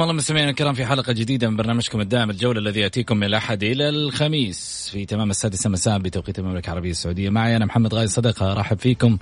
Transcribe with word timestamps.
حياكم 0.00 0.10
الله 0.10 0.22
مستمعينا 0.22 0.50
الكرام 0.50 0.74
في 0.74 0.86
حلقة 0.86 1.12
جديدة 1.12 1.50
من 1.50 1.56
برنامجكم 1.56 2.00
الدائم 2.00 2.30
الجولة 2.30 2.60
الذي 2.60 2.80
يأتيكم 2.80 3.16
من 3.16 3.24
الأحد 3.24 3.62
إلى 3.62 3.88
الخميس. 3.88 4.88
في 4.92 5.06
تمام 5.06 5.30
السادسة 5.30 5.70
مساء 5.70 5.98
بتوقيت 5.98 6.38
المملكة 6.38 6.66
العربية 6.66 6.90
السعودية. 6.90 7.30
معي 7.30 7.56
أنا 7.56 7.64
محمد 7.64 7.94
غاي 7.94 8.08
صدقة 8.08 8.52
أرحب 8.52 8.78
فيكم 8.78 9.18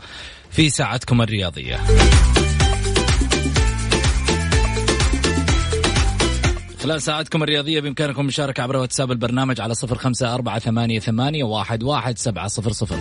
في 0.51 0.71
ساعتكم 0.71 1.23
الرياضية. 1.23 1.77
خلال 6.83 7.03
ساعتكم 7.03 7.43
الرياضية 7.43 7.81
بإمكانكم 7.81 8.21
المشاركة 8.21 8.63
عبر 8.63 8.77
واتساب 8.77 9.13
البرنامج 9.13 9.61
على 9.61 9.75
صفر 9.75 9.99
خمسة 9.99 10.35
أربعة 10.35 10.59
ثمانية, 10.59 11.01
ثمانية 11.01 11.45
واحد, 11.45 11.83
واحد 11.83 12.19
سبعة 12.19 12.49
صفر 12.49 12.73
صفر. 12.73 12.99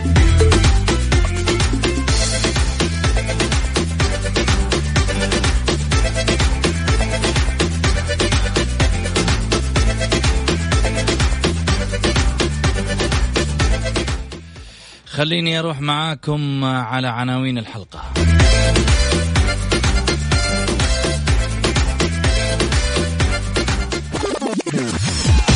خليني 15.18 15.58
أروح 15.58 15.80
معاكم 15.80 16.64
على 16.64 17.08
عناوين 17.08 17.58
الحلقة. 17.58 18.02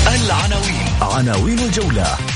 العناوين. 0.07 0.87
عناوين 1.01 1.59
الجولة. 1.59 2.32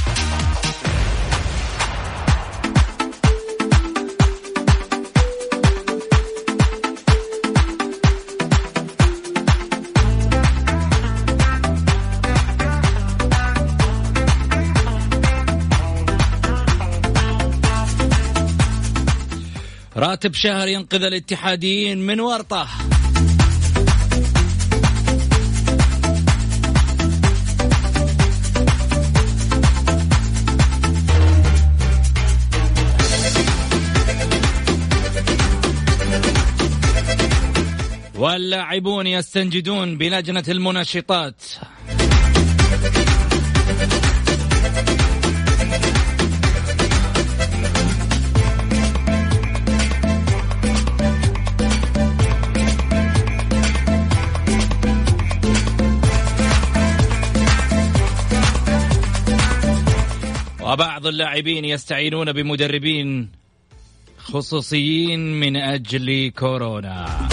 راتب 19.96 20.34
شهر 20.34 20.68
ينقذ 20.68 21.02
الاتحاديين 21.02 21.98
من 21.98 22.20
ورطة. 22.20 22.68
واللاعبون 38.18 39.06
يستنجدون 39.06 39.98
بلجنة 39.98 40.44
المنشطات 40.48 41.42
وبعض 60.66 61.06
اللاعبين 61.06 61.64
يستعينون 61.64 62.32
بمدربين 62.32 63.28
خصوصيين 64.18 65.40
من 65.40 65.56
أجل 65.56 66.30
كورونا. 66.30 67.28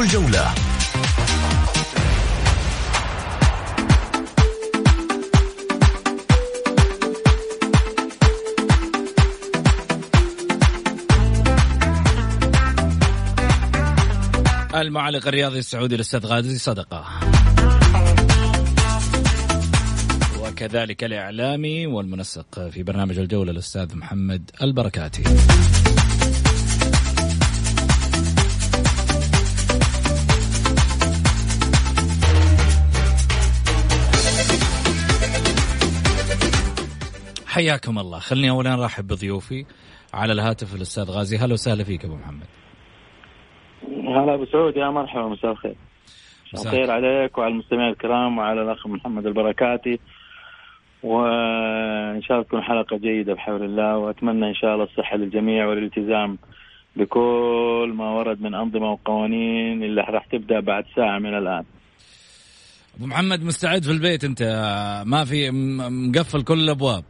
الجولة. 0.00 0.54
المعلق 14.74 15.28
الرياضي 15.28 15.58
السعودي 15.58 15.94
الأستاذ 15.94 16.26
غازي 16.26 16.58
صدقة. 16.58 17.04
وكذلك 20.40 21.04
الإعلامي 21.04 21.86
والمنسق 21.86 22.68
في 22.68 22.82
برنامج 22.82 23.18
الجولة 23.18 23.50
الأستاذ 23.50 23.96
محمد 23.96 24.50
البركاتي. 24.62 25.24
حياكم 37.54 37.98
الله. 37.98 38.18
خلني 38.18 38.50
اولا 38.50 38.74
أرحب 38.74 39.06
بضيوفي. 39.06 39.64
على 40.14 40.32
الهاتف 40.32 40.74
الأستاذ 40.74 41.10
غازي. 41.10 41.36
هلا 41.36 41.52
وسهلا 41.52 41.84
فيك 41.84 42.04
أبو 42.04 42.16
محمد. 42.16 42.46
هلا 44.08 44.34
أبو 44.34 44.44
سعود. 44.44 44.76
يا 44.76 44.90
مرحبا. 44.90 45.28
مساء 45.28 45.50
الخير. 45.50 45.76
مساء 46.54 46.72
الخير 46.72 46.90
عليك 46.90 47.38
وعلى 47.38 47.52
المستمعين 47.52 47.90
الكرام 47.90 48.38
وعلى 48.38 48.62
الأخ 48.62 48.86
محمد 48.86 49.26
البركاتي. 49.26 49.98
وإن 51.02 52.22
شاء 52.22 52.36
الله 52.36 52.42
تكون 52.48 52.62
حلقة 52.62 52.96
جيدة 52.96 53.34
بحول 53.34 53.62
الله. 53.64 53.96
وأتمنى 53.96 54.48
إن 54.48 54.54
شاء 54.54 54.74
الله 54.74 54.84
الصحة 54.84 55.16
للجميع 55.16 55.66
والالتزام 55.66 56.38
بكل 56.96 57.92
ما 57.94 58.10
ورد 58.10 58.40
من 58.40 58.54
أنظمة 58.54 58.92
وقوانين 58.92 59.82
اللي 59.82 60.00
راح 60.00 60.26
تبدأ 60.26 60.60
بعد 60.60 60.84
ساعة 60.96 61.18
من 61.18 61.34
الآن. 61.38 61.64
أبو 62.96 63.06
محمد 63.06 63.42
مستعد 63.44 63.82
في 63.82 63.90
البيت 63.90 64.24
أنت؟ 64.24 64.42
ما 65.06 65.24
في 65.24 65.50
مقفل 65.90 66.42
كل 66.42 66.60
الأبواب. 66.60 67.04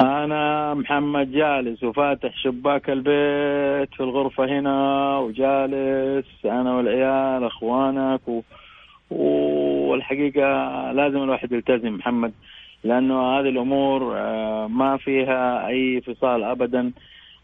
أنا 0.00 0.74
محمد 0.74 1.32
جالس 1.32 1.82
وفاتح 1.82 2.36
شباك 2.36 2.90
البيت 2.90 3.94
في 3.94 4.00
الغرفة 4.00 4.44
هنا 4.44 5.18
وجالس 5.18 6.26
أنا 6.44 6.76
والعيال 6.76 7.44
أخوانك 7.44 8.20
و... 8.28 8.42
والحقيقة 9.90 10.92
لازم 10.92 11.22
الواحد 11.22 11.52
يلتزم 11.52 11.94
محمد 11.94 12.32
لأنه 12.84 13.38
هذه 13.38 13.48
الأمور 13.48 14.16
آه، 14.16 14.66
ما 14.66 14.96
فيها 14.96 15.66
أي 15.66 16.00
فصال 16.00 16.44
أبدا. 16.44 16.92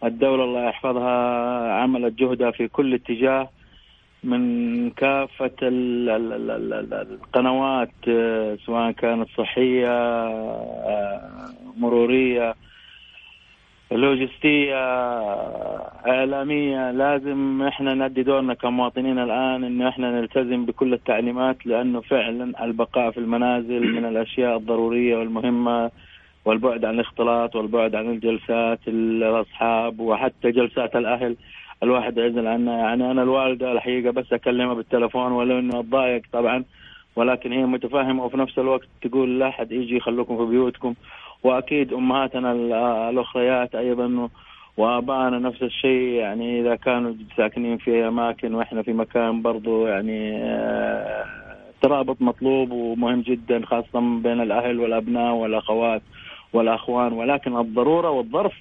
الدولة 0.04 0.44
الله 0.44 0.68
يحفظها 0.68 1.72
عملت 1.72 2.18
جهدها 2.18 2.50
في 2.50 2.68
كل 2.68 2.94
اتجاه. 2.94 3.48
من 4.24 4.90
كافة 4.90 5.50
القنوات 6.52 7.90
سواء 8.66 8.90
كانت 8.90 9.28
صحية 9.38 9.88
مرورية 11.76 12.54
لوجستية 13.92 14.76
إعلامية 16.06 16.90
لازم 16.90 17.62
إحنا 17.62 17.94
نأدي 17.94 18.22
دورنا 18.22 18.54
كمواطنين 18.54 19.18
الآن 19.18 19.64
إنه 19.64 19.88
إحنا 19.88 20.20
نلتزم 20.20 20.64
بكل 20.66 20.92
التعليمات 20.94 21.66
لأنه 21.66 22.00
فعلا 22.00 22.64
البقاء 22.64 23.10
في 23.10 23.18
المنازل 23.18 23.92
من 23.92 24.04
الأشياء 24.04 24.56
الضرورية 24.56 25.16
والمهمة 25.16 25.90
والبعد 26.44 26.84
عن 26.84 26.94
الاختلاط 26.94 27.56
والبعد 27.56 27.94
عن 27.94 28.10
الجلسات 28.10 28.80
الأصحاب 28.88 30.00
وحتى 30.00 30.50
جلسات 30.50 30.96
الأهل. 30.96 31.36
الواحد 31.84 32.18
يعزل 32.18 32.46
عنها 32.46 32.78
يعني 32.78 33.10
أنا 33.10 33.22
الوالدة 33.22 33.72
الحقيقة 33.72 34.10
بس 34.10 34.32
أكلمها 34.32 34.74
بالتلفون 34.74 35.32
ولو 35.32 35.58
إنه 35.58 35.80
أتضايق 35.80 36.22
طبعا 36.32 36.64
ولكن 37.16 37.52
هي 37.52 37.66
متفاهمة 37.66 38.24
وفي 38.24 38.36
نفس 38.36 38.58
الوقت 38.58 38.88
تقول 39.02 39.38
لا 39.38 39.48
أحد 39.48 39.72
يجي 39.72 39.96
يخلوكم 39.96 40.36
في 40.36 40.50
بيوتكم. 40.50 40.94
وأكيد 41.42 41.92
أمهاتنا 41.92 42.52
الأخريات 43.10 43.74
أيضا 43.74 44.28
وآبائنا 44.76 45.38
نفس 45.38 45.62
الشيء. 45.62 46.12
يعني 46.12 46.60
إذا 46.60 46.76
كانوا 46.76 47.14
ساكنين 47.36 47.76
في 47.78 48.08
أماكن 48.08 48.54
وإحنا 48.54 48.82
في 48.82 48.92
مكان 48.92 49.42
برضو 49.42 49.86
يعني 49.86 50.42
آه، 50.44 51.24
ترابط 51.82 52.22
مطلوب 52.22 52.70
ومهم 52.70 53.20
جدا 53.20 53.66
خاصة 53.66 54.00
بين 54.00 54.40
الأهل 54.40 54.80
والأبناء 54.80 55.32
والأخوات 55.34 56.02
والأخوان. 56.52 57.12
ولكن 57.12 57.56
الضرورة 57.56 58.10
والظرف 58.10 58.52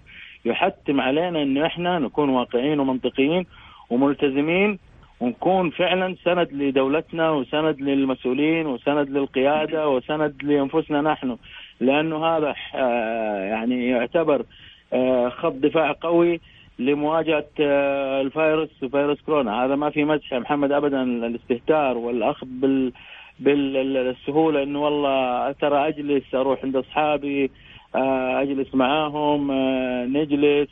يحتم 0.46 1.02
علينا 1.02 1.42
انه 1.42 1.66
إحنا 1.66 2.00
نكون 2.00 2.30
واقعيين 2.30 2.80
ومنطقيين 2.80 3.46
وملتزمين 3.90 4.80
ونكون 5.20 5.70
فعلا 5.70 6.16
سند 6.26 6.54
لدولتنا 6.54 7.32
وسند 7.32 7.82
للمسؤولين 7.82 8.66
وسند 8.68 9.10
للقيادة 9.10 9.90
وسند 9.90 10.44
لأنفسنا 10.44 11.02
نحن. 11.02 11.38
لأنه 11.80 12.26
هذا 12.26 12.56
آه، 12.76 13.44
يعني 13.44 13.88
يعتبر 13.88 14.46
آه، 14.94 15.30
خط 15.30 15.54
دفاع 15.54 15.96
قوي 16.02 16.42
لمواجهة 16.80 17.46
آه، 17.60 18.22
الفيروس 18.22 18.70
فيروس 18.92 19.22
كورونا. 19.22 19.66
هذا 19.66 19.76
ما 19.76 19.90
في 19.90 20.04
مزح 20.04 20.34
محمد 20.34 20.72
ابدا. 20.72 21.04
الاستهتار 21.04 21.98
والأخذ 21.98 22.48
بال 22.48 22.94
بالسهولة 23.40 24.64
إنه 24.64 24.82
والله 24.82 25.52
ترى 25.52 25.88
أجلس 25.88 26.36
أروح 26.36 26.64
عند 26.64 26.76
أصحابي 26.76 27.52
أجلس 27.96 28.76
معاهم 28.76 29.52
نجلس 30.18 30.70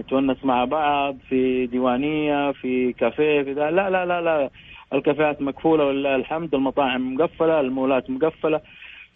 نتونس 0.00 0.44
مع 0.44 0.64
بعض 0.64 1.16
في 1.28 1.66
ديوانية 1.66 2.52
في 2.52 2.92
كافيه 2.92 3.42
في 3.42 3.54
لا 3.54 3.70
لا 3.70 3.90
لا 4.06 4.20
لا. 4.20 4.50
الكافيهات 4.92 5.42
مقفولة 5.42 5.84
ولله 5.84 6.14
الحمد 6.16 6.54
المطاعم 6.54 7.14
مقفلة 7.14 7.60
المولات 7.60 8.10
مقفلة. 8.10 8.60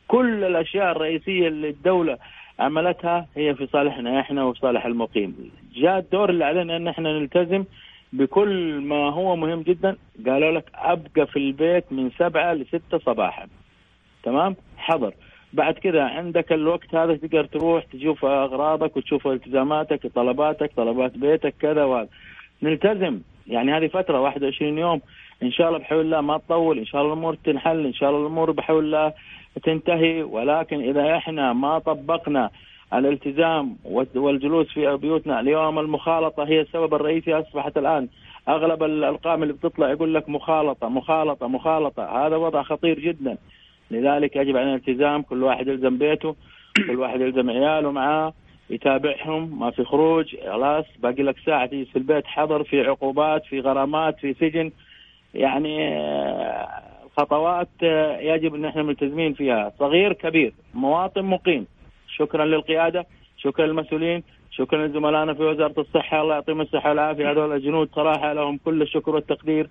كل 0.09 0.45
الأشياء 0.45 0.93
الرئيسية 0.93 1.49
اللي 1.49 1.69
الدولة 1.69 2.19
عملتها 2.59 3.27
هي 3.37 3.55
في 3.55 3.67
صالحنا 3.67 4.21
إحنا 4.21 4.45
وفي 4.45 4.61
صالح 4.61 4.87
المقيم. 4.87 5.51
جاء 5.75 5.99
الدور 5.99 6.31
اللي 6.31 6.45
علينا 6.45 6.77
إن 6.77 6.89
إحنا 6.89 7.19
نلتزم 7.19 7.65
بكل 8.13 8.81
ما 8.81 9.11
هو 9.11 9.37
مهم 9.37 9.63
جدا. 9.63 9.97
قالوا 10.27 10.51
لك 10.53 10.65
أبقى 10.75 11.27
في 11.27 11.37
البيت 11.37 11.85
من 11.93 12.11
سبعة 12.19 12.53
لستة 12.55 12.99
صباحا. 12.99 13.47
تمام؟ 14.23 14.57
حضر. 14.77 15.15
بعد 15.53 15.75
كذا 15.75 16.03
عندك 16.03 16.53
الوقت 16.53 16.95
هذا 16.95 17.17
تقدر 17.17 17.45
تروح 17.45 17.85
تشوف 17.85 18.25
أغراضك 18.25 18.97
وتشوف 18.97 19.27
التزاماتك 19.27 20.07
طلباتك 20.07 20.71
طلبات 20.77 21.19
بيتك 21.19 21.55
كذا 21.61 21.85
وهذا. 21.85 22.09
نلتزم. 22.63 23.21
يعني 23.47 23.73
هذه 23.73 23.87
فترة 23.87 24.21
21 24.21 24.79
يوم 24.79 25.01
إن 25.43 25.53
شاء 25.53 25.69
الله 25.69 25.79
بحول 25.79 26.01
الله 26.01 26.21
ما 26.21 26.39
تطول 26.39 26.79
إن 26.79 26.85
شاء 26.85 27.03
الله 27.03 27.13
الأمور 27.13 27.35
تنحل 27.35 27.87
إن 27.87 27.93
شاء 27.93 28.11
الله 28.11 28.21
الأمور 28.21 28.51
بحول 28.51 28.85
الله 28.85 29.13
تنتهي. 29.63 30.23
ولكن 30.23 30.81
إذا 30.81 31.17
إحنا 31.17 31.53
ما 31.53 31.79
طبقنا 31.79 32.51
الالتزام 32.95 33.77
والجلوس 34.15 34.69
في 34.69 34.97
بيوتنا 34.97 35.41
اليوم 35.41 35.79
المخالطة 35.79 36.45
هي 36.45 36.61
السبب 36.61 36.95
الرئيسي 36.95 37.35
أصبحت 37.35 37.79
الآن 37.79 38.09
أغلب 38.49 38.83
الارقام 38.83 39.43
اللي 39.43 39.55
بتطلع 39.55 39.91
يقول 39.91 40.15
لك 40.15 40.29
مخالطة 40.29 40.89
مخالطة 40.89 41.47
مخالطة. 41.49 42.27
هذا 42.27 42.37
وضع 42.37 42.63
خطير 42.63 43.01
جدا. 43.01 43.37
لذلك 43.93 44.37
يجب 44.37 44.57
علينا 44.57 44.75
الالتزام 44.75 45.23
كل 45.23 45.43
واحد 45.43 45.69
يلزم 45.69 45.99
بيته 45.99 46.37
كل 46.87 46.99
واحد 46.99 47.21
يلزم 47.21 47.51
عياله 47.51 47.91
معاه 47.91 48.33
يتابعهم 48.71 49.59
ما 49.61 49.71
في 49.71 49.85
خروج 49.85 50.37
خلاص 50.37 50.85
باقي 50.99 51.23
لك 51.23 51.37
ساعة 51.47 51.67
تجلس 51.67 51.89
في 51.89 51.97
البيت 51.97 52.27
حظر 52.27 52.65
في 52.65 52.81
عقوبات 52.81 53.45
في 53.45 53.61
غرامات 53.61 54.19
في 54.19 54.35
سجن. 54.35 54.71
يعني 55.35 55.77
خطوات 57.17 57.69
آه، 57.83 58.19
يجب 58.21 58.55
إن 58.55 58.65
إحنا 58.65 58.83
ملتزمين 58.83 59.35
فيها. 59.35 59.73
صغير 59.79 60.13
كبير 60.13 60.53
مواطن 60.75 61.25
مقيم. 61.25 61.67
شكرا 62.17 62.45
للقيادة 62.45 63.07
شكرا 63.37 63.67
للمسؤولين 63.67 64.23
شكرا 64.51 64.87
لزملائنا 64.87 65.35
في 65.35 65.43
وزارة 65.43 65.81
الصحة. 65.81 66.23
الله 66.23 66.35
يعطيهم 66.35 66.61
الصحة 66.61 66.89
والعافية. 66.89 67.31
هذول 67.31 67.53
الجنود 67.53 67.89
صراحة 67.95 68.33
لهم 68.33 68.59
كل 68.65 68.83
الشكر 68.83 69.15
والتقدير. 69.15 69.69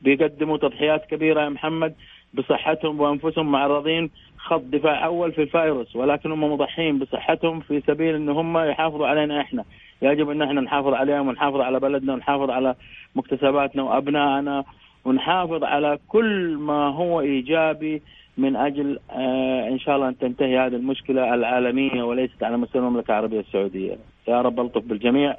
بيقدموا 0.00 0.56
تضحيات 0.56 1.06
كبيرة 1.06 1.40
يا 1.40 1.48
محمد. 1.48 1.94
بصحتهم 2.34 3.00
وأنفسهم 3.00 3.52
معرضين 3.52 4.10
خط 4.38 4.60
دفاع 4.60 5.04
أول 5.04 5.32
في 5.32 5.42
الفيروس 5.42 5.96
ولكن 5.96 6.32
هم 6.32 6.52
مضحين 6.52 6.98
بصحتهم 6.98 7.60
في 7.60 7.80
سبيل 7.86 8.14
إن 8.14 8.28
هم 8.28 8.58
يحافظوا 8.58 9.06
علينا 9.06 9.40
إحنا 9.40 9.64
يجب 10.02 10.30
إن 10.30 10.42
إحنا 10.42 10.60
نحافظ 10.60 10.94
عليهم 10.94 11.28
ونحافظ 11.28 11.60
على 11.60 11.80
بلدنا 11.80 12.12
ونحافظ 12.12 12.50
على 12.50 12.74
مكتسباتنا 13.14 13.82
وأبنائنا 13.82 14.64
ونحافظ 15.04 15.64
على 15.64 15.98
كل 16.08 16.56
ما 16.56 16.88
هو 16.88 17.20
إيجابي 17.20 18.02
من 18.38 18.56
أجل 18.56 18.98
آه 19.10 19.68
إن 19.68 19.78
شاء 19.78 19.96
الله 19.96 20.08
أن 20.08 20.18
تنتهي 20.18 20.58
هذه 20.58 20.74
المشكلة 20.76 21.34
العالمية 21.34 22.02
وليست 22.02 22.42
على 22.42 22.56
مستوى 22.56 22.82
المملكة 22.82 23.10
العربية 23.10 23.40
السعودية. 23.40 23.96
يا 24.28 24.40
رب 24.40 24.60
ألطف 24.60 24.82
بالجميع 24.84 25.36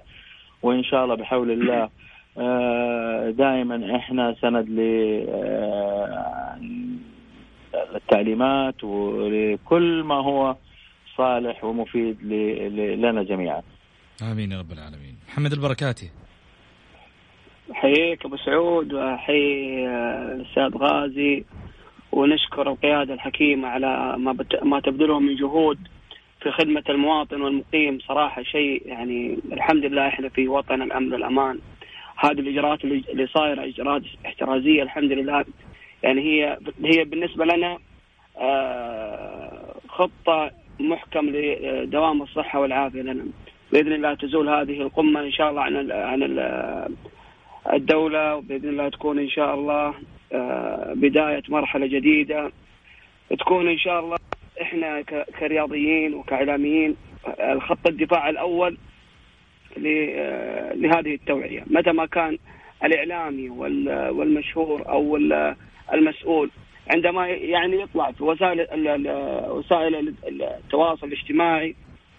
وإن 0.63 0.83
شاء 0.83 1.03
الله 1.03 1.15
بحول 1.15 1.51
الله 1.51 1.89
دائما 3.31 3.95
إحنا 3.95 4.35
سند 4.41 4.69
ل 4.69 4.79
آه 5.29 6.59
التعليمات 7.95 8.83
ولكل 8.83 10.03
ما 10.03 10.15
هو 10.15 10.55
صالح 11.17 11.63
ومفيد 11.63 12.23
لنا 13.03 13.23
جميعا. 13.23 13.61
آمين 14.31 14.51
يا 14.51 14.59
رب 14.59 14.71
العالمين. 14.71 15.15
محمد 15.29 15.51
البركاتي. 15.51 16.09
احييك 17.71 18.25
أبو 18.25 18.37
سعود 18.37 18.93
واحيي 18.93 19.87
الاستاذ 20.35 20.77
غازي 20.77 21.43
ونشكر 22.11 22.69
القيادة 22.69 23.13
الحكيمة 23.13 23.67
على 23.67 24.15
ما 24.17 24.31
بت... 24.31 24.63
ما 24.63 24.79
تبذله 24.79 25.19
من 25.19 25.35
جهود 25.35 25.77
في 26.41 26.51
خدمة 26.51 26.83
المواطن 26.89 27.41
والمقيم 27.41 27.99
صراحة 27.99 28.43
شيء 28.43 28.81
يعني 28.85 29.37
الحمد 29.51 29.85
لله 29.85 30.07
إحنا 30.07 30.29
في 30.29 30.47
وطن 30.47 30.81
الأمن 30.81 31.13
والأمان 31.13 31.59
هذه 32.15 32.39
الإجراءات 32.39 32.83
اللي 32.83 33.27
صايرة 33.27 33.65
إجراءات 33.65 34.01
احترازية 34.25 34.83
الحمد 34.83 35.11
لله. 35.11 35.45
يعني 36.03 36.21
هي 36.21 36.57
هي 36.83 37.03
بالنسبة 37.03 37.45
لنا 37.45 37.77
آه، 38.37 39.75
خطة 39.87 40.51
محكم 40.79 41.29
لدوام 41.29 42.21
الصحة 42.21 42.59
والعافية 42.59 43.01
لنا. 43.01 43.25
بإذن 43.71 43.93
الله 43.93 44.13
تزول 44.13 44.49
هذه 44.49 44.81
القمة 44.81 45.19
إن 45.21 45.31
شاء 45.31 45.49
الله 45.49 45.61
عن 45.61 45.91
عن 45.91 46.23
الدولة 47.73 48.35
وبإذن 48.35 48.69
الله 48.69 48.89
تكون 48.89 49.19
إن 49.19 49.29
شاء 49.29 49.55
الله 49.55 49.93
آه، 50.33 50.93
بداية 50.95 51.43
مرحلة 51.49 51.87
جديدة. 51.87 52.51
تكون 53.39 53.67
إن 53.67 53.77
شاء 53.77 53.99
الله 53.99 54.17
إحنا 54.61 55.01
كرياضيين 55.39 56.13
وكإعلاميين 56.13 56.95
الخط 57.39 57.87
الدفاع 57.87 58.29
الأول 58.29 58.77
آه، 58.77 58.94
لهذه 59.77 61.13
التوعية. 61.13 61.63
متى 61.67 61.91
ما 61.91 62.05
كان 62.05 62.37
الإعلامي 62.83 63.49
والمشهور 64.09 64.89
أو 64.89 65.17
المسؤول 65.93 66.49
عندما 66.93 67.27
يعني 67.27 67.81
يطلع 67.81 68.11
في 68.11 68.23
وسائل 68.23 68.67
وسائل 69.49 70.13
التواصل 70.27 71.07
الاجتماعي 71.07 71.75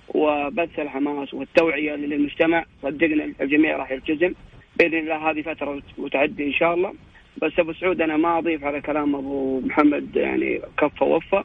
وبث 0.08 0.78
الحماس 0.78 1.34
والتوعية 1.34 1.94
للمجتمع 1.94 2.64
صدقنا 2.82 3.32
الجميع 3.40 3.76
راح 3.76 3.90
يلتزم. 3.90 4.34
بإذن 4.78 4.98
الله 4.98 5.30
هذه 5.30 5.42
فترة 5.42 5.82
وتعدي 5.98 6.46
إن 6.46 6.52
شاء 6.52 6.74
الله. 6.74 6.94
بس 7.42 7.58
أبو 7.58 7.72
سعود 7.72 8.00
أنا 8.00 8.16
ما 8.16 8.38
أضيف 8.38 8.64
على 8.64 8.80
كلام 8.80 9.14
أبو 9.14 9.60
محمد 9.60 10.16
يعني 10.16 10.60
كفى 10.78 11.04
ووفى. 11.04 11.42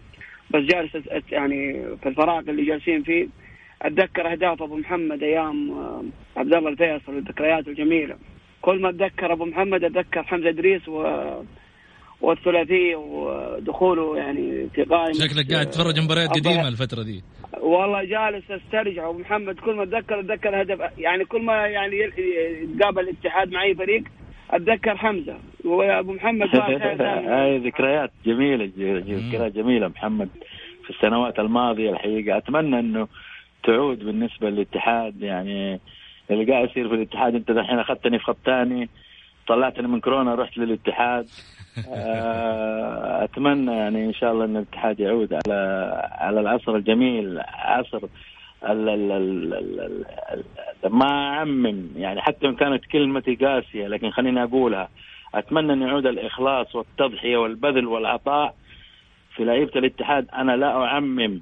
بس 0.50 0.62
جالس 0.62 0.91
يعني 1.32 1.74
في 1.98 2.10
الفراغ 2.10 2.39
اللي 2.39 2.65
جالسين 2.65 3.03
فيه 3.03 3.27
أتذكر 3.82 4.32
أهداف 4.32 4.62
أبو 4.62 4.76
محمد 4.78 5.24
أيام 5.24 5.72
آه، 5.72 6.04
عبد 6.38 6.54
الله 6.54 6.70
الفيصل 6.70 7.18
الذكريات 7.18 7.68
الجميلة. 7.68 8.16
كل 8.62 8.82
ما 8.82 8.90
أتذكر 8.90 9.34
أبو 9.34 9.46
محمد 9.46 9.84
أتذكر 9.84 10.24
حمزة 10.24 10.50
إدريس 10.50 10.88
و 10.88 11.04
والثلاثيه 12.22 12.96
ودخوله 12.96 14.18
يعني 14.18 14.70
في 14.76 14.84
قائمة. 14.84 15.14
شكلك 15.14 15.54
قاعد 15.54 15.66
تتفرج 15.66 16.00
مباريات 16.00 16.30
قديمة 16.30 16.68
الفترة 16.68 17.04
دي. 17.04 17.24
والله 17.62 18.04
جالس 18.04 18.52
أسترجع 18.52 19.10
أبو 19.10 19.20
محمد. 19.20 19.60
كل 19.60 19.76
ما 19.76 19.84
أتذكر 19.84 20.20
أتذكر 20.20 20.62
هدف 20.62 20.80
يعني 20.98 21.26
كل 21.26 21.42
ما 21.42 21.68
يعني 21.68 21.96
يتقابل 22.64 23.00
الاتحاد 23.00 23.52
مع 23.52 23.64
أي 23.64 23.76
فريق 23.76 24.04
أتذكر 24.52 24.98
حمزة. 24.98 25.38
وأبو 25.66 26.14
محمد 26.14 26.48
هاي 26.56 27.58
ذكريات 27.58 28.12
جميلة 28.26 28.72
ذكريات 28.76 29.52
جميلة 29.52 29.88
محمد 29.88 30.30
في 30.84 30.90
السنوات 30.90 31.40
الماضية 31.40 31.90
الحقيقة. 31.90 32.38
أتمنى 32.38 32.80
إنه 32.80 33.08
تعود 33.63 34.00
بالنسبة 34.00 34.50
للاتحاد 34.50 35.22
يعني 35.22 35.80
اللي 36.32 36.51
قاعد 36.51 36.70
يصير 36.70 36.89
في 36.89 36.96
الاتحاد 36.96 37.36
أنت 37.36 37.50
الحين 37.50 37.80
أخذتني 37.80 38.20
في 38.20 38.25
خط 38.25 38.38
ثاني 38.46 38.89
طلعتني 39.48 39.88
من 39.88 40.00
كورونا 40.00 40.36
رحت 40.36 40.58
للاتحاد. 40.58 41.27
آه، 41.89 43.24
أتمنى 43.24 43.72
يعني 43.72 44.06
إن 44.06 44.13
شاء 44.13 44.32
الله 44.32 44.46
إن 44.46 44.58
الاتحاد 44.58 45.00
يعود 45.00 45.34
على 45.34 45.91
على 46.12 46.39
العصر 46.39 46.75
الجميل 46.75 47.39
عصر 47.48 47.98
ال 48.63 48.89
ال 48.89 49.12
ال 49.12 49.53
ال 49.53 50.06
ال 50.86 50.91
ما 50.91 51.06
اعمم 51.06 51.88
يعني 51.96 52.22
حتى 52.22 52.48
إن 52.48 52.56
كانت 52.56 52.86
كلمتي 52.86 53.36
قاسية 53.36 53.88
لكن 53.88 54.10
خليني 54.10 54.44
أقولها 54.44 54.89
أتمنى 55.36 55.74
إن 55.74 55.82
يعود 55.82 56.06
الإخلاص 56.06 56.75
والتضحية 56.75 57.38
والبذل 57.38 57.88
والعطاء 57.88 58.56
في 59.36 59.44
لعيبة 59.44 59.72
الاتحاد. 59.75 60.27
أنا 60.34 60.56
لا 60.58 60.84
أعمم 60.84 61.41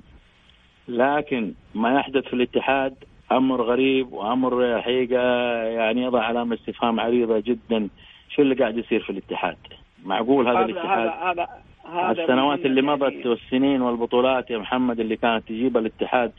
لكن 0.90 1.54
ما 1.76 1.94
يحدث 1.94 2.24
في 2.24 2.34
الاتحاد 2.34 2.96
أمر 3.32 3.62
غريب 3.62 4.14
وأمر 4.14 4.82
حقيقة 4.82 5.22
يعني 5.64 6.04
يضع 6.04 6.24
علامة 6.24 6.56
استفهام 6.56 7.00
عريضة 7.00 7.40
جدا 7.40 7.90
شو 8.30 8.42
اللي 8.42 8.56
قاعد 8.56 8.78
يصير 8.78 9.04
في 9.04 9.10
الاتحاد؟ 9.10 9.58
معقول 10.06 10.48
هذا, 10.48 10.58
هذا 10.58 10.66
الاتحاد؟ 10.66 11.10
هذا 11.10 11.48
هذا 11.94 12.22
السنوات 12.24 12.66
اللي 12.66 12.82
مضت 12.82 13.14
يعني 13.14 13.30
والسنين 13.30 13.82
والبطولات 13.82 14.52
يا 14.52 14.58
محمد 14.58 15.00
اللي 15.00 15.16
كانت 15.16 15.48
تجيبها 15.48 15.82
الاتحاد 15.82 16.32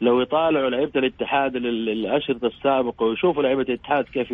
لو 0.00 0.20
يطالعوا 0.20 0.70
لعيبة 0.70 0.92
الاتحاد 0.96 1.56
الاشرطه 1.56 2.46
السابقة 2.46 3.06
ويشوفوا 3.06 3.42
لعيبة 3.42 3.62
الاتحاد 3.62 4.04
كيف 4.04 4.32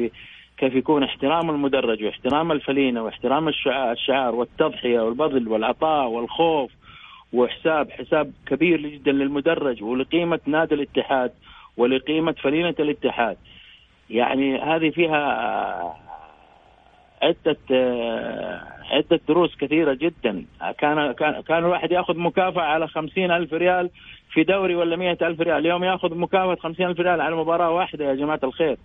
كيف 0.57 0.75
يكون 0.75 1.03
احترام 1.03 1.51
المدرج 1.51 2.05
واحترام 2.05 2.53
الفلينة 2.53 3.03
واحترام 3.03 3.49
الشعار 3.49 4.35
والتضحية 4.35 5.01
والبذل 5.01 5.49
والعطاء 5.49 6.09
والخوف 6.09 6.71
وحساب 7.35 7.91
حساب 7.91 8.33
كبير 8.47 8.81
جدا 8.81 9.13
للمدرج 9.13 9.83
ولقيمة 9.83 10.41
نادي 10.47 10.75
الاتحاد 10.75 11.33
ولقيمة 11.77 12.33
فلينة 12.33 12.75
الاتحاد. 12.81 13.37
يعني 14.11 14.59
هذه 14.59 14.91
فيها 14.91 15.21
عدة 17.23 17.57
عدة 18.91 19.21
دروس 19.29 19.57
كثيرة 19.57 19.95
جدا. 19.95 20.45
كان 20.79 21.13
كان 21.13 21.41
كان 21.41 21.59
الواحد 21.59 21.93
يأخذ 21.93 22.19
مكافأة 22.19 22.63
على 22.63 22.89
خمسين 22.89 23.31
ألف 23.31 23.53
ريال 23.53 23.91
في 24.31 24.45
دوري 24.45 24.75
ولا 24.75 24.97
مئة 24.97 25.27
ألف 25.27 25.41
ريال. 25.41 25.59
اليوم 25.59 25.85
يأخذ 25.85 26.15
مكافأة 26.15 26.55
خمسين 26.55 26.87
ألف 26.87 27.01
ريال 27.01 27.21
على 27.21 27.37
مباراة 27.37 27.71
واحدة 27.71 28.05
يا 28.05 28.15
جماعة 28.15 28.41
الخير. 28.45 28.77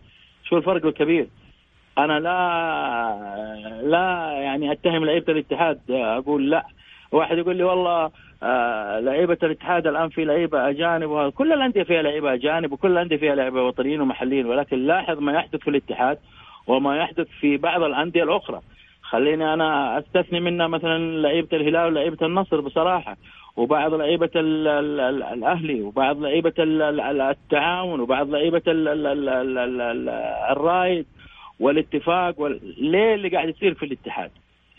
شو 0.43 0.57
الفرق 0.57 0.85
الكبير؟ 0.85 1.27
أنا 1.97 2.19
لا 2.19 2.39
لا 3.83 4.31
يعني 4.41 4.71
أتهم 4.71 5.05
لعيبة 5.05 5.33
الاتحاد 5.33 5.79
أقول 5.89 6.49
لا. 6.49 6.65
واحد 7.11 7.37
يقول 7.37 7.55
لي 7.55 7.63
والله 7.63 8.11
آه 8.43 8.99
لعيبة 8.99 9.37
الاتحاد 9.43 9.87
الآن 9.87 10.09
في 10.09 10.25
لعيبة 10.25 10.69
أجانب 10.69 11.09
وهذا 11.09 11.29
كل 11.29 11.53
الأندية 11.53 11.83
فيها 11.83 12.01
لعيبة 12.01 12.33
أجانب 12.33 12.71
وكل 12.71 12.91
الأندية 12.91 13.17
فيها 13.17 13.35
لعيبة 13.35 13.63
وطنيين 13.63 14.01
ومحليين 14.01 14.45
ولكن 14.45 14.77
لاحظ 14.87 15.19
ما 15.19 15.33
يحدث 15.33 15.59
في 15.59 15.69
الاتحاد 15.69 16.17
وما 16.67 16.97
يحدث 16.97 17.27
في 17.39 17.57
بعض 17.57 17.83
الأندية 17.83 18.23
الأخرى 18.23 18.61
خليني 19.01 19.53
أنا 19.53 19.99
أستثني 19.99 20.39
منها 20.39 20.67
مثلا 20.67 20.97
لعيبة 21.21 21.47
الهلال 21.53 21.85
ولعيبة 21.85 22.25
النصر 22.25 22.61
بصراحة 22.61 23.17
وبعض 23.57 23.93
لعيبة 23.93 24.29
الأهلي 24.35 25.81
وبعض 25.81 26.21
لعيبة 26.21 26.53
التعاون 26.59 27.99
وبعض 27.99 28.29
لعيبة 28.29 28.61
الرايد 30.51 31.05
والاتفاق 31.59 32.35
ليه 32.77 33.15
اللي 33.15 33.29
قاعد 33.29 33.49
يصير 33.49 33.73
في 33.73 33.85
الاتحاد؟ 33.85 34.31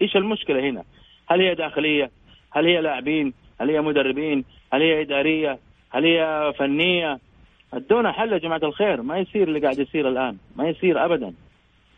إيش 0.02 0.16
المشكلة 0.16 0.60
هنا؟ 0.60 0.84
هل 1.28 1.40
هي 1.40 1.54
داخلية؟ 1.54 2.10
هل 2.50 2.66
هي 2.66 2.80
لاعبين؟ 2.80 3.32
هل 3.60 3.70
هي 3.70 3.80
مدربين؟ 3.80 4.44
هل 4.72 4.82
هي 4.82 5.00
إدارية؟ 5.02 5.58
هل 5.90 6.04
هي 6.04 6.52
فنية؟ 6.58 7.18
أدونا 7.74 8.12
حل 8.12 8.32
يا 8.32 8.38
جماعة 8.38 8.60
الخير. 8.62 9.02
ما 9.02 9.18
يصير 9.18 9.48
اللي 9.48 9.60
قاعد 9.60 9.78
يصير 9.78 10.08
الآن. 10.08 10.36
ما 10.56 10.68
يصير 10.68 11.04
ابدا. 11.04 11.34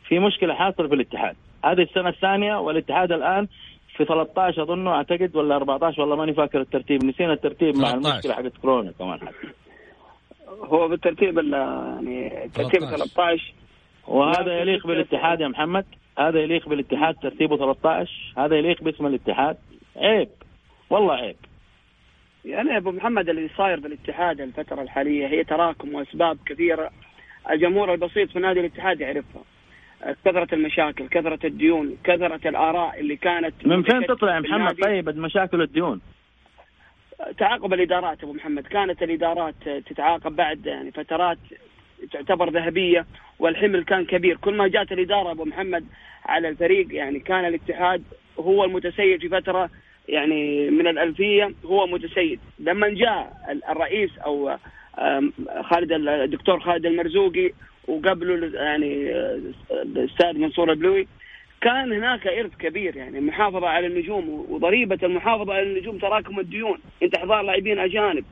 في 0.09 0.19
مشكلة 0.19 0.55
حاصلة 0.55 0.89
في 0.89 0.95
الاتحاد. 0.95 1.37
هذه 1.65 1.83
السنة 1.83 2.09
الثانية 2.09 2.57
والاتحاد 2.57 3.13
الآن 3.13 3.49
في 3.97 4.05
13 4.05 4.63
اظنه 4.63 4.91
أعتقد 4.91 5.37
ولا 5.37 5.57
14 5.57 6.01
والله 6.01 6.17
ماني 6.17 6.35
فاكر 6.35 6.61
الترتيب. 6.61 7.05
نسينا 7.05 7.33
الترتيب 7.33 7.77
مع 7.77 7.95
المشكلة 7.95 8.35
حقت 8.35 8.57
كورونا 8.63 8.93
كمان. 8.99 9.21
حتى 9.21 9.37
هو 10.49 10.89
بالترتيب 10.89 11.39
يعني 11.39 12.49
ترتيب 12.55 12.81
13 12.81 13.53
وهذا 14.09 14.61
يليق 14.61 14.87
بالاتحاد 14.87 15.41
يا 15.41 15.49
محمد. 15.49 15.85
هذا 16.19 16.41
يليق 16.41 16.69
بالاتحاد 16.69 17.15
ترتيبه 17.15 17.57
13 17.57 18.11
هذا 18.39 18.57
يليق 18.57 18.83
باسم 18.83 19.07
الاتحاد. 19.07 19.57
عيب. 19.97 20.29
والله 20.93 21.15
عيب. 21.15 21.37
يعني 22.45 22.77
أبو 22.77 22.91
محمد 22.91 23.29
اللي 23.29 23.49
صاير 23.57 23.81
بالاتحاد 23.81 24.41
الفترة 24.41 24.83
الحالية 24.83 25.27
هي 25.27 25.45
تراكم 25.45 25.95
وأسباب 25.95 26.39
كثيرة. 26.47 26.91
الجمهور 27.51 27.95
البسيط 27.95 28.31
في 28.31 28.39
نادي 28.39 28.61
الاتحاد 28.61 29.01
يعرفها. 29.01 29.43
كثرة 30.25 30.55
المشاكل 30.55 31.09
كثرة 31.09 31.47
الديون 31.47 31.97
كثرة 32.05 32.49
الآراء 32.49 33.01
اللي 33.01 33.17
كانت 33.17 33.67
من 33.67 33.83
فين 33.83 34.07
تطلع 34.07 34.35
يا 34.35 34.41
محمد؟ 34.41 34.75
طيب 34.85 35.09
المشاكل 35.09 35.63
الديون. 35.63 36.01
تعاقب 37.39 37.73
الإدارات 37.73 38.23
أبو 38.23 38.33
محمد. 38.33 38.67
كانت 38.67 39.03
الإدارات 39.03 39.55
تتعاقب 39.87 40.37
بعد 40.37 40.67
يعني 40.67 40.91
فترات 40.91 41.39
تعتبر 42.13 42.51
ذهبية 42.51 43.07
والحمل 43.39 43.85
كان 43.85 44.05
كبير. 44.05 44.37
كل 44.37 44.57
ما 44.57 44.69
جات 44.69 44.93
الإدارة 44.93 45.31
أبو 45.31 45.45
محمد 45.45 45.87
على 46.27 46.49
الفريق 46.49 46.95
يعني 46.95 47.21
كان 47.21 47.45
الاتحاد 47.45 48.03
هو 48.39 48.65
المتسيد 48.65 49.21
في 49.21 49.29
فترة 49.29 49.71
يعني 50.09 50.71
من 50.71 50.87
الألفية 50.89 51.55
هو 51.65 51.87
متسيد. 51.87 52.41
لما 52.59 52.89
جاء 52.89 53.33
الرئيس 53.69 54.11
أو 54.19 54.57
خالد 55.63 55.93
الدكتور 55.93 56.61
خالد 56.61 56.87
المرزوقي 56.87 57.53
وقبله 57.89 58.51
يعني 58.55 59.11
الأستاذ 59.71 60.39
منصور 60.39 60.71
البلوي 60.71 61.09
كان 61.61 61.93
هناك 61.93 62.27
إرث 62.27 62.57
كبير 62.57 62.97
يعني 62.97 63.19
المحافظه 63.19 63.69
على 63.69 63.87
النجوم 63.87 64.47
وضريبة 64.49 64.99
المحافظة 65.03 65.55
على 65.55 65.63
النجوم 65.63 65.99
تراكم 65.99 66.41
الديون. 66.41 66.79
أنت 67.03 67.15
احضار 67.15 67.43
لاعبين 67.43 67.79
أجانب. 67.79 68.25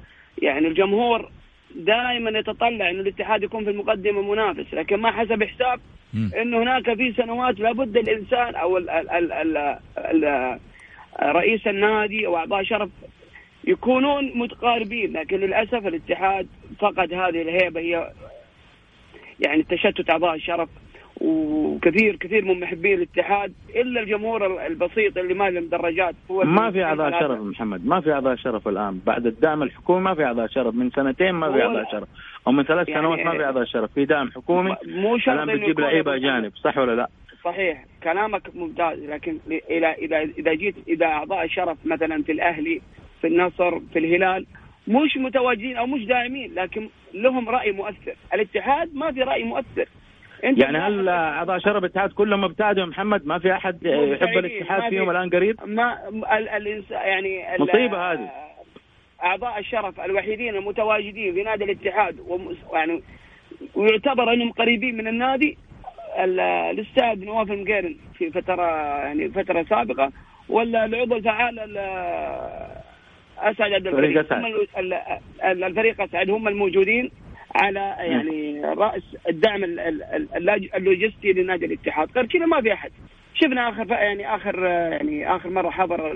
يعني 0.43 0.69
الجمهور 0.69 1.31
دائما 1.75 2.39
يتطلع 2.39 2.91
إنه 2.91 3.01
الاتحاد 3.01 3.43
يكون 3.43 3.65
في 3.65 3.71
المقدمة 3.71 4.23
منافس 4.23 4.75
لكن 4.75 4.97
ما 4.97 5.11
حسب 5.11 5.45
حساب 5.45 5.81
إنه 6.15 6.63
هناك 6.63 6.95
في 6.95 7.13
سنوات 7.13 7.61
لابد 7.61 7.97
الإنسان 7.97 8.55
أو 8.55 8.79
ال 8.79 8.91
ال 8.91 9.33
ال 9.33 9.79
ال 9.99 10.59
رئيس 11.23 11.67
النادي 11.67 12.27
أو 12.27 12.37
اعضاء 12.37 12.63
شرف 12.63 12.91
يكونون 13.65 14.39
متقاربين 14.39 15.13
لكن 15.13 15.37
للأسف 15.37 15.87
الاتحاد 15.87 16.47
فقد 16.79 17.15
هذه 17.15 17.43
الهيبة 17.43 17.81
هي 17.81 18.13
يعني 19.41 19.63
تشتت 19.63 20.11
أعضاء 20.11 20.35
الشرف. 20.35 20.69
وكثير 21.21 22.17
كثير 22.17 22.45
من 22.45 22.61
محبي 22.61 22.95
الاتحاد 22.95 23.53
إلا 23.77 24.01
الجمهور 24.01 24.67
البسيط 24.67 25.19
اللي 25.19 25.35
ما 25.35 25.51
له 25.51 25.61
مدرجات 25.61 26.15
هو 26.31 26.45
ما 26.45 26.71
في 26.71 26.85
أعضاء 26.85 27.21
شرف 27.21 27.41
محمد 27.41 27.87
ما 27.87 28.01
في 28.01 28.13
أعضاء 28.13 28.37
شرف 28.37 28.69
الآن. 28.69 29.01
بعد 29.07 29.27
الدعم 29.27 29.63
الحكومي 29.63 30.01
ما 30.01 30.15
في 30.15 30.25
أعضاء 30.25 30.47
شرف 30.47 30.75
من 30.75 30.91
سنتين 30.91 31.33
ما 31.33 31.53
في 31.53 31.63
أعضاء 31.63 31.93
شرف. 31.93 32.09
أو 32.47 32.53
من 32.53 32.63
ثلاث 32.65 32.89
يعني 32.89 33.01
سنوات 33.01 33.27
ما 33.27 33.31
في 33.31 33.45
أعضاء 33.45 33.65
شرف. 33.65 33.93
في 33.93 34.05
دعم 34.05 34.31
حكومي 34.31 34.77
مو 34.87 35.19
شرط 35.19 35.39
الآن 35.39 35.59
بتجيب 35.59 35.81
لعيبة 35.81 36.15
اجانب 36.15 36.53
صح 36.57 36.79
ولا 36.79 36.95
لا؟ 36.95 37.09
صحيح 37.45 37.85
كلامك 38.03 38.57
ممتاز 38.57 38.99
لكن 38.99 39.39
اذا 39.71 39.93
إذا 39.93 40.19
إذا 40.19 40.55
جيت 40.55 40.75
إذا 40.89 41.07
أعضاء 41.07 41.45
الشرف 41.45 41.79
مثلا 41.85 42.23
في 42.23 42.33
الأهلي 42.33 42.81
في 43.21 43.27
النصر 43.27 43.81
في 43.81 43.99
الهلال 43.99 44.47
مش 44.89 45.17
متواجدين 45.17 45.77
أو 45.77 45.87
مش 45.87 46.05
داعمين 46.05 46.55
لكن 46.55 46.89
لهم 47.15 47.49
رأي 47.49 47.73
مؤثر. 47.73 48.15
الاتحاد 48.35 48.95
ما 48.95 49.13
في 49.13 49.23
رأي 49.23 49.45
مؤثر. 49.45 49.89
أنت 50.45 50.63
يعني 50.63 50.79
هل 50.79 51.09
أعضاء 51.09 51.59
شرف 51.59 51.85
الاتحاد 51.85 52.13
كلهم 52.13 52.45
ابتعدوا 52.45 52.87
محمد 52.87 53.27
ما 53.27 53.39
في 53.39 53.53
أحد 53.53 53.79
يحب 53.85 54.39
الاتحاد 54.39 54.91
فيهم 54.91 55.11
الآن 55.11 55.31
قريب؟ 55.31 55.57
ما 55.65 56.09
الانسان 56.57 56.99
يعني 56.99 57.45
مصيبة 57.59 58.13
هذه. 58.13 58.31
أعضاء 59.25 59.59
الشرف 59.59 60.01
الوحيدين 60.01 60.57
المتواجدين 60.57 61.35
في 61.35 61.43
نادي 61.43 61.65
الاتحاد 61.65 62.17
يعني 62.73 63.03
ويعتبر 63.75 64.33
أنهم 64.33 64.53
قريبين 64.53 64.97
من 64.97 65.09
النادي 65.09 65.59
الاستاذ 66.19 67.25
نواف 67.25 67.51
المقيرن 67.51 67.97
في 68.19 68.31
فترة 68.31 68.67
يعني 68.99 69.29
فترة 69.29 69.63
سابقة 69.63 70.13
ولا 70.49 70.85
العضو 70.85 71.17
الفعال 71.17 71.59
أسعد 73.39 73.73
عبد 73.73 73.87
الفريق. 73.87 74.27
الفريق 75.45 76.01
أسعد. 76.01 76.31
هم 76.31 76.49
الموجودين 76.49 77.11
على 77.55 77.95
يعني 77.99 78.63
رأس 78.65 79.17
الدعم 79.29 79.65
اللوجستي 80.75 81.33
لنادي 81.33 81.67
الاتحاد. 81.67 82.09
غير 82.17 82.27
كذا 82.27 82.47
ما 82.47 82.61
في 82.61 82.73
أحد. 82.73 82.91
شفنا 83.35 83.69
آخر 83.69 83.91
يعني 83.91 84.35
آخر 84.35 84.65
يعني 84.65 85.37
آخر 85.37 85.51
مرة 85.51 85.71
حضر 85.71 86.13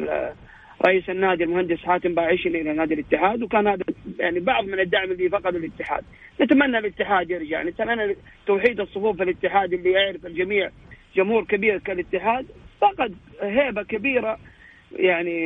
رئيس 0.86 1.10
النادي 1.10 1.44
المهندس 1.44 1.78
حاتم 1.78 2.14
باعشلي 2.14 2.60
إلى 2.60 2.72
نادي 2.72 2.94
الاتحاد 2.94 3.42
وكان 3.42 3.66
هذا 3.66 3.84
يعني 4.18 4.40
بعض 4.40 4.64
من 4.64 4.80
الدعم 4.80 5.10
اللي 5.10 5.28
فقده 5.28 5.58
الاتحاد. 5.58 6.04
نتمنى 6.40 6.78
الاتحاد 6.78 7.30
يرجع 7.30 7.62
نتمنى 7.62 8.16
توحيد 8.46 8.80
الصفوف 8.80 9.16
في 9.16 9.22
الاتحاد 9.22 9.72
اللي 9.72 9.90
يعرف 9.90 10.26
الجميع 10.26 10.70
جمهور 11.16 11.44
كبير 11.44 11.78
كالاتحاد. 11.78 12.46
فقد 12.80 13.14
هيبة 13.42 13.82
كبيرة 13.82 14.38
يعني 14.96 15.40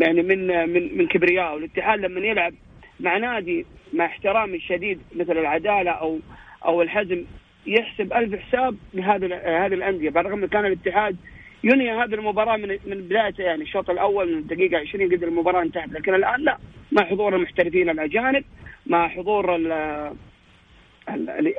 يعني 0.00 0.22
من 0.22 0.68
من 0.68 0.98
من 0.98 1.06
كبرياء. 1.06 1.54
والاتحاد 1.54 2.00
لما 2.00 2.20
يلعب 2.20 2.54
مع 3.00 3.18
نادي 3.18 3.66
مع 3.92 4.04
احترامي 4.04 4.56
الشديد 4.56 5.00
مثل 5.16 5.38
العدالة 5.38 5.90
أو 5.90 6.18
أو 6.64 6.82
الحزم 6.82 7.24
يحسب 7.66 8.12
ألف 8.12 8.40
حساب 8.40 8.76
لهذه 8.94 9.26
هذه 9.66 9.74
الأندية. 9.74 10.10
بالرغم 10.10 10.46
كان 10.46 10.66
الاتحاد 10.66 11.16
ينهي 11.64 11.90
هذه 11.90 12.14
المباراة 12.14 12.56
من 12.56 12.68
من 12.68 13.00
بدايته 13.00 13.42
يعني. 13.42 13.62
الشوط 13.62 13.90
الأول 13.90 14.32
من 14.32 14.38
الدقيقة 14.38 14.78
20 14.78 15.12
قد 15.12 15.22
المباراة 15.22 15.62
انتهت. 15.62 15.88
لكن 15.92 16.14
الآن 16.14 16.40
لا. 16.40 16.58
مع 16.92 17.04
حضور 17.04 17.36
المحترفين 17.36 17.90
الأجانب 17.90 18.44
مع 18.86 19.08
حضور 19.08 19.56
ال 19.56 19.68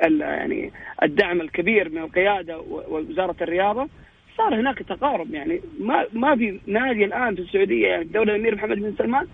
ال 0.04 0.20
يعني 0.20 0.72
الدعم 1.02 1.40
الكبير 1.40 1.88
من 1.88 1.98
القيادة 1.98 2.58
ووزارة 2.58 3.36
الرياضة 3.40 3.88
صار 4.36 4.54
هناك 4.54 4.78
تقارب 4.78 5.34
يعني. 5.34 5.60
ما 5.80 6.06
ما 6.12 6.36
في 6.36 6.60
نادي 6.66 7.04
الآن 7.04 7.34
في 7.34 7.42
السعودية 7.42 7.88
يعني 7.88 8.02
الدولة 8.02 8.34
الأمير 8.34 8.54
محمد 8.54 8.76
بن 8.76 8.94
سلمان 8.98 9.26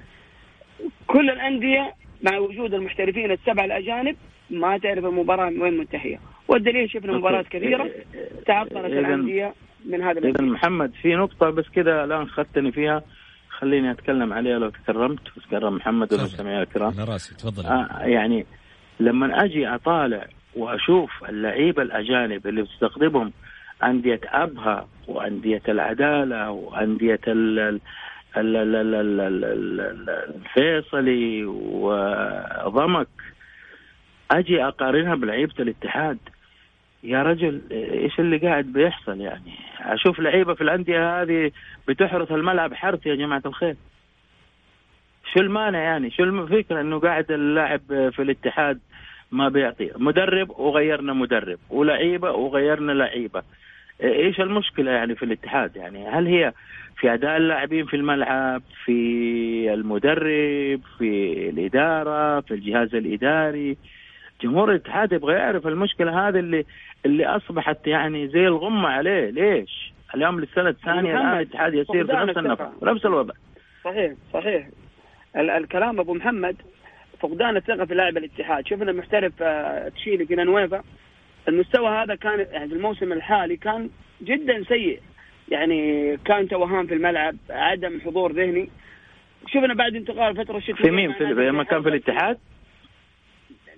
كل 1.07 1.31
الأندية 1.31 1.95
مع 2.23 2.39
وجود 2.39 2.75
المحترفين 2.75 3.31
السبع 3.31 3.65
الأجانب 3.65 4.17
ما 4.51 4.79
تعرف 4.79 5.05
المباراة 5.05 5.47
وين 5.47 5.79
منتهية. 5.79 6.21
والدليل 6.49 6.91
شفنا 6.91 7.13
مباريات 7.13 7.49
كثيره 7.49 7.91
تعطلت 8.47 8.77
الانديه 8.77 9.55
من 9.85 10.03
هذا 10.03 10.19
إذا 10.29 10.45
محمد 10.45 10.93
في 11.03 11.15
نقطة 11.15 11.51
بس 11.51 11.65
كذا 11.75 12.05
الآن 12.05 12.29
خدتني 12.29 12.73
فيها. 12.73 13.03
خليني 13.49 13.91
أتكلم 13.91 14.33
عليها 14.33 14.59
لو 14.59 14.71
تكرمت. 14.71 15.21
تكرم 15.49 15.75
محمد 15.75 16.13
والمستمعين 16.13 16.61
الكرام. 16.61 16.93
على 16.99 17.13
راسي. 17.13 17.35
تفضل. 17.35 17.67
آه 17.67 18.03
يعني 18.03 18.47
لما 19.01 19.45
أجي 19.45 19.69
أطالع 19.69 20.27
وأشوف 20.57 21.11
اللعيبة 21.29 21.83
الأجانب 21.83 22.47
اللي 22.47 22.63
بتستقطبهم 22.63 23.33
أندية 23.85 24.21
أبها 24.25 24.89
وأندية 25.09 25.63
العدالة 25.69 26.51
وأندية 26.51 27.21
الفيصلي 30.37 31.45
وضمك 31.45 33.09
أجي 34.31 34.65
أقارنها 34.65 35.15
بلعيبة 35.15 35.55
الاتحاد. 35.61 36.19
يا 37.07 37.23
رجل 37.23 37.61
إيش 37.71 38.21
اللي 38.21 38.37
قاعد 38.37 38.65
بيحصل 38.65 39.21
يعني؟ 39.21 39.53
أشوف 39.81 40.21
لعيبة 40.21 40.55
في 40.55 40.61
الأندية 40.61 41.23
هذه 41.23 41.51
بتحرث 41.89 42.33
الملعب 42.33 42.75
حرث 42.75 43.07
يا 43.07 43.15
جماعة 43.15 43.43
الخير. 43.47 43.77
شو 45.35 45.41
المانع 45.41 45.79
يعني؟ 45.79 46.11
شو 46.11 46.23
الفكرة 46.23 46.81
إنه 46.81 46.99
قاعد 46.99 47.33
اللاعب 47.33 47.81
في 47.89 48.23
الاتحاد 48.23 48.81
ما 49.33 49.49
بيعطي. 49.49 49.91
مدرب 49.97 50.51
وغيرنا 50.51 51.13
مدرب 51.13 51.59
ولعيبة 51.71 52.31
وغيرنا 52.31 52.93
لعيبة. 52.93 53.43
إيش 54.03 54.41
المشكلة 54.41 54.91
يعني 54.91 55.15
في 55.15 55.25
الاتحاد؟ 55.25 55.77
يعني 55.77 56.09
هل 56.09 56.27
هي 56.27 56.53
في 56.97 57.15
أداء 57.15 57.37
اللاعبين 57.37 57.87
في 57.87 57.97
الملعب 57.97 58.63
في 58.85 59.75
المدرب 59.75 60.81
في 60.99 61.33
الإدارة 61.49 62.41
في 62.41 62.55
الجهاز 62.55 62.95
الإداري؟ 62.95 63.77
جمهور 64.43 64.71
الاتحاد 64.71 65.13
يبغى 65.13 65.35
يعرف 65.35 65.67
المشكلة 65.67 66.29
هذه 66.29 66.39
اللي 66.39 66.65
اللي 67.07 67.27
أصبحت 67.27 67.87
يعني 67.87 68.29
زي 68.29 68.47
الغمة 68.47 68.89
عليه. 68.89 69.31
ليش؟ 69.31 69.93
اليوم 70.15 70.41
للسنة 70.41 70.69
الثانية 70.69 71.15
الآن 71.15 71.37
الاتحاد 71.37 71.75
يسير 71.75 72.07
في 72.07 72.13
نفس 72.13 72.39
النفس 72.39 72.63
نفس 72.83 73.07
الوضع. 73.07 73.35
صحيح 73.85 74.13
صحيح. 74.33 74.67
الكلام 75.37 76.01
أبو 76.01 76.15
محمد 76.15 76.57
فقدان 77.21 77.57
الثقة 77.57 77.85
في 77.85 77.95
لاعب 77.95 78.17
الاتحاد. 78.17 78.67
شفنا 78.67 78.91
المحترف 78.91 79.33
آه، 79.43 79.89
تشيلي 79.89 80.45
نويفا 80.45 80.83
المستوى 81.49 81.89
هذا 81.89 82.15
كان 82.15 82.47
يعني 82.53 82.73
الموسم 82.73 83.13
الحالي 83.13 83.57
كان 83.57 83.91
جدا 84.23 84.65
سيء. 84.69 85.01
يعني 85.49 86.17
كان 86.17 86.49
توهان 86.49 86.87
في 86.87 86.95
الملعب 86.95 87.37
عدم 87.51 88.01
حضور 88.01 88.33
ذهني. 88.33 88.69
شفنا 89.47 89.75
بعد 89.75 89.95
انتقال 89.95 90.37
فترة 90.37 90.57
الشتويه 90.57 90.83
في 90.83 90.91
مين 90.91 91.13
في 91.13 91.25
لما 91.25 91.65
كان 91.65 91.83
في 91.83 91.89
الاتحاد؟ 91.89 92.39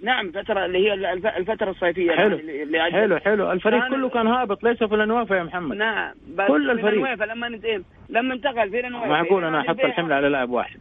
نعم 0.03 0.33
فترة 0.33 0.67
اللي 0.67 0.79
هي 0.79 0.95
الفترة 1.13 1.71
الصيفية 1.71 2.13
حلو. 2.13 2.37
اللي 2.37 2.91
حلو 2.93 3.19
حلو. 3.19 3.53
الفريق 3.53 3.81
كان 3.81 3.91
كله 3.91 4.09
كان 4.09 4.27
هابط 4.27 4.65
ليس 4.65 4.79
في 4.79 4.95
الانوافة 4.95 5.37
يا 5.37 5.43
محمد. 5.43 5.77
نعم 5.77 6.15
كل 6.49 6.71
الفريق. 6.71 7.25
لما 7.25 7.61
لما 8.09 8.35
انتقل 8.35 8.71
في 8.71 8.81
الانوافة 8.81 9.09
معقول 9.09 9.45
أنا 9.45 9.61
أحط 9.61 9.81
الحمل 9.81 10.13
على 10.13 10.29
لاعب 10.29 10.51
واحد. 10.51 10.81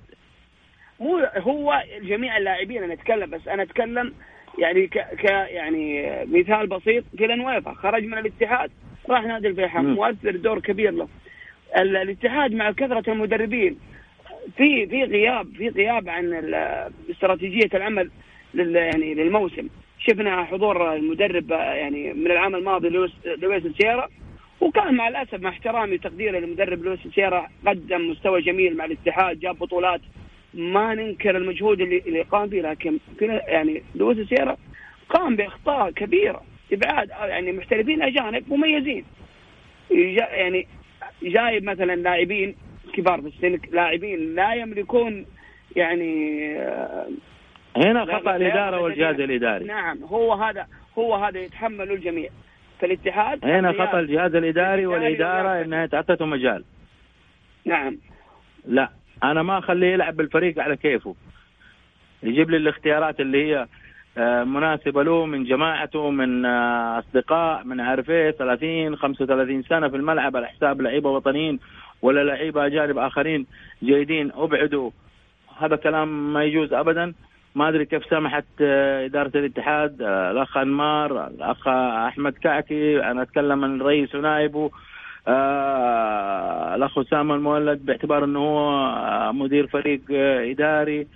مو 1.00 1.18
هو 1.38 1.84
جميع 2.02 2.38
اللاعبين 2.38 2.84
أنا 2.84 2.94
أتكلم 2.94 3.30
بس 3.30 3.48
أنا 3.48 3.64
أتكلم 3.64 4.14
يعني 4.60 4.88
ك, 4.88 4.98
ك 4.98 5.24
يعني 5.30 6.10
مثال 6.26 6.68
بسيط 6.68 7.04
في 7.18 7.26
الانوافة 7.26 7.74
خرج 7.74 8.04
من 8.04 8.18
الاتحاد 8.18 8.72
راح 9.10 9.24
نادي 9.24 9.48
الفيحاء. 9.48 9.82
مؤثر 9.82 10.32
دور 10.36 10.60
كبير 10.60 10.92
له. 10.92 11.08
الاتحاد 11.78 12.54
مع 12.54 12.72
كثرة 12.72 13.12
المدربين 13.12 13.80
في 14.58 14.88
في 14.88 15.04
غياب 15.04 15.48
في 15.58 15.70
غياب 15.70 16.10
عن 16.10 16.54
استراتيجية 17.12 17.70
العمل. 17.74 18.10
لل 18.54 18.76
يعني 18.76 19.14
للموسم. 19.14 19.68
شفنا 20.00 20.44
حضور 20.44 20.94
المدرب 20.94 21.52
يعني 21.52 22.14
من 22.14 22.32
العام 22.32 22.56
الماضي 22.56 22.90
لويس 22.90 23.12
لويس 23.26 23.64
سيارا 23.82 24.10
وكان 24.62 24.94
مع 24.96 25.08
الأسف 25.08 25.42
مع 25.42 25.50
احترامي 25.50 25.96
وتقديري 25.96 26.40
للمدرب 26.40 26.84
لويس 26.84 27.00
سيارا 27.16 27.48
قدم 27.68 28.10
مستوى 28.12 28.42
جميل 28.42 28.78
مع 28.78 28.86
الاتحاد 28.86 29.40
جاب 29.40 29.60
بطولات 29.60 30.02
ما 30.54 30.96
ننكر 30.96 31.38
المجهود 31.38 31.82
اللي 31.82 32.04
اللي 32.08 32.22
قام 32.22 32.50
به 32.50 32.62
لكن 32.62 33.00
يعني 33.22 33.84
لويس 33.96 34.28
سيارا 34.30 34.58
قام 35.10 35.36
بإخطاء 35.36 35.92
كبيره 35.92 36.44
إبعاد 36.74 37.10
يعني 37.10 37.52
محترفين 37.52 38.02
أجانب 38.02 38.54
مميزين. 38.54 39.06
يعني 39.92 40.68
جايب 41.24 41.64
مثلا 41.64 41.96
لاعبين 41.96 42.56
كبار 42.94 43.22
في 43.22 43.28
السن 43.28 43.60
لاعبين 43.72 44.36
لا 44.36 44.54
يملكون 44.54 45.26
يعني 45.76 46.42
هنا 47.78 48.06
خطأ 48.06 48.36
الإدارة 48.36 48.82
والجهاز 48.82 49.20
الإداري. 49.20 49.66
نعم 49.66 50.04
هو 50.04 50.34
هذا 50.34 50.68
هو 50.98 51.16
هذا 51.16 51.40
يتحمله 51.40 51.94
الجميع. 51.94 52.30
فالاتحاد 52.80 53.46
هنا 53.46 53.72
خطأ 53.72 54.00
الجهاز 54.00 54.36
الإداري 54.36 54.86
والإدارة 54.86 55.62
إنها 55.62 55.86
تعطته 55.86 56.26
مجال. 56.26 56.64
نعم. 57.66 57.98
لا 58.66 58.90
أنا 59.24 59.44
ما 59.44 59.58
أخليه 59.58 59.94
يلعب 59.94 60.16
بالفريق 60.16 60.60
على 60.60 60.78
كيفه. 60.78 61.16
يجيب 62.24 62.50
لي 62.50 62.58
الاختيارات 62.58 63.20
اللي 63.20 63.46
هي 63.46 63.68
آه، 64.18 64.44
مناسبة 64.44 65.04
له 65.04 65.26
من 65.26 65.44
جماعته 65.44 66.10
من 66.10 66.46
آه، 66.46 67.00
أصدقاء 67.00 67.64
من 67.64 67.80
عارف 67.80 68.10
إيه 68.10 68.32
30 68.32 68.96
35 68.96 69.64
سنة 69.64 69.88
في 69.90 69.96
الملعب 69.96 70.38
على 70.38 70.48
حساب 70.48 70.82
لعيبة 70.82 71.10
وطنيين 71.10 71.60
ولا 72.02 72.24
لعيبة 72.24 72.66
أجانب 72.66 72.98
آخرين 72.98 73.46
جيدين 73.84 74.32
أبعدوا. 74.32 74.92
هذا 75.60 75.76
كلام 75.76 76.34
ما 76.34 76.44
يجوز 76.44 76.74
ابدا. 76.74 77.14
ما 77.58 77.70
أدري 77.70 77.86
كيف 77.86 78.06
سمحت 78.10 78.46
آه، 78.62 79.06
إدارة 79.06 79.32
الاتحاد 79.36 80.02
آه، 80.02 80.32
الأخ 80.32 80.58
أنمار 80.58 81.28
الأخ 81.28 81.68
أحمد 82.08 82.34
كعكي 82.34 83.04
أنا 83.04 83.22
أتكلم 83.22 83.64
عن 83.64 83.76
الرئيس 83.76 84.16
ونائبه 84.16 84.72
آه، 85.28 86.76
الأخ 86.76 86.98
أسامة 86.98 87.36
المولد 87.36 87.86
باعتبار 87.86 88.24
إنه 88.24 88.40
هو 88.40 89.34
مدير 89.34 89.68
فريق 89.68 90.02
إداري. 90.52 91.08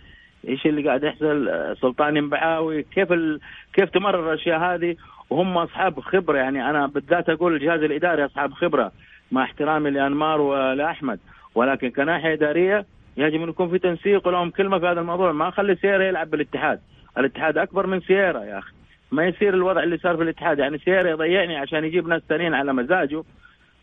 إيش 0.47 0.65
اللي 0.65 0.87
قاعد 0.87 1.03
يحصل؟ 1.03 1.49
سلطان 1.81 2.17
ينبعاوي. 2.17 2.83
كيف 2.83 3.11
ال... 3.11 3.39
كيف 3.73 3.89
تمرر 3.89 4.33
الأشياء 4.33 4.59
هذه؟ 4.59 4.95
وهم 5.29 5.57
أصحاب 5.57 5.99
خبرة. 5.99 6.37
يعني 6.37 6.69
أنا 6.69 6.87
بالذات 6.87 7.29
أقول 7.29 7.55
الجهاز 7.55 7.83
الإداري 7.83 8.25
أصحاب 8.25 8.53
خبرة 8.53 8.91
مع 9.31 9.43
احترامي 9.43 9.89
لأنمار 9.89 10.41
ولاحمد 10.41 11.19
ولكن 11.55 11.89
كناحية 11.89 12.33
إدارية 12.33 12.85
يجب 13.17 13.41
أن 13.41 13.49
يكون 13.49 13.69
في 13.69 13.79
تنسيق 13.79 14.27
ولهم 14.27 14.49
كلمة 14.49 14.79
في 14.79 14.85
هذا 14.85 14.99
الموضوع. 14.99 15.31
ما 15.31 15.49
أخلي 15.49 15.75
سيارة 15.75 16.03
يلعب 16.03 16.29
بالاتحاد. 16.29 16.79
الاتحاد 17.17 17.57
أكبر 17.57 17.87
من 17.87 18.01
سيارة 18.01 18.39
يا 18.45 18.59
أخي. 18.59 18.71
ما 19.11 19.25
يصير 19.25 19.53
الوضع 19.53 19.83
اللي 19.83 19.97
صار 19.97 20.17
في 20.17 20.23
الاتحاد. 20.23 20.59
يعني 20.59 20.77
سيارة 20.77 21.09
يضيعني 21.09 21.57
عشان 21.57 21.83
يجيب 21.85 22.07
ناس 22.07 22.21
ثانيين 22.29 22.53
على 22.53 22.73
مزاجه 22.73 23.23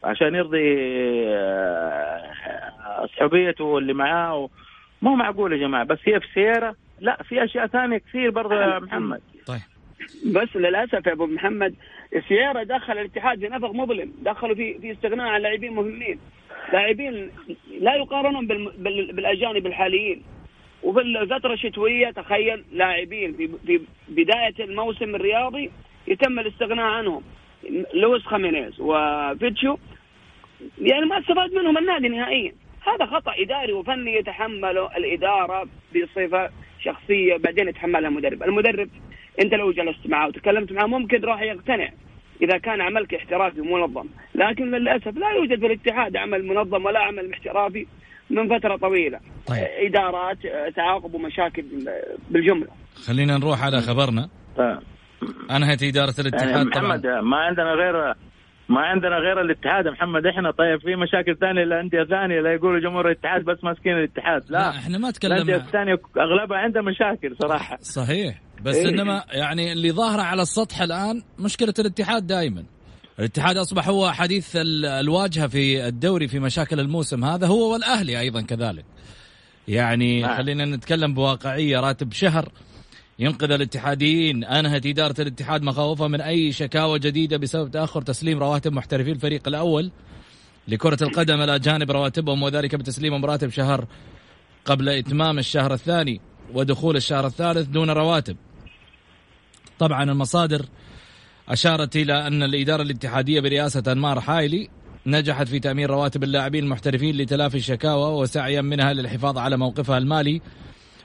عشان 0.04 0.34
يرضي 0.34 0.74
آه، 1.28 2.22
أصحابيته 3.04 3.78
اللي 3.78 3.92
معاه. 3.92 4.48
مو 5.02 5.14
معقول 5.14 5.52
يا 5.52 5.58
جماعة. 5.58 5.84
بس 5.84 5.98
هي 6.04 6.20
في 6.20 6.26
سيارة. 6.34 6.74
لا 7.00 7.22
في 7.22 7.44
أشياء 7.44 7.66
ثانية 7.66 7.98
كثير 7.98 8.30
برضه 8.30 8.54
يا 8.54 8.78
محمد. 8.78 9.20
طيب. 9.46 9.60
بس 10.26 10.56
للأسف 10.56 11.06
يا 11.06 11.12
أبو 11.12 11.26
محمد 11.26 11.74
السيارة 12.16 12.62
دخل 12.62 12.92
الاتحاد 12.92 13.40
في 13.40 13.48
نفق 13.48 13.70
مظلم. 13.70 14.12
دخلوا 14.22 14.54
في 14.54 14.78
في 14.78 14.92
استغناء 14.92 15.26
عن 15.26 15.40
لاعبين 15.40 15.72
مهمين. 15.72 16.18
لاعبين 16.72 17.30
لا 17.80 17.94
يقارنون 17.94 18.46
بالأجانب 19.12 19.66
الحاليين. 19.66 20.22
وفي 20.82 21.00
الفترة 21.00 21.52
الشتوية 21.52 22.10
تخيل 22.10 22.64
لاعبين 22.72 23.32
في 23.32 23.48
في 23.66 23.80
بداية 24.08 24.54
الموسم 24.60 25.14
الرياضي 25.14 25.70
يتم 26.06 26.38
الاستغناء 26.38 26.86
عنهم. 26.86 27.22
لويس 27.94 28.22
خامينيز 28.22 28.80
وفيتشو. 28.80 29.76
يعني 30.80 31.06
ما 31.06 31.18
استفاد 31.18 31.54
منهم 31.54 31.78
النادي 31.78 32.08
نهائيا. 32.08 32.52
هذا 32.86 33.06
خطأ 33.06 33.32
إداري 33.38 33.72
وفني 33.72 34.14
يتحمله 34.14 34.96
الإدارة 34.96 35.68
بصفة 35.94 36.50
شخصية 36.80 37.36
بعدين 37.36 37.68
يتحملها 37.68 38.08
المدرب. 38.08 38.42
المدرب 38.42 38.88
انت 39.40 39.54
لو 39.54 39.72
جلست 39.72 40.06
معه 40.06 40.28
وتكلمت 40.28 40.72
معه 40.72 40.86
ممكن 40.86 41.20
راح 41.24 41.42
يقتنع 41.42 41.88
إذا 42.42 42.58
كان 42.58 42.80
عملك 42.80 43.14
احترافي 43.14 43.60
منظم 43.60 44.06
لكن 44.34 44.70
للأسف 44.70 45.16
لا 45.16 45.30
يوجد 45.30 45.60
في 45.60 45.66
الاتحاد 45.66 46.16
عمل 46.16 46.46
منظم 46.46 46.84
ولا 46.84 46.98
عمل 46.98 47.32
احترافي 47.32 47.86
من 48.30 48.58
فترة 48.58 48.76
طويلة. 48.76 49.20
طيب. 49.46 49.64
إدارات 49.86 50.38
تعاقب 50.76 51.14
ومشاكل 51.14 51.64
بالجملة. 52.30 52.68
خلينا 53.06 53.38
نروح 53.38 53.64
على 53.64 53.80
خبرنا. 53.80 54.28
طيب. 54.56 54.78
أنهت 55.50 55.82
إدارة 55.82 56.14
الاتحاد 56.18 56.48
يعني 56.48 56.70
طبعا. 56.70 56.86
محمد 56.86 57.06
ما 57.06 57.36
عندنا 57.36 57.72
غير 57.72 58.14
ما 58.68 58.80
عندنا 58.80 59.16
غير 59.16 59.40
الاتحاد 59.40 59.88
محمد. 59.88 60.26
إحنا 60.26 60.50
طيب 60.50 60.80
في 60.80 60.96
مشاكل 60.96 61.36
ثانية 61.40 61.64
لأندية 61.64 62.04
ثانية 62.04 62.40
لا 62.40 62.52
يقولوا 62.52 62.80
جمهور 62.80 63.06
الاتحاد 63.10 63.44
بس 63.44 63.64
ماسكين 63.64 63.92
الاتحاد. 63.92 64.42
لا, 64.48 64.58
لا 64.58 64.68
إحنا 64.70 64.98
ما 64.98 65.08
الانديه 65.08 65.18
تكلمنا. 65.18 65.56
الثانية 65.56 65.98
أغلبها 66.18 66.58
عندها 66.58 66.82
مشاكل 66.82 67.36
صراحة. 67.42 67.78
صحيح. 67.80 68.40
بس 68.62 68.76
إيه. 68.76 68.88
إنما 68.88 69.24
يعني 69.32 69.72
اللي 69.72 69.92
ظاهرة 69.92 70.22
على 70.22 70.42
السطح 70.42 70.80
الآن 70.82 71.22
مشكلة 71.38 71.74
الاتحاد 71.78 72.26
دائما 72.26 72.64
الاتحاد 73.18 73.56
أصبح 73.56 73.88
هو 73.88 74.10
حديث 74.12 74.56
ال- 74.56 74.86
الواجهة 74.86 75.46
في 75.46 75.86
الدوري 75.88 76.28
في 76.28 76.38
مشاكل 76.38 76.80
الموسم 76.80 77.24
هذا 77.24 77.46
هو 77.46 77.72
والأهلي 77.72 78.20
أيضا 78.20 78.40
كذلك. 78.42 78.84
يعني 79.68 80.22
نعم. 80.22 80.36
خلينا 80.36 80.64
نتكلم 80.64 81.14
بواقعية 81.14 81.80
راتب 81.80 82.12
شهر 82.12 82.48
ينقذ 83.18 83.50
الاتحاديين 83.52 84.44
انهت 84.44 84.86
إدارة 84.86 85.20
الاتحاد 85.20 85.62
مخاوفها 85.62 86.08
من 86.08 86.20
أي 86.20 86.52
شكاوى 86.52 86.98
جديدة 86.98 87.36
بسبب 87.36 87.70
تأخر 87.70 88.02
تسليم 88.02 88.38
رواتب 88.38 88.72
محترفي 88.72 89.10
الفريق 89.10 89.48
الأول 89.48 89.90
لكرة 90.68 90.98
القدم 91.02 91.40
الاجانب 91.40 91.90
رواتبهم 91.90 92.42
وذلك 92.42 92.74
بتسليمهم 92.74 93.24
راتب 93.24 93.48
شهر 93.48 93.86
قبل 94.64 94.88
إتمام 94.88 95.38
الشهر 95.38 95.74
الثاني 95.74 96.20
ودخول 96.54 96.96
الشهر 96.96 97.26
الثالث 97.26 97.68
دون 97.68 97.90
رواتب. 97.90 98.36
طبعا 99.78 100.02
المصادر 100.02 100.66
أشارت 101.48 101.96
إلى 101.96 102.26
أن 102.26 102.42
الإدارة 102.42 102.82
الاتحادية 102.82 103.40
برئاسة 103.40 103.82
أنمار 103.92 104.20
حايلي 104.20 104.68
نجحت 105.06 105.48
في 105.48 105.58
تأمين 105.58 105.86
رواتب 105.86 106.24
اللاعبين 106.24 106.64
المحترفين 106.64 107.16
لتلافي 107.16 107.56
الشكاوى 107.56 108.20
وسعيا 108.20 108.60
منها 108.60 108.92
للحفاظ 108.92 109.38
على 109.38 109.56
موقفها 109.56 109.98
المالي 109.98 110.40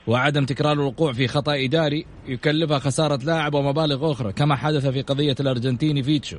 وعدم 0.06 0.44
تكرار 0.44 0.72
الوقوع 0.72 1.12
في 1.12 1.28
خطأ 1.28 1.54
إداري 1.64 2.06
يكلفها 2.26 2.78
خسارة 2.78 3.24
لاعب 3.24 3.54
ومبالغ 3.54 4.12
أخرى 4.12 4.32
كما 4.32 4.56
حدث 4.56 4.86
في 4.86 5.02
قضية 5.02 5.36
الأرجنتيني 5.40 6.02
فيتشو 6.02 6.38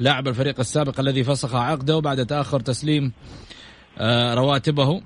لاعب 0.00 0.28
الفريق 0.28 0.60
السابق 0.60 1.00
الذي 1.00 1.24
فسخ 1.24 1.54
عقده 1.54 1.98
بعد 1.98 2.26
تأخر 2.26 2.60
تسليم 2.60 3.12
آه، 3.98 4.34
رواتبه 4.34 5.02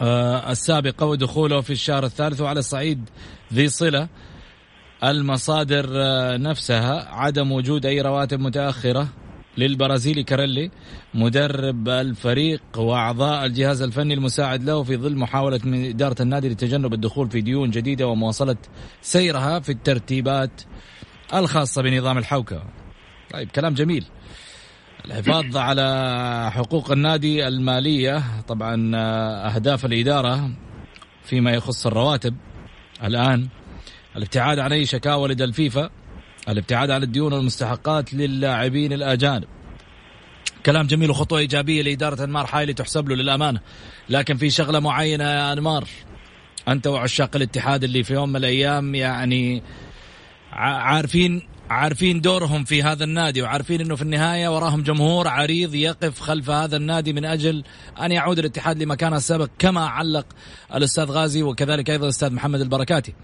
آه، 0.00 0.52
السابقة 0.52 1.06
ودخوله 1.06 1.60
في 1.60 1.72
الشهر 1.72 2.04
الثالث 2.04 2.40
وعلى 2.40 2.58
الصعيد 2.58 3.10
ذي 3.52 3.68
صلة 3.68 4.08
المصادر 5.04 5.88
آه، 5.92 6.36
نفسها 6.36 7.08
عدم 7.08 7.52
وجود 7.52 7.86
أي 7.86 8.00
رواتب 8.00 8.40
متأخرة. 8.40 9.08
للبرازيلي 9.58 10.22
كاريلي 10.22 10.70
مدرب 11.14 11.88
الفريق 11.88 12.62
وأعضاء 12.76 13.46
الجهاز 13.46 13.82
الفني 13.82 14.14
المساعد 14.14 14.64
له 14.64 14.82
في 14.82 14.96
ظل 14.96 15.16
محاولة 15.16 15.60
من 15.64 15.84
إدارة 15.84 16.22
النادي 16.22 16.48
لتجنب 16.48 16.94
الدخول 16.94 17.30
في 17.30 17.40
ديون 17.40 17.70
جديدة 17.70 18.06
ومواصلة 18.06 18.56
سيرها 19.02 19.60
في 19.60 19.72
الترتيبات 19.72 20.62
الخاصة 21.34 21.82
بنظام 21.82 22.18
الحوكة. 22.18 22.62
طيب 23.32 23.50
كلام 23.50 23.74
جميل. 23.74 24.04
الحفاظ 25.04 25.56
على 25.56 26.50
حقوق 26.54 26.90
النادي 26.90 27.48
المالية 27.48 28.22
طبعا 28.48 28.92
آه، 28.94 29.48
أهداف 29.48 29.84
الإدارة 29.84 30.50
فيما 31.24 31.50
يخص 31.50 31.86
الرواتب. 31.86 32.36
الآن 33.04 33.48
الابتعاد 34.16 34.58
عن 34.58 34.72
أي 34.72 34.84
شكاوى 34.84 35.28
لدى 35.28 35.44
الفيفا. 35.44 35.90
الابتعاد 36.48 36.90
عن 36.90 37.02
الديون 37.02 37.32
والمستحقات 37.32 38.14
للاعبين 38.14 38.92
الأجانب. 38.92 39.44
كلام 40.66 40.86
جميل 40.86 41.10
وخطوة 41.10 41.38
إيجابية 41.38 41.82
لإدارة 41.82 42.24
أنمار 42.24 42.46
حايلي 42.46 42.74
تحسب 42.74 43.08
له 43.08 43.16
للأمانة. 43.16 43.60
لكن 44.08 44.36
في 44.36 44.50
شغلة 44.50 44.80
معينة 44.80 45.24
يا 45.24 45.52
أنمار؟ 45.52 45.88
أنت 46.68 46.86
وعشاق 46.86 47.36
الاتحاد 47.36 47.84
اللي 47.84 48.02
في 48.04 48.14
يوم 48.14 48.28
من 48.28 48.36
الأيام 48.36 48.94
يعني 48.94 49.62
عارفين 50.52 51.42
عارفين 51.70 52.20
دورهم 52.20 52.64
في 52.64 52.82
هذا 52.82 53.04
النادي 53.04 53.42
وعارفين 53.42 53.80
إنه 53.80 53.96
في 53.96 54.02
النهاية 54.02 54.48
وراهم 54.56 54.82
جمهور 54.82 55.28
عريض 55.28 55.74
يقف 55.74 56.20
خلف 56.20 56.50
هذا 56.50 56.76
النادي 56.76 57.12
من 57.12 57.24
أجل 57.24 57.64
أن 58.02 58.12
يعود 58.12 58.38
الاتحاد 58.38 58.82
لمكانه 58.82 59.16
السابق 59.16 59.50
كما 59.58 59.86
علق 59.86 60.26
الأستاذ 60.74 61.04
غازي 61.04 61.42
وكذلك 61.42 61.90
أيضا 61.90 62.04
الأستاذ 62.04 62.32
محمد 62.32 62.60
البركاتي. 62.60 63.14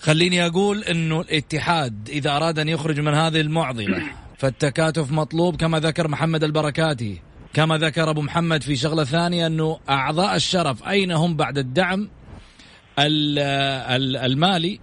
خليني 0.00 0.46
أقول 0.46 0.84
إنه 0.84 1.20
الاتحاد 1.20 2.08
إذا 2.08 2.30
أراد 2.36 2.58
أن 2.58 2.68
يخرج 2.68 3.00
من 3.00 3.14
هذه 3.14 3.40
المعضلة 3.40 4.02
فالتكاتف 4.38 5.12
مطلوب 5.12 5.56
كما 5.56 5.80
ذكر 5.80 6.08
محمد 6.08 6.44
البركاتي 6.44 7.20
كما 7.54 7.78
ذكر 7.78 8.10
أبو 8.10 8.22
محمد 8.22 8.62
في 8.62 8.76
شغلة 8.76 9.04
ثانية 9.04 9.46
إنه 9.46 9.80
أعضاء 9.88 10.36
الشرف 10.36 10.88
أين 10.88 11.12
هم 11.12 11.36
بعد 11.36 11.58
الدعم 11.58 12.08
ال- 12.98 13.38
ال- 13.96 14.16
المالي 14.16 14.80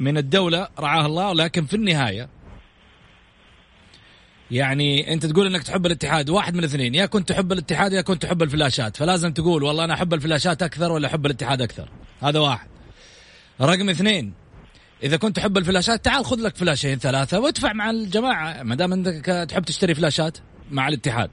من 0.00 0.18
الدولة؟ 0.18 0.68
رعاها 0.78 1.06
الله 1.06 1.32
لكن 1.32 1.64
في 1.66 1.76
النهاية 1.76 2.28
يعني 4.50 5.12
أنت 5.12 5.26
تقول 5.26 5.46
إنك 5.46 5.62
تحب 5.62 5.86
الاتحاد 5.86 6.30
واحد 6.30 6.52
من 6.54 6.58
الاثنين 6.60 6.94
يا 6.94 7.06
كنت 7.06 7.28
تحب 7.28 7.52
الاتحاد 7.52 7.92
يا 7.92 8.00
كنت 8.00 8.22
تحب 8.22 8.42
الفلاشات 8.42 8.96
فلازم 8.96 9.32
تقول 9.32 9.62
والله 9.62 9.84
أنا 9.84 9.94
أحب 9.94 10.14
الفلاشات 10.14 10.62
أكثر 10.62 10.92
ولا 10.92 11.08
أحب 11.08 11.26
الاتحاد 11.26 11.62
أكثر 11.62 11.88
هذا 12.22 12.38
واحد. 12.40 12.68
رقم 13.62 13.90
اثنين. 13.90 14.32
إذا 15.02 15.16
كنت 15.16 15.36
تحب 15.36 15.58
الفلاشات 15.58 16.04
تعال 16.04 16.24
خذ 16.24 16.36
لك 16.40 16.56
فلاشين 16.56 16.98
ثلاثة 16.98 17.40
وادفع 17.40 17.72
مع 17.72 17.90
الجماعة. 17.90 18.62
ما 18.62 18.74
دام 18.74 18.92
إنك 18.92 19.26
تحب 19.50 19.64
تشتري 19.64 19.94
فلاشات 19.94 20.38
مع 20.70 20.88
الاتحاد. 20.88 21.30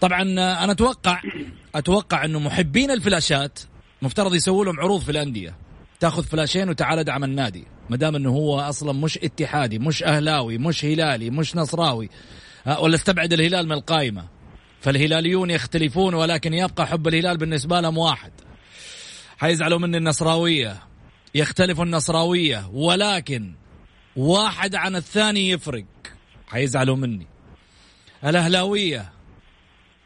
طبعا 0.00 0.22
أنا 0.22 0.70
أتوقع 0.72 1.22
أتوقع 1.74 2.24
إنه 2.24 2.38
محبين 2.38 2.90
الفلاشات 2.90 3.58
مفترض 4.02 4.34
يسووا 4.34 4.64
لهم 4.64 4.80
عروض 4.80 5.00
في 5.00 5.10
الأندية. 5.10 5.56
تأخذ 6.00 6.24
فلاشين 6.24 6.68
وتعال 6.68 6.98
ادعم 6.98 7.24
النادي. 7.24 7.64
ما 7.90 7.96
دام 7.96 8.16
إنه 8.16 8.30
هو 8.30 8.60
أصلا 8.60 8.92
مش 8.92 9.18
اتحادي 9.18 9.78
مش 9.78 10.02
أهلاوي 10.02 10.58
مش 10.58 10.84
هلالي 10.84 11.30
مش 11.30 11.56
نصراوي 11.56 12.10
آه، 12.66 12.80
ولا 12.80 12.94
استبعد 12.94 13.32
الهلال 13.32 13.66
من 13.66 13.72
القائمة. 13.72 14.24
فالهلاليون 14.80 15.50
يختلفون 15.50 16.14
ولكن 16.14 16.54
يبقى 16.54 16.86
حب 16.86 17.08
الهلال 17.08 17.36
بالنسبة 17.36 17.80
لهم 17.80 17.98
واحد. 17.98 18.32
حيزعلوا 19.38 19.78
مني 19.78 19.96
النصراوية. 19.96 20.89
يختلف 21.34 21.80
النصراوية 21.80 22.70
ولكن 22.72 23.54
واحد 24.16 24.74
عن 24.74 24.96
الثاني 24.96 25.50
يفرق. 25.50 25.84
حيزعلوا 26.46 26.96
مني. 26.96 27.26
الأهلاوية 28.24 29.12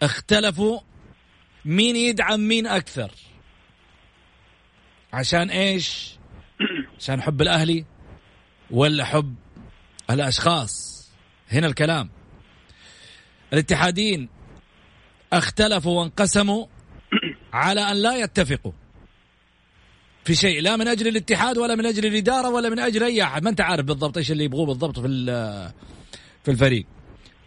اختلفوا 0.03 0.81
مين 1.65 1.97
يدعم 1.97 2.41
مين 2.41 2.67
أكثر. 2.67 3.11
عشان 5.13 5.51
إيش؟ 5.51 6.19
عشان 6.99 7.23
حب 7.23 7.43
الأهلي 7.43 7.85
ولا 8.71 9.05
حب 9.05 9.35
الأشخاص؟ 10.11 10.95
هنا 11.53 11.67
الكلام. 11.67 12.11
الاتحادين 13.53 14.29
اختلفوا 15.33 16.01
وانقسموا 16.01 16.67
على 17.53 17.81
أن 17.81 17.97
لا 17.97 18.17
يتفقوا. 18.17 18.73
في 20.25 20.35
شيء 20.35 20.63
لا 20.63 20.77
من 20.77 20.89
أجل 20.89 21.09
الاتحاد 21.09 21.59
ولا 21.59 21.75
من 21.75 21.87
أجل 21.87 22.07
الإدارة 22.07 22.51
ولا 22.51 22.69
من 22.69 22.79
أجل 22.79 23.03
أي 23.03 23.23
أحد. 23.23 23.45
ما 23.45 23.51
أنت 23.51 23.61
عارف 23.61 23.85
بالضبط 23.87 24.17
إيش 24.17 24.33
اللي 24.33 24.45
يبغوه 24.45 24.67
بالضبط 24.67 24.99
في 25.01 25.09
في 26.45 26.51
الفريق. 26.51 26.87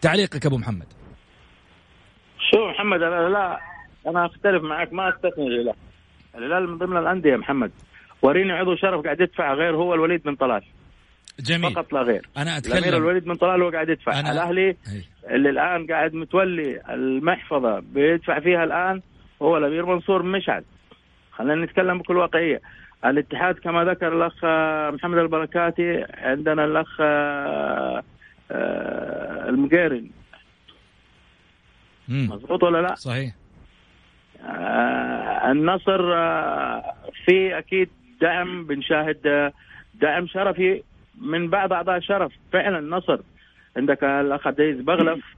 تعليقك 0.02 0.46
أبو 0.46 0.58
محمد. 0.58 0.86
شوف 2.52 2.62
محمد 2.76 3.02
أنا 3.02 3.30
لا 3.30 3.60
أنا 4.08 4.26
أختلف 4.26 4.64
معك 4.64 4.94
ما 4.94 5.10
أستثني 5.10 5.48
الهلال. 5.48 5.76
الهلال 6.36 6.70
من 6.70 6.78
ضمن 6.78 6.98
الأندية 6.98 7.32
يا 7.32 7.38
محمد. 7.38 7.72
وريني 8.22 8.52
عضو 8.52 8.76
شرف 8.76 9.04
قاعد 9.04 9.22
يدفع 9.22 9.54
غير 9.54 9.76
هو 9.76 9.94
الوليد 9.94 10.24
بن 10.24 10.36
طلال. 10.36 10.62
جميل. 11.40 11.74
فقط 11.74 11.94
لا 11.94 12.02
غير. 12.02 12.30
أنا 12.38 12.58
الامير 12.58 12.78
أتكلم. 12.80 12.96
الوليد 12.96 13.24
بن 13.24 13.36
طلال 13.36 13.62
هو 13.62 13.70
قاعد 13.70 13.90
يدفع. 13.90 14.12
أنا- 14.22 14.30
الأهلي 14.30 14.68
هي. 14.88 15.04
اللي 15.36 15.50
الآن 15.50 15.88
قاعد 15.88 16.14
متولي 16.14 16.82
المحفظة 16.90 17.80
بيدفع 17.80 18.40
فيها 18.40 18.64
الآن 18.64 19.02
هو 19.42 19.58
الأمير 19.58 19.86
منصور 19.86 20.24
مشعل. 20.24 20.64
خلينا 21.38 21.66
نتكلم 21.66 21.98
بكل 21.98 22.18
واقعية. 22.18 22.62
الاتحاد 23.06 23.56
كما 23.56 23.84
ذكر 23.84 24.18
الأخ 24.18 24.46
محمد 24.96 25.18
البركاتي 25.18 26.06
عندنا 26.14 26.66
الأخ 26.66 26.98
آه، 27.02 28.04
آه، 28.52 29.50
المقيرن. 29.50 30.10
مضبوط 32.10 32.64
ولا 32.64 32.82
لا؟ 32.82 32.96
صحيح. 32.96 33.34
آه، 34.46 35.52
النصر 35.52 36.02
في 37.26 37.58
أكيد 37.58 37.90
دعم 38.22 38.66
بنشاهد 38.66 39.52
دعم 39.94 40.28
شرفي 40.28 40.84
من 41.22 41.50
بعض 41.50 41.74
أعضاء 41.74 41.98
الشرف. 41.98 42.32
فعلا 42.54 42.80
النصر. 42.80 43.20
عندك 43.78 44.04
الأخ 44.04 44.48
عبد 44.48 44.60
العزيز 44.60 44.82
بغلف. 44.82 45.38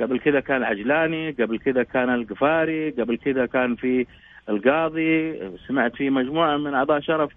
قبل 0.00 0.18
كذا 0.18 0.40
كان 0.40 0.62
عجلاني 0.62 1.30
قبل 1.30 1.58
كذا 1.58 1.82
كان 1.82 2.14
القفاري 2.14 2.90
قبل 2.90 3.16
كذا 3.16 3.46
كان 3.46 3.76
في 3.76 4.06
القاضي 4.50 5.40
سمعت 5.68 5.96
في 5.96 6.10
مجموعة 6.10 6.56
من 6.56 6.74
أعضاء 6.74 7.00
شرف 7.00 7.32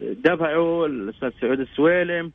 دفعوا 0.00 0.86
الأستاذ 0.86 1.30
سعود 1.40 1.60
السويلم. 1.60 2.32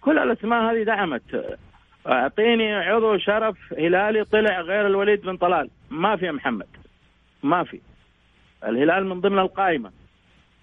كل 0.00 0.18
الأسماء 0.18 0.72
هذه 0.72 0.82
دعمت. 0.82 1.58
أعطيني 2.06 2.74
عضو 2.74 3.18
شرف 3.18 3.56
هلالي 3.78 4.24
طلع 4.24 4.60
غير 4.60 4.86
الوليد 4.86 5.20
بن 5.20 5.36
طلال. 5.36 5.70
ما 5.90 6.16
في 6.16 6.30
محمد. 6.30 6.66
ما 7.42 7.64
في. 7.64 7.80
الهلال 8.64 9.06
من 9.06 9.20
ضمن 9.20 9.38
القائمة. 9.38 9.90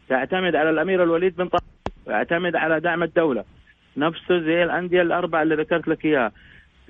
تعتمد 0.09 0.55
على 0.55 0.69
الأمير 0.69 1.03
الوليد 1.03 1.35
بن 1.35 1.47
طلال. 1.47 1.63
ويعتمد 2.05 2.55
على 2.55 2.79
دعم 2.79 3.03
الدولة. 3.03 3.43
نفسه 3.97 4.39
زي 4.39 4.63
الأندية 4.63 5.01
الأربعة 5.01 5.43
اللي 5.43 5.55
ذكرت 5.55 5.87
لك 5.87 6.05
إياها. 6.05 6.31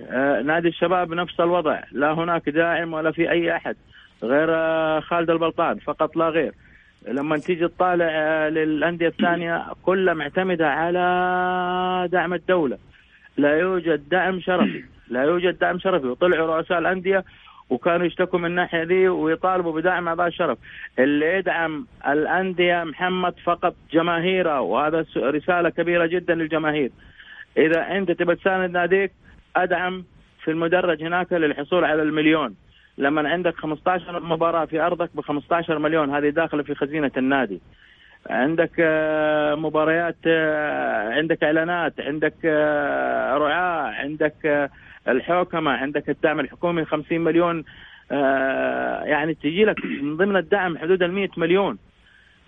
آه 0.09 0.41
نادي 0.41 0.67
الشباب 0.67 1.13
نفس 1.13 1.39
الوضع. 1.39 1.83
لا 1.91 2.11
هناك 2.11 2.49
داعم 2.49 2.93
ولا 2.93 3.11
في 3.11 3.31
أي 3.31 3.55
أحد. 3.55 3.75
غير 4.23 4.47
آه 4.51 4.99
خالد 4.99 5.29
البلطان 5.29 5.77
فقط 5.77 6.15
لا 6.15 6.29
غير. 6.29 6.53
لما 7.07 7.37
تيجي 7.37 7.67
تطالع 7.67 8.07
آه 8.09 8.49
للأندية 8.49 9.07
الثانية 9.07 9.65
كلها 9.83 10.13
معتمدة 10.13 10.69
على 10.69 12.09
دعم 12.11 12.33
الدولة. 12.33 12.77
لا 13.37 13.59
يوجد 13.59 14.09
دعم 14.09 14.39
شرفي 14.39 14.83
لا 15.09 15.23
يوجد 15.23 15.59
دعم 15.59 15.79
شرفي. 15.79 16.07
وطلعوا 16.07 16.57
رؤساء 16.57 16.79
الأندية 16.79 17.23
وكانوا 17.69 18.05
يشتكوا 18.05 18.39
من 18.39 18.45
الناحية 18.45 18.83
ذي 18.83 19.07
ويطالبوا 19.07 19.73
بدعم 19.81 20.07
اعضاء 20.07 20.27
الشرف. 20.27 20.57
اللي 20.99 21.37
يدعم 21.37 21.87
الأندية 22.07 22.83
محمد 22.83 23.33
فقط 23.43 23.75
جماهيره 23.91 24.61
وهذا 24.61 25.05
رسالة 25.17 25.69
كبيرة 25.69 26.05
جدا 26.05 26.35
للجماهير. 26.35 26.91
إذا 27.57 27.97
أنت 27.97 28.11
تبى 28.11 28.35
تساند 28.35 28.71
ناديك 28.71 29.11
أدعم 29.55 30.05
في 30.43 30.51
المدرج 30.51 31.03
هناك 31.03 31.33
للحصول 31.33 31.85
على 31.85 32.01
المليون. 32.01 32.55
لما 32.97 33.29
عندك 33.29 33.55
15 33.55 34.19
مباراة 34.23 34.65
في 34.65 34.81
أرضك 34.81 35.09
ب 35.15 35.21
15 35.21 35.79
مليون 35.79 36.15
هذه 36.15 36.29
داخلة 36.29 36.63
في 36.63 36.75
خزينة 36.75 37.11
النادي. 37.17 37.61
عندك 38.29 38.71
آه، 38.79 39.55
مباريات 39.55 40.17
آه، 40.27 41.13
عندك 41.13 41.43
إعلانات 41.43 41.93
عندك 41.99 42.33
آه، 42.45 43.37
رعاة 43.37 43.91
عندك 43.91 44.69
الحوكمة 45.07 45.71
عندك 45.71 46.09
الدعم 46.09 46.39
الحكومي 46.39 46.85
50 46.85 47.21
مليون 47.21 47.63
يعني 49.03 49.33
تجي 49.33 49.65
لك 49.65 49.85
من 49.85 50.17
ضمن 50.17 50.35
الدعم 50.35 50.77
حدود 50.77 51.03
ال 51.03 51.11
100 51.11 51.29
مليون. 51.37 51.77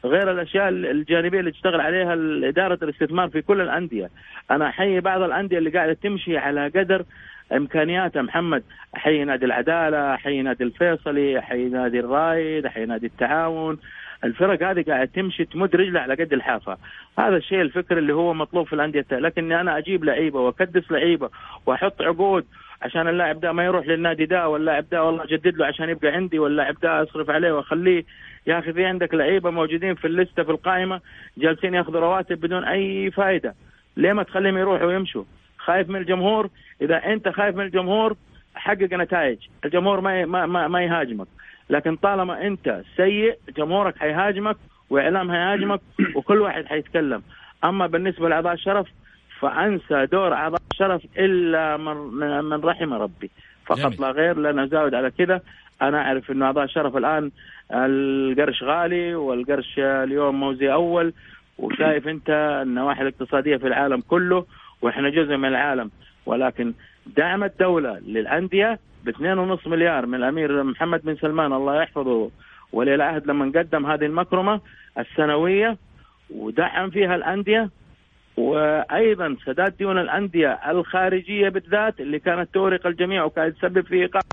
غير 0.05 0.31
الأشياء 0.31 0.69
الجانبية 0.69 1.39
اللي 1.39 1.51
تشتغل 1.51 1.81
عليها 1.81 2.13
إدارة 2.49 2.79
الاستثمار 2.83 3.29
في 3.29 3.41
كل 3.41 3.61
الأندية. 3.61 4.09
أنا 4.51 4.69
أحيي 4.69 4.99
بعض 4.99 5.21
الأندية 5.21 5.57
اللي 5.57 5.69
قاعدة 5.69 5.93
تمشي 5.93 6.37
على 6.37 6.67
قدر 6.67 7.05
امكانياتها 7.53 8.21
محمد. 8.21 8.63
احيي 8.97 9.23
نادي 9.23 9.45
العدالة 9.45 10.13
احيي 10.13 10.41
نادي 10.41 10.63
الفيصلي 10.63 11.39
احيي 11.39 11.69
نادي 11.69 11.99
الرايد 11.99 12.65
احيي 12.65 12.85
نادي 12.85 13.05
التعاون. 13.05 13.77
الفرق 14.23 14.63
هذه 14.69 14.83
قاعد 14.87 15.07
تمشي 15.07 15.45
تمد 15.45 15.75
رجلها 15.75 16.01
على 16.01 16.13
قد 16.13 16.33
الحافة. 16.33 16.77
هذا 17.19 17.37
الشيء 17.37 17.61
الفكر 17.61 17.97
اللي 17.97 18.13
هو 18.13 18.33
مطلوب 18.33 18.67
في 18.67 18.73
الأندية. 18.73 19.05
لكني 19.11 19.61
أنا 19.61 19.77
أجيب 19.77 20.03
لعيبة 20.03 20.39
وأكدس 20.39 20.91
لعيبة 20.91 21.29
وأحط 21.65 22.01
عقود 22.01 22.45
عشان 22.81 23.07
اللاعب 23.07 23.39
ده 23.39 23.51
ما 23.51 23.65
يروح 23.65 23.87
للنادي 23.87 24.25
ده 24.25 24.49
واللاعب 24.49 24.85
ده 24.91 25.03
والله 25.03 25.23
أجدد 25.23 25.57
له 25.57 25.65
عشان 25.65 25.89
يبقى 25.89 26.07
عندي 26.11 26.39
واللاعب 26.39 26.75
ده 26.83 27.03
أصرف 27.03 27.29
عليه 27.29 27.51
وأخليه 27.51 28.03
يا 28.47 28.59
أخي 28.59 28.73
في 28.73 28.85
عندك 28.85 29.13
لعيبة 29.13 29.49
موجودين 29.49 29.95
في 29.95 30.07
الليستة 30.07 30.43
في 30.43 30.51
القائمة 30.51 31.01
جالسين 31.37 31.73
ياخذوا 31.73 31.99
رواتب 32.01 32.39
بدون 32.39 32.63
أي 32.63 33.11
فائده 33.11 33.55
ليه 33.97 34.13
ما 34.13 34.23
تخليهم 34.23 34.57
يروحوا 34.57 34.87
ويمشوا؟ 34.87 35.23
خايف 35.65 35.89
من 35.89 35.95
الجمهور 35.95 36.49
إذا 36.81 36.97
أنت 37.05 37.29
خايف 37.29 37.55
من 37.55 37.65
الجمهور 37.65 38.15
حقق 38.55 38.93
نتائج. 38.93 39.37
الجمهور 39.65 40.01
ما 40.01 40.25
ما 40.25 40.45
ما, 40.45 40.67
ما 40.67 40.83
يهاجمك. 40.83 41.27
لكن 41.69 41.95
طالما 41.95 42.47
أنت 42.47 42.81
سيء 42.97 43.37
جمهورك 43.57 43.97
حيهاجمك 43.97 44.57
وإعلام 44.89 45.31
حيهاجمك 45.31 45.81
وكل 46.15 46.41
واحد 46.41 46.65
حيتكلم. 46.65 47.21
أما 47.63 47.87
بالنسبة 47.87 48.29
لأعضاء 48.29 48.53
الشرف 48.53 48.87
فأنسى 49.39 50.05
دور 50.05 50.33
أعضاء 50.33 50.61
الشرف 50.71 51.01
إلا 51.17 51.77
من 51.77 51.97
من 52.43 52.61
رحم 52.61 52.93
ربي. 52.93 53.31
فقط 53.65 53.79
جميل. 53.79 54.01
لا 54.01 54.11
غير 54.11 54.37
لا 54.37 54.51
نزاود 54.51 54.93
على 54.93 55.11
كذا. 55.11 55.41
أنا 55.81 56.01
أعرف 56.01 56.31
إنه 56.31 56.45
أعضاء 56.45 56.63
الشرف 56.63 56.97
الآن 56.97 57.31
القرش 57.71 58.63
غالي 58.63 59.15
والقرش 59.15 59.79
اليوم 59.79 60.39
موزي 60.39 60.73
أول 60.73 61.13
وشايف 61.57 62.07
أنت 62.07 62.29
النواحي 62.65 63.01
الاقتصادية 63.01 63.57
في 63.57 63.67
العالم 63.67 64.01
كله 64.01 64.45
وإحنا 64.85 65.09
جزء 65.09 65.37
من 65.37 65.49
العالم. 65.49 65.91
ولكن 66.25 66.73
دعم 67.05 67.43
الدولة 67.43 67.99
للأندية 67.99 68.79
ب 69.03 69.09
2.5 69.09 69.67
مليار 69.67 70.05
من 70.05 70.15
الأمير 70.15 70.63
محمد 70.63 71.01
بن 71.03 71.15
سلمان 71.15 71.53
الله 71.53 71.81
يحفظه 71.81 72.31
ولي 72.73 72.95
العهد 72.95 73.27
لما 73.27 73.51
قدم 73.55 73.85
هذه 73.85 74.05
المكرمة 74.05 74.61
السنوية 74.97 75.77
ودعم 76.29 76.89
فيها 76.89 77.15
الأندية. 77.15 77.69
وأيضا 78.37 79.35
سداد 79.45 79.77
ديون 79.77 79.97
الأندية 79.97 80.59
الخارجية 80.67 81.49
بالذات 81.49 81.99
اللي 81.99 82.19
كانت 82.19 82.53
تورق 82.53 82.87
الجميع 82.87 83.23
وكانت 83.23 83.57
تسبب 83.57 83.85
في 83.85 83.95
إيقاف 83.95 84.23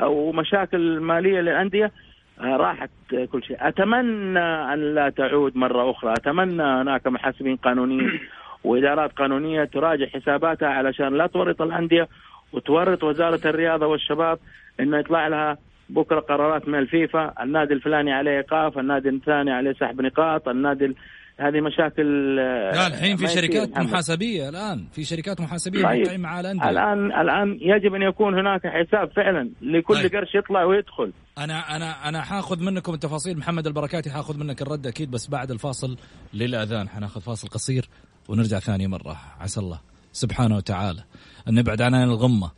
أو 0.00 0.32
مشاكل 0.32 1.00
مالية 1.00 1.40
للأندية 1.40 1.92
آه، 2.40 2.56
راحت 2.56 2.90
كل 3.32 3.42
شيء. 3.42 3.56
أتمنى 3.60 4.38
أن 4.72 4.94
لا 4.94 5.10
تعود 5.10 5.56
مرة 5.56 5.90
أخرى. 5.90 6.12
أتمنى 6.12 6.62
هناك 6.62 7.06
محاسبين 7.06 7.56
قانونيين. 7.56 8.20
وإدارات 8.64 9.12
قانونية 9.12 9.64
تراجع 9.64 10.06
حساباتها 10.06 10.68
علشان 10.68 11.18
لا 11.18 11.26
تورط 11.26 11.62
الأندية 11.62 12.08
وتورط 12.52 13.04
وزارة 13.04 13.40
الرياضة 13.44 13.86
والشباب 13.86 14.38
إنه 14.80 14.98
يطلع 14.98 15.28
لها 15.28 15.58
بكرة 15.88 16.20
قرارات 16.20 16.68
من 16.68 16.78
الفيفا. 16.78 17.34
النادي 17.42 17.74
الفلاني 17.74 18.12
عليه 18.12 18.30
إيقاف 18.30 18.78
النادي 18.78 19.08
الثاني 19.08 19.50
عليه 19.50 19.72
سحب 19.72 20.00
نقاط 20.00 20.48
النادي 20.48 20.94
هذه 21.40 21.60
مشاكل 21.60 22.36
لا 22.36 22.86
الحين 22.86 23.16
في 23.16 23.26
شركات 23.26 23.78
محاسبية 23.78 24.48
الآن. 24.48 24.86
في 24.92 25.04
شركات 25.04 25.40
محاسبية 25.40 25.82
طيب. 25.82 26.20
مع 26.20 26.40
الأندية. 26.40 26.70
الان 26.70 27.20
الآن 27.20 27.58
يجب 27.60 27.94
أن 27.94 28.02
يكون 28.02 28.38
هناك 28.38 28.60
حساب 28.66 29.10
فعلا 29.16 29.50
لكل 29.62 29.94
طيب. 29.94 30.16
قرش 30.16 30.34
يطلع 30.34 30.64
ويدخل. 30.64 31.12
أنا 31.38 31.76
أنا 31.76 32.08
أنا 32.08 32.22
حاخذ 32.22 32.64
منكم 32.64 32.94
التفاصيل. 32.94 33.38
محمد 33.38 33.66
البركاتي 33.66 34.10
حاخذ 34.10 34.38
منك 34.38 34.62
الرد 34.62 34.86
أكيد 34.86 35.10
بس 35.10 35.30
بعد 35.30 35.50
الفاصل 35.50 35.96
للأذان. 36.34 36.88
حناخذ 36.88 37.20
فاصل 37.20 37.48
قصير. 37.48 37.88
ونرجع 38.28 38.58
ثاني 38.58 38.86
مرة. 38.86 39.20
عسى 39.40 39.60
الله 39.60 39.80
سبحانه 40.12 40.56
وتعالى 40.56 41.04
أن 41.48 41.54
نبعد 41.54 41.82
عننا 41.82 42.04
الغمة 42.04 42.50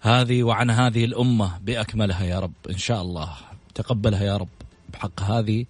هذه 0.00 0.42
وعن 0.42 0.70
هذه 0.70 1.04
الأمة 1.04 1.58
بأكملها 1.58 2.24
يا 2.24 2.40
رب. 2.40 2.52
إن 2.70 2.78
شاء 2.78 3.02
الله 3.02 3.30
تقبلها 3.74 4.24
يا 4.24 4.36
رب. 4.36 4.48
بحق 4.92 5.22
هذه 5.22 5.64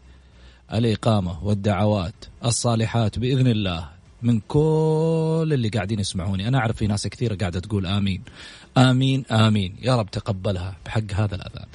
الإقامة 0.73 1.45
والدعوات 1.45 2.15
الصالحات 2.45 3.19
بإذن 3.19 3.47
الله 3.47 3.89
من 4.23 4.41
كل 4.41 5.51
اللي 5.53 5.69
قاعدين 5.69 6.01
يسمعوني. 6.01 6.49
أنا 6.49 6.59
أعرف 6.59 6.77
في 6.77 6.87
ناس 6.87 7.07
كثيرة 7.07 7.35
قاعدة 7.35 7.61
تقول 7.61 7.87
آمين. 7.87 8.23
آمين 8.77 9.25
آمين. 9.31 9.77
يا 9.83 9.97
رب 9.97 10.11
تقبلها 10.11 10.77
بحق 10.87 11.13
هذا 11.15 11.35
الأذان. 11.35 11.67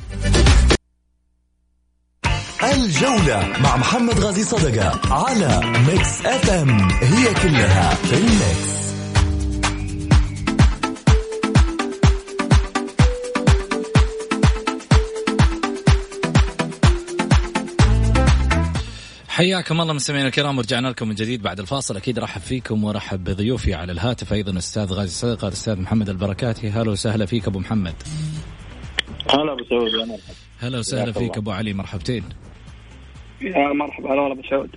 الجولة 2.71 3.47
مع 3.63 3.77
محمد 3.77 4.19
غازي 4.19 4.43
صدقة 4.43 5.13
على 5.13 5.61
Mix 5.87 6.25
FM 6.25 6.89
هي 6.91 7.33
كلها 7.33 7.95
في 7.95 8.17
ال 8.17 8.31
mix 8.31 8.73
حياكم 19.27 19.81
الله 19.81 19.93
مستمعينا 19.93 20.27
الكرام 20.27 20.57
ورجعنا 20.57 20.87
لكم 20.87 21.07
من 21.07 21.15
جديد 21.15 21.41
بعد 21.41 21.59
الفاصل. 21.59 21.97
أكيد 21.97 22.19
رحب 22.19 22.41
فيكم 22.41 22.83
ورحب 22.83 23.23
بضيوفي 23.23 23.73
على 23.73 23.91
الهاتف. 23.91 24.33
أيضا 24.33 24.51
الاستاذ 24.51 24.93
غازي 24.93 25.11
صدقة 25.11 25.47
الاستاذ 25.47 25.81
محمد 25.81 26.09
البركاتي. 26.09 26.69
هلا 26.69 26.91
وسهلا 26.91 27.25
فيك 27.25 27.47
أبو 27.47 27.59
محمد. 27.59 27.93
هلا 29.29 29.53
أبو 29.53 29.63
سعود 29.69 29.93
يا 29.93 30.05
مرحبا. 30.05 30.33
هلا 30.59 30.79
وسهلا 30.79 31.11
فيك 31.11 31.37
أبو 31.37 31.51
علي 31.51 31.73
مرحبتين. 31.73 32.23
يا 33.43 33.73
مرحبا 33.73 34.13
هلا 34.13 34.21
والله 34.21 34.33
أبو 34.33 34.67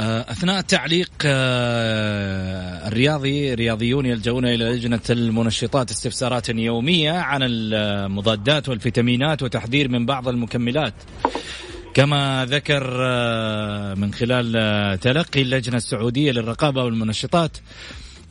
آه، 0.00 0.20
أثناء 0.20 0.58
التعليق 0.58 1.10
آه، 1.26 2.88
الرياضي 2.88 3.54
رياضيون 3.54 4.06
يلجؤون 4.06 4.46
إلى 4.46 4.64
لجنة 4.64 5.00
المنشطات 5.10 5.90
استفسارات 5.90 6.48
يومية 6.48 7.12
عن 7.12 7.40
المضادات 7.42 8.68
والفيتامينات 8.68 9.42
وتحذير 9.42 9.88
من 9.88 10.06
بعض 10.06 10.28
المكملات. 10.28 10.94
كما 11.94 12.46
ذكر 12.50 12.96
آه، 13.00 13.94
من 13.94 14.14
خلال 14.14 15.00
تلقي 15.00 15.42
اللجنة 15.42 15.76
السعودية 15.76 16.32
للرقابة 16.32 16.84
والمنشطات 16.84 17.56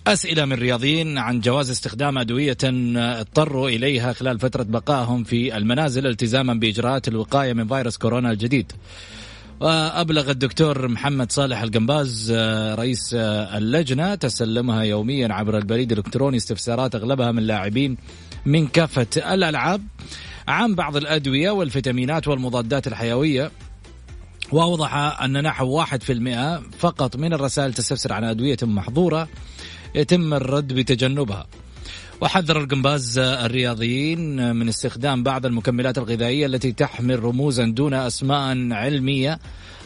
أسئلة 0.07 0.45
من 0.45 0.53
رياضيين 0.53 1.17
عن 1.17 1.39
جواز 1.39 1.69
استخدام 1.69 2.17
أدوية 2.17 2.57
آه، 2.63 3.19
اضطروا 3.19 3.69
إليها 3.69 4.13
خلال 4.13 4.39
فترة 4.39 4.63
بقائهم 4.63 5.23
في 5.23 5.57
المنازل 5.57 6.07
التزاما 6.07 6.53
بإجراءات 6.53 7.07
الوقاية 7.07 7.53
من 7.53 7.67
فيروس 7.67 7.97
كورونا 7.97 8.31
الجديد. 8.31 8.71
وأبلغ 9.59 10.31
الدكتور 10.31 10.87
محمد 10.87 11.31
صالح 11.31 11.61
القنباز 11.61 12.31
رئيس 12.79 13.13
اللجنة 13.13 14.15
تسلمها 14.15 14.83
يوميا 14.83 15.33
عبر 15.33 15.57
البريد 15.57 15.91
الإلكتروني 15.91 16.37
استفسارات 16.37 16.95
أغلبها 16.95 17.31
من 17.31 17.43
لاعبين 17.43 17.97
من 18.45 18.67
كافة 18.67 19.33
الألعاب. 19.33 19.81
عن 20.47 20.75
بعض 20.75 20.97
الأدوية 20.97 21.51
والفيتامينات 21.51 22.27
والمضادات 22.27 22.87
الحيوية 22.87 23.51
وأوضح 24.51 25.21
أن 25.21 25.43
نحو 25.43 25.69
واحد 25.69 26.03
في 26.03 26.13
المئة 26.13 26.61
فقط 26.79 27.15
من 27.15 27.33
الرسائل 27.33 27.73
تستفسر 27.73 28.13
عن 28.13 28.23
أدوية 28.23 28.57
محظورة 28.63 29.27
يتم 29.95 30.33
الرد 30.33 30.73
بتجنبها. 30.73 31.47
وحذر 32.21 32.61
القنباز 32.61 33.17
الرياضيين 33.19 34.55
من 34.55 34.67
استخدام 34.67 35.23
بعض 35.23 35.45
المكملات 35.45 35.97
الغذائية 35.97 36.45
التي 36.45 36.71
تحمل 36.71 37.23
رموزا 37.23 37.65
دون 37.65 37.93
أسماء 37.93 38.71
علمية 38.71 39.39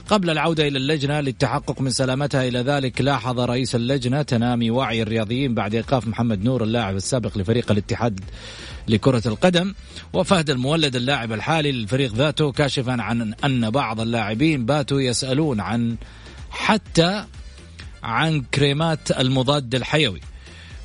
قبل 0.09 0.29
العودة 0.29 0.67
إلى 0.67 0.77
اللجنة 0.77 1.19
للتحقق 1.19 1.81
من 1.81 1.89
سلامتها. 1.89 2.47
إلى 2.47 2.59
ذلك 2.59 3.01
لاحظ 3.01 3.39
رئيس 3.39 3.75
اللجنة 3.75 4.21
تنامي 4.21 4.71
وعي 4.71 5.01
الرياضيين 5.01 5.53
بعد 5.53 5.75
إيقاف 5.75 6.07
محمد 6.07 6.43
نور 6.43 6.63
اللاعب 6.63 6.95
السابق 6.95 7.37
لفريق 7.37 7.71
الاتحاد 7.71 8.19
لكرة 8.87 9.21
القدم 9.25 9.73
وفهد 10.13 10.49
المولد 10.49 10.95
اللاعب 10.95 11.31
الحالي 11.33 11.71
للفريق 11.71 12.13
ذاته 12.13 12.51
كاشفا 12.51 13.01
عن 13.01 13.33
أن 13.45 13.69
بعض 13.69 14.01
اللاعبين 14.01 14.65
باتوا 14.65 15.01
يسألون 15.01 15.59
عن 15.59 15.95
حتى 16.49 17.25
عن 18.03 18.41
كريمات 18.41 19.11
المضاد 19.11 19.75
الحيوي. 19.75 20.21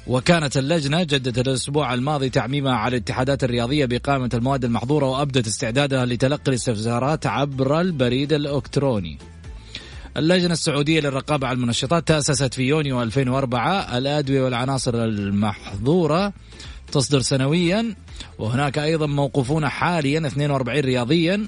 وكانت 0.06 0.56
اللجنة 0.56 1.02
جدت 1.02 1.38
الأسبوع 1.38 1.94
الماضي 1.94 2.30
تعميمها 2.30 2.74
على 2.74 2.96
الاتحادات 2.96 3.44
الرياضية 3.44 3.86
بإقامة 3.86 4.30
المواد 4.34 4.64
المحظورة 4.64 5.06
وأبدت 5.06 5.46
استعدادها 5.46 6.06
لتلقي 6.06 6.48
الاستفسارات 6.48 7.26
عبر 7.26 7.80
البريد 7.80 8.32
الإلكتروني. 8.32 9.18
اللجنة 10.16 10.52
السعودية 10.52 11.00
للرقابة 11.00 11.46
على 11.46 11.56
المنشطات 11.56 12.08
تأسست 12.08 12.54
في 12.54 12.62
يونيو 12.62 13.02
2004 13.02 13.98
الأدوية 13.98 14.42
والعناصر 14.42 15.04
المحظورة 15.04 16.32
تصدر 16.92 17.20
سنويا. 17.20 17.94
وهناك 18.38 18.78
أيضا 18.78 19.06
موقوفون 19.06 19.68
حاليا 19.68 20.26
42 20.26 20.80
رياضيا. 20.80 21.46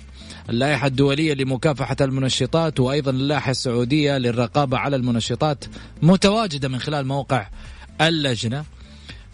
اللائحة 0.50 0.86
الدولية 0.86 1.34
لمكافحة 1.34 1.96
المنشطات 2.00 2.80
وأيضا 2.80 3.10
اللائحة 3.10 3.50
السعودية 3.50 4.18
للرقابة 4.18 4.78
على 4.78 4.96
المنشطات 4.96 5.64
متواجدة 6.02 6.68
من 6.68 6.78
خلال 6.78 7.06
موقع 7.06 7.46
اللجنة 8.00 8.64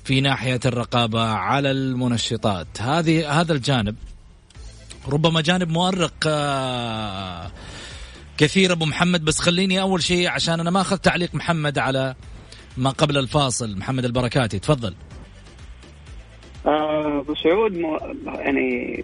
في 0.04 0.20
ناحية 0.20 0.60
الرقابة 0.66 1.22
على 1.22 1.70
المنشطات. 1.70 2.66
هذه 2.80 3.40
هذا 3.40 3.52
الجانب. 3.52 3.96
ربما 5.08 5.40
جانب 5.40 5.70
مؤرق 5.70 6.14
آه، 6.26 7.50
كثير 8.38 8.72
أبو 8.72 8.84
محمد 8.84 9.24
بس 9.24 9.38
خليني 9.38 9.80
أول 9.80 10.02
شيء 10.02 10.28
عشان 10.28 10.60
أنا 10.60 10.70
ما 10.70 10.80
اخذت 10.80 11.04
تعليق 11.04 11.34
محمد 11.34 11.78
على 11.78 12.14
ما 12.76 12.90
قبل 12.90 13.18
الفاصل. 13.18 13.78
محمد 13.78 14.04
البركاتي 14.04 14.58
تفضل. 14.58 14.94
آه، 16.66 17.20
أبو 17.20 17.34
سعود 17.34 17.76
يعني 18.38 19.02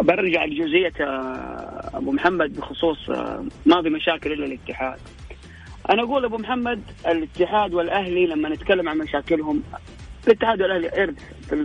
برجع 0.00 0.44
لجزئيه 0.44 0.92
آه، 1.00 1.90
أبو 1.94 2.12
محمد 2.12 2.56
بخصوص 2.56 3.10
ما 3.66 3.82
في 3.82 3.88
مشاكل 3.88 4.32
إلا 4.32 4.46
الاتحاد 4.46 4.98
أنا 5.90 6.02
أقول 6.02 6.24
أبو 6.24 6.36
محمد 6.38 6.82
الاتحاد 7.06 7.74
والأهلي 7.74 8.26
لما 8.26 8.48
نتكلم 8.48 8.88
عن 8.88 8.98
مشاكلهم 8.98 9.62
الاتحاد 10.26 10.62
والأهلي 10.62 11.02
ارث 11.02 11.18
في 11.48 11.56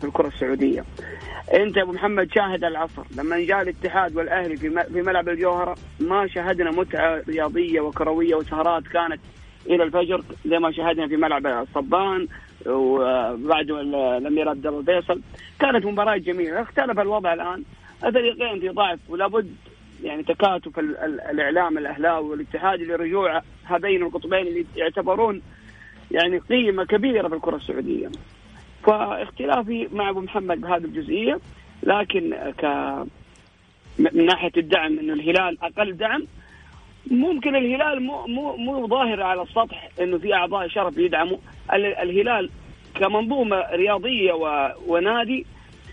في 0.00 0.04
الكرة 0.06 0.28
السعودية. 0.28 0.84
أنت 1.54 1.76
يا 1.76 1.82
أبو 1.82 1.92
محمد 1.92 2.28
شاهد 2.34 2.64
العصر 2.64 3.02
لما 3.16 3.40
جاء 3.40 3.62
الاتحاد 3.62 4.16
والأهلي 4.16 4.56
في 4.56 4.84
في 4.92 5.02
ملعب 5.02 5.28
الجوهرة 5.28 5.76
ما 6.00 6.26
شاهدنا 6.26 6.70
متعة 6.70 7.22
رياضية 7.28 7.80
وكروية 7.80 8.34
وسهرات 8.34 8.82
كانت 8.82 9.20
إلى 9.68 9.82
الفجر 9.84 10.22
زي 10.46 10.58
ما 10.58 10.72
شاهدنا 10.72 11.08
في 11.08 11.16
ملعب 11.16 11.46
الصبان 11.46 12.26
وبعد 12.66 13.70
الأمير 13.70 14.48
عبد 14.48 14.66
الله 14.66 14.80
الفيصل. 14.80 15.20
كانت 15.60 15.86
مباراة 15.86 16.16
جميلة. 16.16 16.62
اختلف 16.62 17.00
الوضع 17.00 17.32
الآن. 17.32 17.64
الفريقين 18.04 18.60
في 18.60 18.68
ضعف 18.68 18.98
ولابد 19.08 19.56
يعني 20.02 20.22
تكاتف 20.22 20.78
الإعلام 20.78 21.78
الأهلاوي 21.78 22.28
والاتحاد 22.30 22.80
لرجوع 22.80 23.42
هذين 23.64 24.02
القطبين 24.02 24.46
اللي 24.46 24.66
يعتبرون 24.76 25.42
يعني 26.10 26.38
قيمة 26.38 26.84
كبيرة 26.84 27.28
في 27.28 27.34
الكرة 27.34 27.56
السعودية. 27.56 28.08
فاختلافي 28.82 29.88
مع 29.92 30.10
أبو 30.10 30.20
محمد 30.20 30.60
بهذه 30.60 30.84
الجزئية 30.84 31.40
لكن 31.82 32.34
ك 32.58 32.64
من 33.98 34.26
ناحية 34.26 34.52
الدعم 34.56 34.98
إنه 34.98 35.12
الهلال 35.12 35.58
أقل 35.62 35.96
دعم 35.96 36.26
ممكن 37.10 37.56
الهلال 37.56 38.02
مو 38.02 38.26
مو 38.26 38.56
مو 38.56 38.86
ظاهر 38.86 39.22
على 39.22 39.42
السطح 39.42 39.88
إنه 40.00 40.18
في 40.18 40.34
أعضاء 40.34 40.68
شرف 40.68 40.98
يدعموا. 40.98 41.38
الهلال 41.74 42.50
كمنظومة 42.94 43.64
رياضية 43.72 44.32
ونادي 44.86 45.46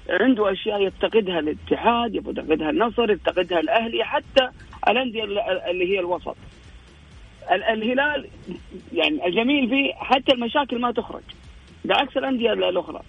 عنده 0.09 0.51
أشياء 0.51 0.81
يفتقدها 0.81 1.39
الاتحاد 1.39 2.15
يفتقدها 2.15 2.69
النصر 2.69 3.11
يفتقدها 3.11 3.59
الأهلي 3.59 4.03
حتى 4.03 4.49
الأندية 4.87 5.23
اللي 5.69 5.93
هي 5.93 5.99
الوسط. 5.99 6.37
الهلال 7.51 8.27
يعني 8.93 9.27
الجميل 9.27 9.69
فيه 9.69 9.93
حتى 9.93 10.31
المشاكل 10.33 10.81
ما 10.81 10.91
تخرج 10.91 11.23
بعكس 11.85 12.17
الأندية 12.17 12.53
الأخرى. 12.53 13.01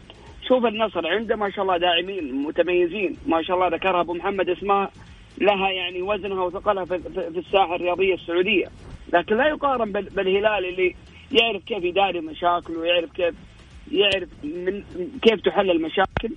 شوف 0.48 0.66
النصر 0.66 1.06
عنده 1.06 1.36
ما 1.36 1.50
شاء 1.50 1.62
الله 1.62 1.76
داعمين 1.76 2.34
متميزين. 2.34 3.16
ما 3.26 3.42
شاء 3.42 3.56
الله 3.56 3.68
ذكرها 3.68 4.00
أبو 4.00 4.14
محمد 4.14 4.50
إسماء 4.50 4.92
لها 5.38 5.70
يعني 5.70 6.02
وزنها 6.02 6.42
وثقلها 6.42 6.84
في 6.84 7.38
الساحة 7.38 7.76
الرياضية 7.76 8.14
السعودية. 8.14 8.66
لكن 9.12 9.36
لا 9.36 9.48
يقارن 9.48 9.92
بالهلال 9.92 10.64
اللي 10.68 10.94
يعرف 11.32 11.64
كيف 11.64 11.84
يداري 11.84 12.20
مشاكله 12.20 12.78
ويعرف 12.78 13.12
كيف 13.12 13.34
يعرف 13.92 14.28
من 14.44 14.82
كيف 15.22 15.40
تحل 15.40 15.70
المشاكل. 15.70 16.30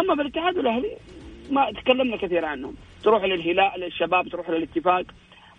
أما 0.00 0.14
بالاتحاد 0.14 0.56
والأهلي 0.56 0.96
ما 1.50 1.72
تكلمنا 1.72 2.16
كثير 2.16 2.44
عنهم. 2.44 2.74
تروح 3.02 3.24
للهلال 3.24 3.80
للشباب 3.80 4.28
تروح 4.28 4.50
للاتفاق. 4.50 5.04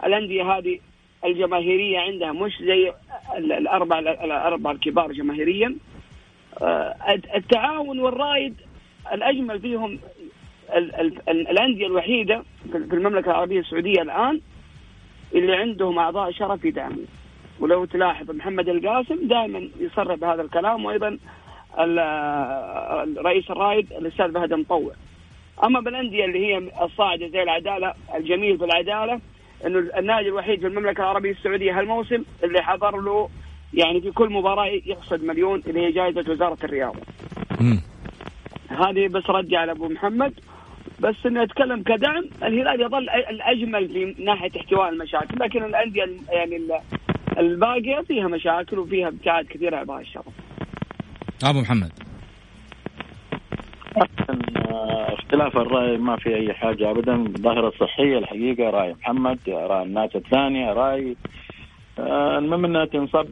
الأندية 0.05 0.57
هذه 0.57 0.79
الجماهيرية 1.25 1.99
عندها 1.99 2.31
مش 2.31 2.53
زي 2.61 2.93
الاربع 3.37 3.99
الأربع 3.99 4.71
الكبار 4.71 5.11
جماهيريا. 5.11 5.75
آه، 6.61 6.95
التعاون 7.35 7.99
والرائد 7.99 8.55
الأجمل 9.13 9.59
فيهم 9.59 9.99
الأندية 11.29 11.87
الوحيدة 11.87 12.43
في 12.71 12.77
المملكة 12.77 13.31
العربية 13.31 13.59
السعودية 13.59 14.01
الآن 14.01 14.41
اللي 15.35 15.55
عندهم 15.55 15.99
أعضاء 15.99 16.31
شرف 16.31 16.65
يدعموا 16.65 17.05
ولو 17.59 17.85
تلاحظ 17.85 18.31
محمد 18.31 18.69
القاسم 18.69 19.27
دائما 19.27 19.69
يصرح 19.79 20.15
بهذا 20.15 20.41
الكلام 20.41 20.85
وأيضا 20.85 21.17
الرئيس 21.79 23.51
الرائد 23.51 23.93
الأستاذ 23.93 24.33
فهد 24.33 24.53
مطوع 24.53 24.91
أما 25.63 25.79
بالأندية 25.79 26.25
اللي 26.25 26.45
هي 26.45 26.71
الصاعدة 26.85 27.27
زي 27.27 27.43
العدالة 27.43 27.93
الجميل 28.15 28.57
في 28.57 28.65
العدالة 28.65 29.19
إنه 29.65 29.79
النادي 29.97 30.27
الوحيد 30.27 30.59
في 30.59 30.67
المملكة 30.67 31.01
العربية 31.01 31.31
السعودية 31.31 31.79
هالموسم 31.79 32.23
اللي 32.43 32.61
حضر 32.61 32.97
له 33.01 33.29
يعني 33.73 34.01
في 34.01 34.11
كل 34.11 34.29
مباراة 34.29 34.65
يحصد 34.85 35.23
مليون 35.23 35.63
اللي 35.67 35.79
هي 35.79 35.91
جائزة 35.91 36.31
وزارة 36.31 36.57
الرياضة. 36.63 36.99
هذه 38.67 39.07
بس 39.07 39.29
ردي 39.29 39.57
على 39.57 39.71
أبو 39.71 39.87
محمد. 39.87 40.33
بس 40.99 41.15
إنه 41.25 41.43
اتكلم 41.43 41.83
كدعم 41.83 42.23
الهلال 42.43 42.81
يظل 42.81 43.09
الأجمل 43.09 43.87
في 43.89 44.23
ناحية 44.23 44.51
احتواء 44.57 44.89
المشاكل 44.89 45.39
لكن 45.39 45.63
الأندية 45.63 46.07
يعني 46.29 46.59
الباقية 47.37 48.01
فيها 48.01 48.27
مشاكل 48.27 48.79
وفيها 48.79 49.07
ابتعاد 49.07 49.45
كثير 49.45 49.75
عن 49.75 49.89
الشرف. 49.89 50.25
أبو 51.43 51.61
محمد. 51.61 51.91
اختلاف 55.13 55.57
الرأي 55.57 55.97
ما 55.97 56.15
في 56.15 56.35
أي 56.35 56.53
حاجة 56.53 56.91
ابدا. 56.91 57.15
الظاهرة 57.15 57.67
الصحية 57.67 58.17
الحقيقة 58.17 58.69
رأي 58.69 58.93
محمد 58.93 59.39
رأي 59.47 59.83
الناس 59.83 60.15
الثانية 60.15 60.73
رأي 60.73 61.15
آه، 61.99 62.37
المهم 62.37 62.65
إنها 62.65 62.85
تنصب 62.85 63.27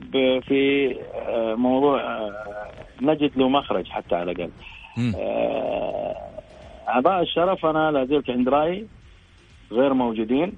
في 0.48 0.96
آه، 1.28 1.56
موضوع 1.56 2.02
آه، 2.02 2.72
نجد 3.02 3.32
له 3.38 3.50
مخرج 3.50 3.88
حتى 3.88 4.16
على 4.16 4.32
الأقل. 4.32 4.52
أعضاء 6.88 7.22
الشرف 7.22 7.66
أنا 7.66 7.92
لا 7.92 8.06
زلت 8.06 8.30
عند 8.30 8.50
رايي 8.50 8.88
غير 9.72 9.94
موجودين 9.94 10.54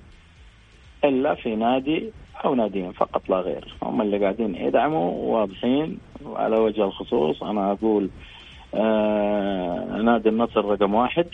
إلا 1.04 1.36
في 1.36 1.56
نادي 1.56 2.12
أو 2.46 2.56
ناديين 2.56 2.92
فقط 2.92 3.30
لا 3.30 3.38
غير. 3.38 3.76
هم 3.82 4.02
اللي 4.02 4.18
قاعدين 4.18 4.56
يدعموا 4.56 5.12
واضحين 5.12 6.00
وعلى 6.26 6.56
وجه 6.60 6.84
الخصوص. 6.84 7.44
أنا 7.44 7.72
أقول 7.72 8.10
آه 8.74 10.02
نادي 10.04 10.30
النصر 10.30 10.66
رقم 10.66 10.94
واحد. 10.94 11.26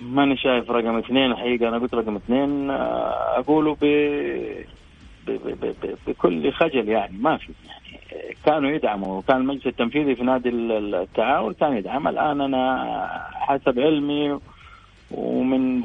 ماني 0.00 0.36
شايف 0.36 0.70
رقم 0.70 0.96
اثنين 0.96 1.30
الحقيقة 1.30 1.68
أنا 1.68 1.78
قلت 1.78 1.94
رقم 1.94 2.16
اثنين 2.16 2.70
آه 2.70 3.38
أقوله 3.38 3.76
ب... 3.80 3.84
بكل 6.06 6.52
خجل 6.52 6.88
يعني 6.88 7.18
ما 7.20 7.36
في 7.36 7.52
يعني. 7.66 8.34
كانوا 8.46 8.70
يدعموا 8.70 9.22
كان 9.28 9.36
المجلس 9.36 9.66
التنفيذي 9.66 10.14
في 10.14 10.22
نادي 10.24 10.48
التعاون 10.48 11.54
كان 11.54 11.76
يدعم. 11.76 12.08
الآن 12.08 12.40
أنا 12.40 12.86
حسب 13.32 13.80
علمي 13.80 14.38
ومن 15.10 15.82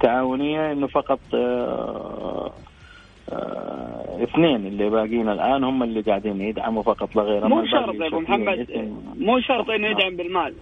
تعاونية 0.00 0.72
إنه 0.72 0.86
فقط 0.86 1.18
آه 1.34 2.52
آه 3.32 4.22
اثنين 4.22 4.66
اللي 4.66 4.90
باقيين 4.90 5.28
الآن 5.28 5.64
هم 5.64 5.82
اللي 5.82 6.00
قاعدين 6.00 6.40
يدعموا 6.40 6.82
فقط 6.82 7.16
لا 7.16 7.22
غير 7.22 7.48
مو 7.48 7.66
شرط 7.66 7.94
يا 7.94 8.06
ابو 8.06 8.20
محمد 8.20 8.66
مو 9.18 9.40
شرط 9.40 9.70
إنه 9.70 9.86
يدعم 9.88 10.16
بالمال. 10.16 10.54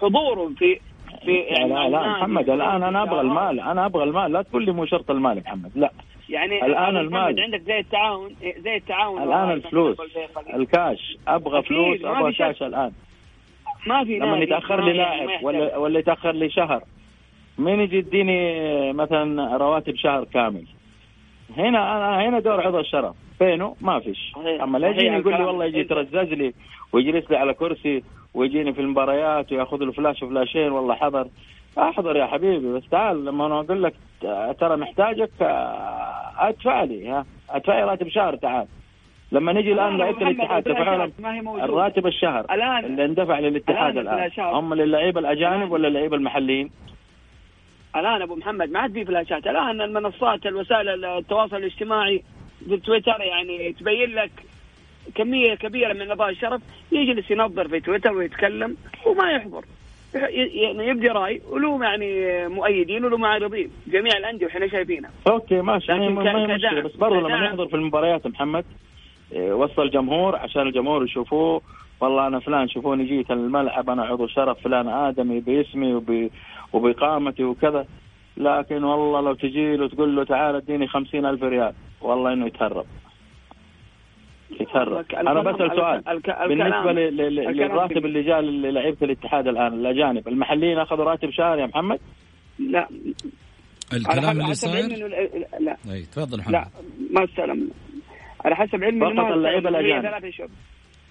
حضوره 0.00 0.50
في 0.58 0.78
في 1.24 1.32
يعني 1.32 1.68
لا 1.74 1.88
لا 1.88 2.08
محمد 2.08 2.50
الآن 2.50 2.82
أنا 2.82 3.02
أبغى 3.02 3.20
المال 3.20 3.60
أنا 3.60 3.86
أبغى 3.86 4.04
المال. 4.04 4.32
لا 4.32 4.42
تقول 4.42 4.64
لي 4.64 4.72
مو 4.72 4.86
شرط 4.86 5.10
المال 5.10 5.42
محمد 5.46 5.70
لا. 5.74 5.92
يعني 6.28 6.66
الآن 6.66 6.96
أبو 6.96 7.10
محمد 7.10 7.28
المال. 7.28 7.40
عندك 7.40 7.60
زي 7.60 7.78
التعاون 7.78 8.36
زي 8.58 8.76
التعاون 8.76 9.22
الآن 9.22 9.50
الفلوس. 9.50 9.96
الكاش 10.54 11.16
أبغى 11.28 11.62
فلوس 11.62 12.04
أبغى. 12.04 12.32
كاش 12.32 12.62
الآن 12.62 12.92
ما 13.86 14.04
في 14.04 14.18
لما 14.18 14.38
يتأخر 14.38 14.84
لي 14.84 14.96
يعني 14.96 15.26
لاعب. 15.26 15.44
ولا 15.44 15.76
ولا 15.76 15.98
يتأخر 15.98 16.32
لي 16.32 16.50
شهر 16.50 16.82
مين 17.58 17.80
يجي 17.80 17.96
يديني 17.96 18.92
مثلا 18.92 19.56
رواتب 19.56 19.96
شهر 19.96 20.24
كامل 20.24 20.64
هنا 21.56 21.96
أنا 21.96 22.28
هنا 22.28 22.40
دور 22.40 22.66
عضو 22.66 22.80
الشرف 22.80 23.14
فينه 23.38 23.76
ما 23.80 24.00
فيش. 24.00 24.32
أما 24.62 24.78
لا 24.78 24.88
يجيني 24.88 25.16
يقول 25.16 25.34
لي. 25.34 25.44
والله 25.44 25.64
يجي 25.64 25.78
يترزز 25.78 26.32
لي 26.32 26.54
ويجلس 26.92 27.30
لي 27.30 27.36
على 27.36 27.54
كرسي 27.54 28.02
ويجيني 28.34 28.72
في 28.72 28.80
المباريات 28.80 29.52
ويأخذ 29.52 29.78
له 29.84 29.92
فلاش 29.92 30.22
وفلاشين 30.22 30.72
والله 30.72 30.94
حضر 30.94 31.28
أحضر 31.78 32.16
يا 32.16 32.26
حبيبي 32.26 32.72
بس 32.72 32.88
تعال 32.90 33.24
لما 33.24 33.46
أنا 33.46 33.60
أقول 33.60 33.82
لك 33.82 33.94
ترى 34.60 34.76
محتاجك 34.76 35.30
آه، 35.42 36.32
أدفع 36.38 36.82
لي 36.84 37.08
ها. 37.08 37.26
أدفع 37.50 37.74
لي 37.78 37.84
راتب 37.84 38.08
شهر 38.08 38.36
تعال. 38.36 38.66
لما 39.32 39.52
نجي 39.52 39.72
الآن 39.72 39.86
الآن 39.86 39.98
لعيبه 39.98 40.22
الاتحاد 40.30 40.64
دفعوا 40.64 41.06
لهم. 41.06 41.60
الراتب 41.64 42.06
الشهر 42.06 42.44
الآن- 42.46 42.84
اللي 42.84 43.04
اندفع 43.04 43.38
للاتحاد 43.38 43.96
الآن 43.96 44.14
الآن. 44.14 44.24
الفلاشات- 44.24 44.54
هم 44.54 44.74
للعيبه 44.74 45.20
الأجانب 45.20 45.68
الآن- 45.68 45.72
ولا 45.72 45.88
اللعيبه 45.88 46.16
المحليين؟ 46.16 46.70
الآن 47.96 48.22
أبو 48.22 48.34
محمد 48.36 48.70
ما 48.70 48.78
عاد 48.80 48.92
في 48.92 49.04
فلاشات. 49.04 49.46
الآن 49.46 49.80
المنصات 49.80 50.46
الوسائل 50.46 51.04
التواصل 51.04 51.56
الاجتماعي 51.56 52.22
في 52.68 52.76
تويتر 52.76 53.20
يعني 53.20 53.72
تبين 53.72 54.14
لك 54.14 54.30
كمية 55.14 55.54
كبيرة 55.54 55.92
من 55.92 56.08
اعضاء 56.08 56.30
الشرف. 56.30 56.60
يجلس 56.92 57.30
ينظر 57.30 57.68
في 57.68 57.80
تويتر 57.80 58.12
ويتكلم 58.12 58.76
وما 59.06 59.30
يحضر. 59.30 59.64
يعني 60.14 60.88
يبدي 60.88 61.08
رأي 61.08 61.42
وله 61.50 61.84
يعني 61.84 62.48
مؤيدين 62.48 63.04
وله 63.04 63.16
معارضين 63.16 63.70
جميع 63.86 64.16
الأندية 64.16 64.46
وحنا 64.46 64.68
شايفينها. 64.68 65.10
أوكي 65.28 65.60
ماشي. 65.60 65.92
لكن 65.92 66.14
ما 66.14 66.42
هي 66.42 66.46
مشكله 66.46 66.80
بس 66.80 66.96
برضه 66.96 67.20
لما. 67.20 67.44
يحضر 67.44 67.68
في 67.68 67.76
المباريات 67.76 68.26
محمد 68.26 68.64
إيه، 69.32 69.52
وسط 69.52 69.80
الجمهور 69.80 70.36
عشان 70.36 70.62
الجمهور 70.62 71.04
يشوفوه. 71.04 71.62
والله 72.00 72.26
أنا 72.26 72.40
فلان 72.40 72.68
شوفوني 72.68 73.04
جيت 73.04 73.30
الملعب 73.30 73.90
أنا 73.90 74.02
عضو 74.02 74.26
شرف 74.26 74.60
فلان 74.60 74.88
آدمي 74.88 75.40
باسمي 75.40 75.94
وب... 75.94 76.30
وبقامتي 76.72 77.44
وكذا. 77.44 77.86
لكن 78.36 78.84
والله 78.84 79.20
لو 79.20 79.34
تجي 79.34 79.76
له 79.76 79.88
تقول 79.88 80.16
له 80.16 80.24
تعال 80.24 80.56
اديني 80.56 80.88
خمسين 80.88 81.26
ألف 81.26 81.42
ريال 81.42 81.72
والله 82.00 82.32
إنه 82.32 82.46
يتهرب. 82.46 82.84
الكلام- 84.60 85.28
أنا 85.28 85.40
بسأل 85.40 85.70
سؤال. 85.76 86.08
الكلام- 86.08 86.48
بالنسبة 86.48 86.92
ل- 86.92 87.16
ل- 87.16 87.34
ل- 87.34 87.38
الكلام 87.48 87.54
للراتب 87.70 88.06
اللي 88.06 88.22
جاء 88.22 88.40
للعيبه 88.40 88.96
الاتحاد 89.02 89.48
الآن 89.48 89.72
الأجانب 89.72 90.28
المحليين 90.28 90.78
أخذوا 90.78 91.04
راتب 91.04 91.30
شهر 91.30 91.58
يا 91.58 91.66
محمد؟ 91.66 92.00
لا. 92.58 92.88
على 93.92 94.00
الكلام 94.00 94.24
حسب- 94.24 94.40
اللي 94.40 94.54
صاير؟ 94.54 95.08
لا. 95.60 95.76
إي 95.92 96.02
تفضل 96.02 96.38
محمد 96.38 96.52
لا 96.52 96.64
ما 97.10 97.24
استلم. 97.24 97.70
على 98.44 98.56
حسب 98.56 98.84
علمي 98.84 99.00
فقط 99.14 99.32
الأجانب. 99.32 100.02
ثلاثة 100.02 100.30
شهور. 100.30 100.48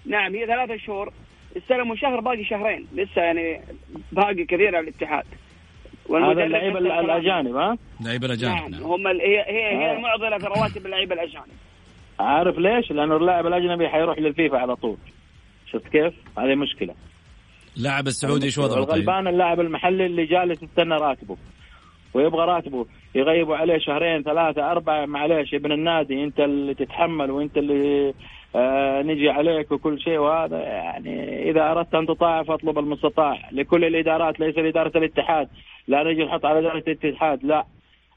نعم 0.06 0.34
هي 0.34 0.46
ثلاثة 0.46 0.76
شهور. 0.76 1.12
استلموا 1.56 1.96
شهر 1.96 2.20
باقي 2.20 2.44
شهرين. 2.44 2.86
لسه 2.94 3.22
يعني 3.22 3.60
باقي 4.12 4.44
كثير 4.44 4.76
على 4.76 4.78
الاتحاد. 4.88 5.24
هذا 6.10 6.44
اللعيبه. 6.44 6.78
الأجانب 6.78 7.56
ها؟ 7.56 7.78
لعيبه 8.04 8.26
الأجانب 8.26 8.54
نعم 8.54 8.70
نعم. 8.70 8.82
هم 8.82 9.06
ال- 9.06 9.20
هي 9.20 9.38
هي 9.40 9.76
هي 9.78 9.90
آه. 9.90 9.96
المعضله 9.96 10.38
في 10.38 10.46
رواتب 10.46 10.86
اللعيبة 10.86 11.14
الأجانب. 11.14 11.46
عارف 12.22 12.58
ليش؟ 12.58 12.90
لأنه 12.90 13.16
اللاعب 13.16 13.46
الأجنبي 13.46 13.88
حيروح 13.88 14.18
للفيفا 14.18 14.58
على 14.58 14.76
طول. 14.76 14.96
شفت 15.72 15.88
كيف؟ 15.88 16.14
هذه 16.38 16.54
مشكلة. 16.54 16.94
اللاعب 17.76 18.06
السعودي 18.06 18.46
إيش 18.46 18.58
وضعه 18.58 18.84
طيب؟ 18.84 18.88
الغلبان 18.88 19.28
اللاعب 19.28 19.60
المحلي 19.60 20.06
اللي 20.06 20.26
جالس 20.26 20.62
يستنى 20.62 20.94
راتبه. 20.94 21.36
ويبغى 22.14 22.44
راتبه. 22.46 22.86
يغيبوا 23.14 23.56
عليه 23.56 23.78
شهرين 23.78 24.22
ثلاثة 24.22 24.70
أربعة. 24.70 25.06
معليش 25.06 25.54
ابن 25.54 25.72
النادي 25.72 26.24
أنت 26.24 26.40
اللي 26.40 26.74
تتحمل 26.74 27.30
وأنت 27.30 27.58
اللي 27.58 28.14
آه 28.56 29.02
نجي 29.02 29.30
عليك 29.30 29.72
وكل 29.72 30.00
شيء. 30.00 30.18
وهذا 30.18 30.58
يعني 30.58 31.50
إذا 31.50 31.70
أردت 31.70 31.94
أن 31.94 32.06
تطاع 32.06 32.42
فاطلب 32.42 32.78
المستطاع. 32.78 33.48
لكل 33.52 33.84
الإدارات 33.84 34.40
ليس 34.40 34.58
لإدارة 34.58 34.98
الاتحاد. 34.98 35.48
لا 35.88 36.04
نجي 36.04 36.24
نحط 36.24 36.44
على 36.44 36.58
إدارة 36.58 36.84
الاتحاد. 36.88 37.44
لا. 37.44 37.64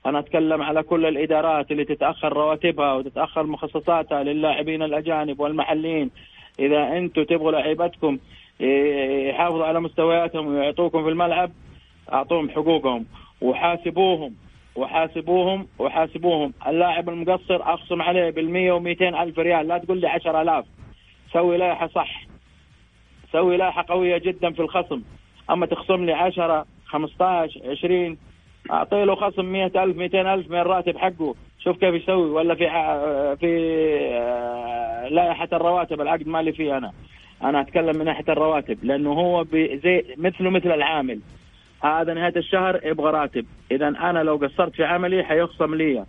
أنا 0.06 0.20
أتكلم 0.20 0.62
على 0.62 0.84
كل 0.84 1.06
الإدارات 1.06 1.72
اللي 1.72 1.86
تتأخر 1.86 2.34
رواتبها 2.34 2.94
وتتأخر 2.94 3.44
مخصصاتها 3.44 4.24
للاعبين 4.24 4.84
الأجانب 4.84 5.40
والمحليين. 5.40 6.12
إذا 6.60 6.98
أنتم 6.98 7.24
تبغوا 7.24 7.52
لعيبتكم 7.52 8.18
يحافظوا 9.30 9.66
على 9.66 9.80
مستوياتهم 9.80 10.48
ويعطوكم 10.48 11.04
في 11.04 11.10
الملعب 11.10 11.52
أعطوهم 12.14 12.50
حقوقهم. 12.50 13.06
وحاسبوهم 13.42 14.36
وحاسبوهم 14.76 15.68
وحاسبوهم. 15.80 16.54
اللاعب 16.68 17.10
المقصر 17.10 17.74
أخصم 17.74 18.02
عليه 18.02 18.30
بالمية 18.30 18.72
ومئتين 18.72 19.16
ألف 19.16 19.40
ريال. 19.40 19.68
لا 19.68 19.78
تقول 19.78 20.02
لي 20.02 20.08
عشر 20.08 20.42
ألاف. 20.42 20.66
سوي 21.34 21.58
لائحة 21.58 21.88
صح. 21.88 22.22
سوي 23.32 23.58
لائحة 23.58 23.86
قوية 23.90 24.18
جدا 24.18 24.52
في 24.52 24.60
الخصم. 24.60 25.02
أما 25.50 25.66
تخصم 25.66 26.06
لي 26.06 26.14
عشرة 26.14 26.66
خمسة 26.86 27.26
عشر 27.26 27.62
عشرين 27.66 28.18
أعطي 28.72 29.06
له 29.06 29.16
خصم 29.16 29.46
مئة 29.46 29.84
ألف 29.84 29.98
مئتين 29.98 30.28
ألف 30.28 30.52
من 30.52 30.60
الراتب 30.60 30.98
حقه. 30.98 31.36
شوف 31.60 31.78
كيف 31.78 31.94
يسوي. 31.96 32.30
ولا 32.30 32.56
في 32.56 32.66
في 33.40 33.52
آه، 34.14 35.08
لائحة 35.08 35.50
الرواتب 35.54 36.02
العقد 36.02 36.28
مالي 36.28 36.52
فيه 36.52 36.78
أنا. 36.78 36.92
أنا 37.44 37.62
أتكلم 37.62 37.98
من 38.00 38.06
ناحية 38.06 38.24
الرواتب 38.30 38.78
لأنه 38.84 39.10
هو 39.10 39.46
زي 39.54 40.06
مثله 40.18 40.50
مثل 40.50 40.72
العامل. 40.72 41.20
هذا 41.84 42.14
نهاية 42.14 42.34
الشهر 42.38 42.80
يبغى 42.84 43.12
راتب. 43.12 43.46
إذا 43.72 43.88
أنا 43.88 44.24
لو 44.24 44.36
قصرت 44.36 44.76
في 44.76 44.84
عملي 44.84 45.24
حيخصم 45.24 45.76
لي. 45.76 46.06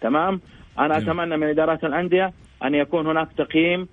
تمام؟ 0.00 0.40
أنا 0.78 0.98
جميل. 0.98 1.10
أتمنى 1.10 1.36
من 1.36 1.46
إدارات 1.46 1.84
الأندية 1.84 2.32
أن 2.64 2.74
يكون 2.74 3.06
هناك 3.06 3.28
تقييم 3.32 3.88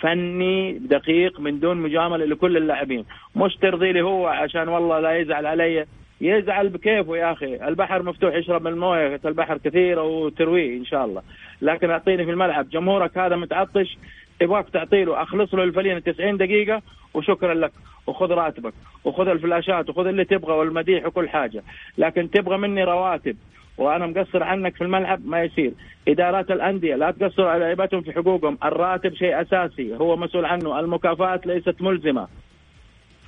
فني 0.00 0.72
دقيق 0.72 1.40
من 1.40 1.60
دون 1.60 1.76
مجاملة 1.76 2.24
لكل 2.24 2.56
اللاعبين. 2.56 3.04
مش 3.36 3.56
ترضي 3.56 3.92
لي 3.92 4.02
هو 4.02 4.26
عشان 4.26 4.68
والله 4.68 5.00
لا 5.00 5.18
يزعل 5.18 5.46
علي. 5.46 5.86
يزعل 6.20 6.68
بكيفه 6.68 7.16
يا 7.16 7.32
أخي. 7.32 7.68
البحر 7.68 8.02
مفتوح 8.02 8.34
يشرب 8.34 8.62
من 8.62 8.72
الموية 8.72 9.20
البحر 9.24 9.58
كثيره 9.58 10.02
وترويه 10.02 10.78
إن 10.78 10.84
شاء 10.84 11.04
الله. 11.04 11.22
لكن 11.62 11.90
أعطيني 11.90 12.24
في 12.24 12.30
الملعب. 12.30 12.68
جمهورك 12.68 13.18
هذا 13.18 13.36
متعطش. 13.36 13.98
تبغاك 14.40 14.68
تعطي 14.68 15.04
له 15.04 15.22
أخلص 15.22 15.54
له 15.54 15.62
الفلين 15.62 16.02
90 16.02 16.36
دقيقة 16.36 16.82
وشكرا 17.14 17.54
لك. 17.54 17.72
وخذ 18.06 18.30
راتبك. 18.30 18.72
وخذ 19.04 19.28
الفلاشات. 19.28 19.90
وخذ 19.90 20.06
اللي 20.06 20.24
تبغى 20.24 20.52
والمديح 20.52 21.06
وكل 21.06 21.28
حاجة. 21.28 21.62
لكن 21.98 22.30
تبغى 22.30 22.56
مني 22.56 22.84
رواتب. 22.84 23.36
وأنا 23.78 24.06
مقصر 24.06 24.42
عنك 24.42 24.74
في 24.74 24.84
الملعب 24.84 25.26
ما 25.26 25.42
يصير. 25.42 25.72
إدارات 26.08 26.50
الأندية 26.50 26.94
لا 26.94 27.10
تقصروا 27.10 27.50
على 27.50 27.64
لعيبتهم 27.64 28.00
في 28.02 28.12
حقوقهم. 28.12 28.58
الراتب 28.64 29.14
شيء 29.14 29.40
أساسي. 29.40 29.96
هو 29.96 30.16
مسؤول 30.16 30.44
عنه. 30.44 30.80
المكافآت 30.80 31.46
ليست 31.46 31.82
ملزمة. 31.82 32.28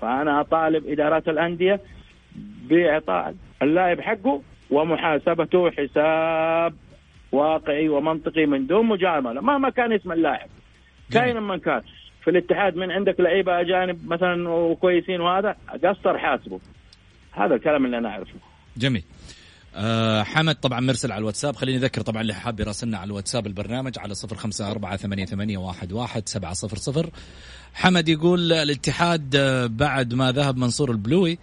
فأنا 0.01 0.41
أطالب 0.41 0.87
إدارات 0.87 1.29
الأندية 1.29 1.81
بإعطاء 2.69 3.35
اللاعب 3.63 4.01
حقه 4.01 4.43
ومحاسبته 4.71 5.71
حساب 5.71 6.75
واقعي 7.33 7.89
ومنطقي 7.89 8.47
من 8.47 8.67
دون 8.67 8.87
مجاملة 8.87 9.41
مهما 9.41 9.71
كان 9.71 9.93
اسم 9.93 10.13
اللاعب. 10.13 10.49
كائنا 11.11 11.41
من 11.41 11.59
كان. 11.59 11.83
في 12.25 12.31
الاتحاد 12.31 12.77
من 12.77 12.91
عندك 12.91 13.21
لعيبة 13.21 13.61
أجانب 13.61 14.13
مثلا 14.13 14.49
وكويسين 14.49 15.21
وهذا 15.21 15.57
قصر 15.85 16.19
حاسبه. 16.19 16.61
هذا 17.33 17.55
الكلام 17.55 17.87
اللي 17.87 17.99
أنا 17.99 18.09
أعرفه. 18.09 18.35
جميل. 18.77 19.03
أه 19.75 20.23
حمد 20.23 20.55
طبعا 20.55 20.81
مرسل 20.81 21.13
على 21.13 21.19
الواتساب. 21.19 21.57
خليني 21.57 21.79
أذكر 21.79 22.01
طبعا 22.01 22.23
اللي 22.23 22.35
حاب 22.35 22.61
يراسلنا 22.61 22.99
على 22.99 23.09
الواتساب 23.09 23.47
البرنامج 23.47 23.99
على 23.99 24.15
صفر 24.15 24.37
خمسة 24.37 24.71
أربعة 24.71 24.97
ثمانية, 24.97 25.25
ثمانية 25.25 25.59
واحد, 25.59 25.93
واحد 25.93 26.29
سبعة 26.29 26.53
صفر 26.53 26.77
صفر. 26.77 27.11
حمد 27.75 28.09
يقول 28.09 28.53
الاتحاد 28.53 29.37
آه، 29.37 29.67
بعد 29.67 30.15
ما 30.15 30.33
ذهب 30.33 30.57
منصور 30.57 30.91
البلوي 30.91 31.39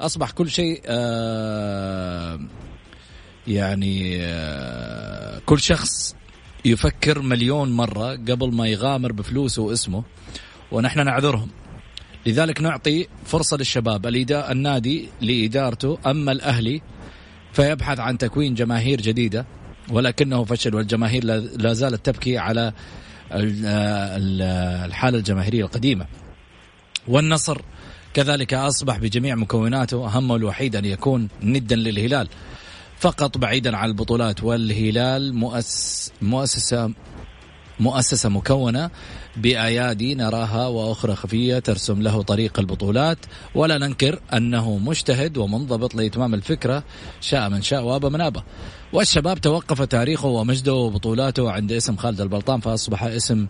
أصبح 0.00 0.30
كل 0.30 0.50
شيء 0.50 0.82
آه 0.86 2.40
يعني 3.48 4.18
آه 4.22 5.40
كل 5.46 5.60
شخص 5.60 6.16
يفكر 6.64 7.22
مليون 7.22 7.72
مرة 7.72 8.10
قبل 8.12 8.54
ما 8.54 8.66
يغامر 8.66 9.12
بفلوسه 9.12 9.62
واسمه 9.62 10.02
ونحن 10.72 11.04
نعذرهم. 11.04 11.48
لذلك 12.26 12.60
نعطي 12.60 13.06
فرصة 13.24 13.56
للشباب. 13.56 14.06
الإدا- 14.06 14.50
النادي 14.50 15.08
لإدارته 15.20 15.98
أما 16.06 16.32
الأهلي 16.32 16.82
فيبحث 17.52 18.00
عن 18.00 18.18
تكوين 18.18 18.54
جماهير 18.54 19.00
جديدة 19.00 19.46
ولكنه 19.90 20.44
فشل 20.44 20.74
والجماهير 20.74 21.24
لا 21.24 21.72
زالت 21.72 22.06
تبكي 22.06 22.38
على 22.38 22.72
ال- 23.32 23.66
ال- 23.66 24.42
الحالة 24.88 25.18
الجماهيرية 25.18 25.64
القديمة. 25.64 26.06
والنصر 27.08 27.60
كذلك 28.14 28.54
أصبح 28.54 28.98
بجميع 28.98 29.34
مكوناته 29.34 30.18
همه 30.18 30.36
الوحيد 30.36 30.76
أن 30.76 30.84
يكون 30.84 31.28
ندا 31.42 31.76
للهلال. 31.76 32.28
فقط 32.98 33.38
بعيدا 33.38 33.76
عن 33.76 33.88
البطولات 33.88 34.42
والهلال 34.42 35.34
مؤس 35.34 36.12
مؤسسة 36.22 36.92
مؤسسة 37.80 38.28
مكونة 38.28 38.90
بأيادي 39.36 40.14
نراها 40.14 40.66
وأخرى 40.66 41.14
خفية 41.14 41.58
ترسم 41.58 42.02
له 42.02 42.22
طريق 42.22 42.58
البطولات. 42.58 43.18
ولا 43.54 43.78
ننكر 43.78 44.20
أنه 44.32 44.78
مجتهد 44.78 45.38
ومنضبط 45.38 45.94
لإتمام 45.94 46.34
الفكرة 46.34 46.84
شاء 47.20 47.48
من 47.48 47.62
شاء 47.62 47.84
وأبى 47.84 48.08
من 48.08 48.20
أبى. 48.20 48.40
والشباب 48.92 49.40
توقف 49.40 49.82
تاريخه 49.82 50.28
ومجده 50.28 50.74
وبطولاته 50.74 51.50
عند 51.50 51.72
اسم 51.72 51.96
خالد 51.96 52.20
البلطان 52.20 52.60
فأصبح 52.60 53.04
اسم 53.04 53.46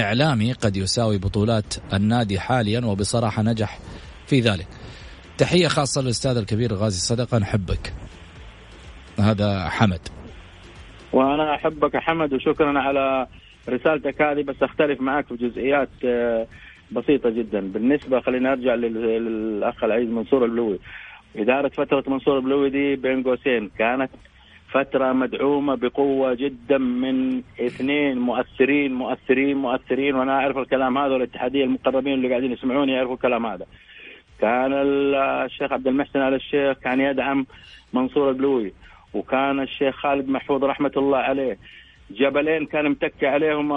إعلامي 0.00 0.52
قد 0.52 0.76
يساوي 0.76 1.18
بطولات 1.18 1.74
النادي 1.92 2.40
حاليا 2.40 2.80
وبصراحة 2.86 3.42
نجح 3.42 3.78
في 4.26 4.40
ذلك. 4.40 4.66
تحية 5.38 5.68
خاصة 5.68 6.02
للأستاذ 6.02 6.36
الكبير 6.36 6.74
غازي 6.74 7.00
صدقة 7.00 7.38
نحبك 7.38 7.92
هذا 9.18 9.68
حمد. 9.68 10.00
وأنا 11.12 11.54
أحبك 11.54 11.94
يا 11.94 12.00
حمد 12.00 12.32
وشكرا 12.32 12.78
على 12.78 13.26
رسالتك 13.68 14.22
هذه 14.22 14.42
بس 14.42 14.62
أختلف 14.62 15.00
معك 15.00 15.26
في 15.26 15.34
جزئيات 15.36 15.90
آه، 16.04 16.46
بسيطة 16.92 17.30
جدا. 17.30 17.60
بالنسبة 17.60 18.20
خلينا 18.20 18.52
أرجع 18.52 18.74
للأخ 18.74 19.84
العزيز 19.84 20.08
منصور 20.08 20.44
البلوي 20.44 20.78
إدارة 21.36 21.68
فترة 21.68 22.04
منصور 22.06 22.38
البلوي 22.38 22.70
دي 22.70 22.96
بين 22.96 23.22
قوسين 23.22 23.70
كانت 23.78 24.10
فترة 24.74 25.12
مدعومة 25.12 25.74
بقوة 25.74 26.34
جدا 26.34 26.78
من 26.78 27.42
اثنين 27.60 28.18
مؤثرين 28.18 28.94
مؤثرين 28.94 29.56
مؤثرين 29.56 30.14
وأنا 30.14 30.32
أعرف 30.40 30.58
الكلام 30.58 30.98
هذا 30.98 31.12
والاتحادية 31.12 31.64
المقربين 31.64 32.14
اللي 32.14 32.28
قاعدين 32.28 32.52
يسمعوني 32.52 32.92
يعرفوا 32.92 33.14
الكلام 33.14 33.46
هذا. 33.46 33.66
كان 34.40 34.72
الشيخ 34.74 35.72
عبد 35.72 35.86
المحسن 35.86 36.20
آل 36.20 36.34
الشيخ 36.34 36.78
كان 36.78 37.00
يدعم 37.00 37.46
منصور 37.92 38.30
البلوي 38.30 38.72
وكان 39.14 39.60
الشيخ 39.60 39.96
خالد 39.96 40.28
محفوظ 40.28 40.64
رحمة 40.64 40.92
الله 40.96 41.18
عليه. 41.18 41.58
جبلين 42.10 42.66
كان 42.66 42.88
متكي 42.88 43.26
عليهم 43.26 43.72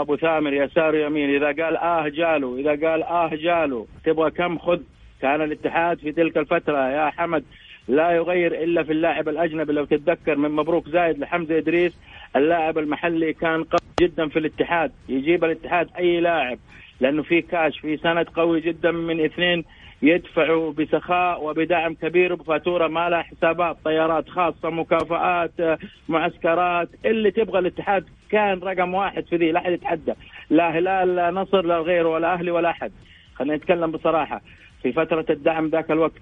أبو 0.00 0.16
ثامر 0.16 0.52
يسار 0.52 0.94
يمين 0.94 1.34
إذا 1.34 1.64
قال 1.64 1.76
آه 1.76 2.08
جالو 2.08 2.56
إذا 2.58 2.70
قال 2.70 3.02
آه 3.02 3.30
جالو 3.34 3.86
تبغى 4.04 4.30
كم؟ 4.30 4.58
خذ. 4.58 4.80
كان 5.22 5.42
الاتحاد 5.42 5.98
في 5.98 6.12
تلك 6.12 6.36
الفترة 6.36 6.88
يا 6.88 7.10
حمد 7.10 7.44
لا 7.88 8.10
يغير 8.10 8.62
إلا 8.62 8.82
في 8.82 8.92
اللاعب 8.92 9.28
الأجنبي. 9.28 9.72
لو 9.72 9.84
تتذكر 9.84 10.36
من 10.36 10.50
مبروك 10.50 10.88
زايد 10.88 11.18
لحمزة 11.18 11.58
إدريس 11.58 11.92
اللاعب 12.36 12.78
المحلي 12.78 13.32
كان 13.32 13.64
قوي 13.64 13.80
جدا 14.00 14.28
في 14.28 14.38
الاتحاد. 14.38 14.92
يجيب 15.08 15.44
الاتحاد 15.44 15.88
أي 15.98 16.20
لاعب 16.20 16.58
لأنه 17.00 17.22
في 17.22 17.42
كاش 17.42 17.78
في 17.78 17.96
سند 17.96 18.28
قوي 18.28 18.60
جدا 18.60 18.90
من 18.90 19.24
اثنين 19.24 19.64
يدفعوا 20.02 20.72
بسخاء 20.72 21.44
وبدعم 21.44 21.94
كبير 21.94 22.34
بفاتوره 22.34 22.88
ما 22.88 23.08
لها 23.10 23.22
حسابات 23.22 23.76
طيارات 23.84 24.28
خاصة 24.28 24.70
مكافآت 24.70 25.78
معسكرات. 26.08 26.88
اللي 27.04 27.30
تبغى 27.30 27.58
الاتحاد 27.58 28.04
كان 28.30 28.58
رقم 28.58 28.94
واحد 28.94 29.24
في 29.26 29.36
ذي 29.36 29.52
لا 29.52 29.60
أحد 29.60 29.72
يتحدى. 29.72 30.12
لا 30.50 30.78
هلال 30.78 31.16
لا 31.16 31.30
نصر 31.30 31.62
لا 31.62 31.78
غيره 31.78 32.08
ولا 32.08 32.32
أهلي 32.32 32.50
ولا 32.50 32.70
أحد. 32.70 32.92
خلينا 33.34 33.56
نتكلم 33.56 33.90
بصراحة. 33.90 34.40
في 34.82 34.92
فترة 34.92 35.26
الدعم 35.30 35.68
ذاك 35.68 35.90
الوقت 35.90 36.20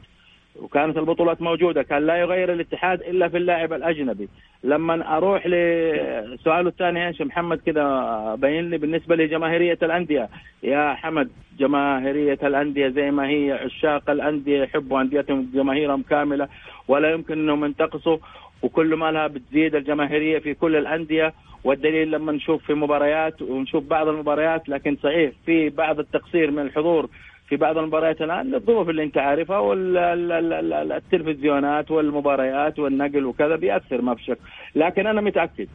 وكانت 0.57 0.97
البطولات 0.99 1.43
موجودة. 1.43 1.83
كان 1.83 2.07
لا 2.07 2.17
يغير 2.17 2.53
الاتحاد 2.53 3.01
إلا 3.01 3.29
في 3.29 3.37
اللاعب 3.37 3.73
الأجنبي. 3.73 4.29
لما 4.65 5.17
أروح 5.17 5.47
لسؤاله 5.47 6.69
الثاني 6.69 7.09
إيش 7.09 7.23
محمد 7.23 7.59
كذا 7.67 8.35
بين 8.35 8.71
لي 8.71 8.79
بالنسبة 8.79 9.17
لجماهيرية 9.17 9.79
الأندية. 9.83 10.29
يا 10.63 10.95
حمد 10.95 11.31
جماهيرية 11.59 12.39
الأندية 12.43 12.89
زي 12.89 13.11
ما 13.11 13.29
هي 13.29 13.53
عشاق 13.53 14.11
الأندية 14.11 14.63
يحبوا 14.63 15.01
أنديتهم 15.01 15.51
جماهيرهم 15.55 16.03
كاملة 16.03 16.49
ولا 16.89 17.11
يمكن 17.11 17.39
أنهم 17.39 17.65
ينتقصوا. 17.65 18.19
وكل 18.63 18.95
ما 18.95 19.13
لها 19.13 19.27
بتزيد 19.27 19.75
الجماهيرية 19.75 20.39
في 20.39 20.55
كل 20.55 20.77
الأندية. 20.77 21.33
والدليل 21.65 22.11
لما 22.11 22.33
نشوف 22.33 22.65
في 22.65 22.75
مباريات 22.75 23.43
ونشوف 23.43 23.85
بعض 23.85 24.09
المباريات 24.09 24.69
لكن 24.69 24.97
صحيح 25.03 25.33
في 25.47 25.69
بعض 25.69 25.99
التقصير 25.99 26.51
من 26.51 26.63
الحضور 26.63 27.09
في 27.51 27.57
بعض 27.57 27.79
المباريات 27.79 28.23
الآن 28.23 28.51
للظروف 28.51 28.89
اللي 28.89 29.03
أنت 29.03 29.19
عارفها 29.19 29.59
والتلفزيونات 29.59 31.91
والمباريات 31.91 32.79
والنقل 32.79 33.25
وكذا 33.25 33.57
بيأثر 33.57 34.03
ما 34.03 34.15
في 34.15 34.25
شك 34.25 34.39
لكن 34.75 35.07
أنا 35.07 35.21
متأكد 35.21 35.69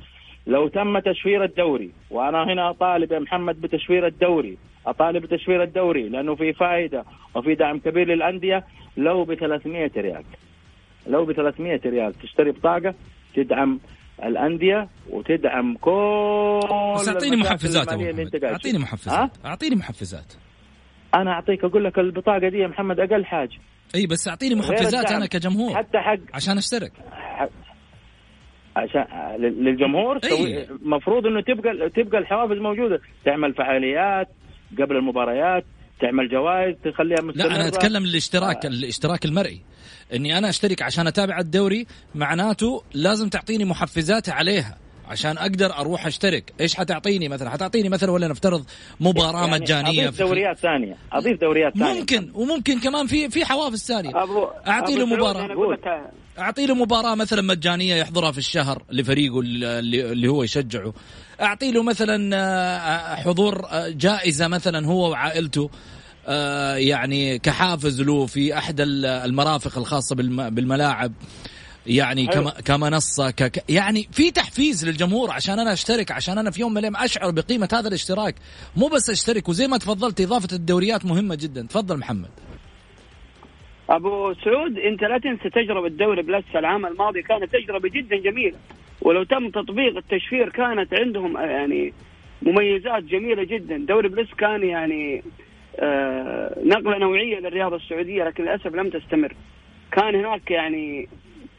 لو 0.47 0.67
تم 0.67 0.99
تشفير 0.99 1.43
الدوري 1.43 1.91
وأنا 2.11 2.43
هنا 2.43 2.69
أطالب 2.69 3.11
يا 3.11 3.19
محمد 3.19 3.61
بتشفير 3.61 4.07
الدوري 4.07 4.57
أطالب 4.87 5.21
بتشفير 5.25 5.63
الدوري 5.63 6.09
لأنه 6.09 6.35
في 6.35 6.53
فائدة 6.53 7.03
وفي 7.35 7.55
دعم 7.55 7.79
كبير 7.79 8.07
للأندية 8.07 8.63
لو 8.97 9.23
ب 9.23 9.33
300 9.33 9.91
ريال 9.97 10.23
لو 11.07 11.25
ب 11.25 11.31
300 11.31 11.79
ريال 11.85 12.13
تشتري 12.13 12.51
بطاقة 12.51 12.93
تدعم 13.35 13.79
الأندية 14.23 14.87
وتدعم 15.09 15.77
كل 15.77 16.59
بس 16.95 17.09
أعطيني 17.09 17.35
محفزات 17.35 17.87
أعطيني 18.43 18.79
محفزات. 18.79 19.31
أعطيني 19.45 19.75
محفزات. 19.75 20.33
أنا 21.15 21.31
أعطيك 21.31 21.63
أقول 21.63 21.83
لك 21.85 21.99
البطاقة 21.99 22.49
دي 22.49 22.57
يا 22.57 22.67
محمد 22.67 22.99
أقل 22.99 23.25
حاجة. 23.25 23.57
إي 23.95 24.07
بس 24.07 24.27
أعطيني 24.27 24.55
محفزات 24.55 25.11
أنا 25.11 25.25
كجمهور. 25.25 25.77
حتى 25.77 25.97
حق. 25.97 26.17
عشان 26.33 26.57
أشترك. 26.57 26.91
عشان 28.75 29.05
للجمهور 29.39 30.19
المفروض 30.81 31.25
إنه 31.25 31.41
تبقى 31.41 31.89
تبقى 31.89 32.17
الحوافز 32.19 32.57
موجودة. 32.57 32.99
تعمل 33.25 33.53
فعاليات 33.53 34.27
قبل 34.79 34.95
المباريات 34.95 35.65
تعمل 36.01 36.29
جوائز 36.29 36.75
تخليها 36.83 37.21
مستمره 37.23 37.47
لا 37.47 37.55
أنا 37.55 37.67
أتكلم 37.67 38.03
الاشتراك 38.03 38.65
آه. 38.65 38.69
الاشتراك 38.69 39.25
المرئي. 39.25 39.61
إني 40.13 40.37
أنا 40.37 40.49
أشترك 40.49 40.81
عشان 40.81 41.07
أتابع 41.07 41.39
الدوري 41.39 41.85
معناته 42.15 42.83
لازم 42.93 43.29
تعطيني 43.29 43.65
محفزات 43.65 44.29
عليها. 44.29 44.77
عشان 45.07 45.37
أقدر 45.37 45.77
أروح 45.77 46.05
أشترك. 46.05 46.53
إيش 46.61 46.75
حتعطيني 46.75 47.29
مثلا؟ 47.29 47.49
حتعطيني 47.49 47.89
مثلا 47.89 48.11
ولا 48.11 48.27
نفترض 48.27 48.65
مباراة 48.99 49.45
يعني 49.47 49.51
مجانية 49.51 50.07
أضيف 50.07 50.19
دوريات 50.19 50.57
ثانية. 50.57 50.95
أضيف 51.13 51.41
دوريات 51.41 51.77
ثانية. 51.77 51.99
ممكن 51.99 52.31
وممكن 52.33 52.79
كمان 52.79 53.07
في 53.07 53.29
في 53.29 53.45
حوافز 53.45 53.85
ثانية 53.85 54.11
أعطي 54.67 54.95
له 54.95 55.05
مباراة. 55.05 55.47
أعطي 56.39 56.65
له 56.65 56.75
مباراة 56.75 57.15
مثلا 57.15 57.41
مجانية 57.41 57.95
يحضرها 57.95 58.31
في 58.31 58.37
الشهر 58.37 58.83
لفريقه 58.91 59.39
اللي 59.39 60.27
هو 60.27 60.43
يشجعه. 60.43 60.93
أعطي 61.41 61.71
له 61.71 61.83
مثلا 61.83 62.35
آه، 62.35 63.15
حضور 63.15 63.65
آه، 63.65 63.89
جائزة 63.89 64.47
مثلا 64.47 64.87
هو 64.87 65.09
وعائلته 65.09 65.69
آه، 66.27 66.75
يعني 66.75 67.39
كحافز 67.39 68.01
له 68.01 68.25
في 68.25 68.57
أحد 68.57 68.75
المرافق 68.79 69.77
الخاصة 69.77 70.15
بالملاعب. 70.15 71.11
يعني 71.87 72.27
كما 72.27 72.51
كمنصه 72.65 73.31
ك... 73.31 73.63
يعني 73.69 74.07
في 74.11 74.31
تحفيز 74.31 74.87
للجمهور 74.87 75.31
عشان 75.31 75.59
أنا 75.59 75.73
أشترك 75.73 76.11
عشان 76.11 76.37
أنا 76.37 76.51
في 76.51 76.61
يوم 76.61 76.71
من 76.71 76.77
الأيام 76.77 76.95
أشعر 76.95 77.31
بقيمة 77.31 77.69
هذا 77.73 77.87
الاشتراك. 77.87 78.35
مو 78.77 78.87
بس 78.87 79.09
أشترك 79.09 79.49
وزي 79.49 79.67
ما 79.67 79.77
تفضلت 79.77 80.21
إضافة 80.21 80.55
الدوريات 80.55 81.05
مهمة 81.05 81.35
جدا. 81.35 81.61
تفضل 81.61 81.97
محمد. 81.97 82.29
أبو 83.89 84.33
سعود 84.33 84.77
أنت 84.77 85.01
لا 85.01 85.17
تنسى 85.17 85.49
تجربة 85.49 85.89
دوري 85.89 86.21
Plus 86.21 86.45
العام 86.55 86.85
الماضي 86.85 87.21
كانت 87.21 87.55
تجربة 87.55 87.89
جدا 87.89 88.15
جميلة. 88.15 88.57
ولو 89.01 89.23
تم 89.23 89.49
تطبيق 89.49 89.97
التشفير 89.97 90.49
كانت 90.49 90.93
عندهم 90.93 91.37
يعني 91.37 91.93
مميزات 92.41 93.03
جميلة 93.03 93.43
جدا. 93.43 93.77
دوري 93.77 94.09
Plus 94.09 94.29
كان 94.37 94.63
يعني 94.63 95.23
آه 95.79 96.57
نقلة 96.63 96.97
نوعية 96.97 97.39
للرياضة 97.39 97.75
السعودية 97.75 98.23
لكن 98.23 98.43
للأسف 98.43 98.75
لم 98.75 98.89
تستمر. 98.89 99.35
كان 99.91 100.15
هناك 100.15 100.51
يعني 100.51 101.07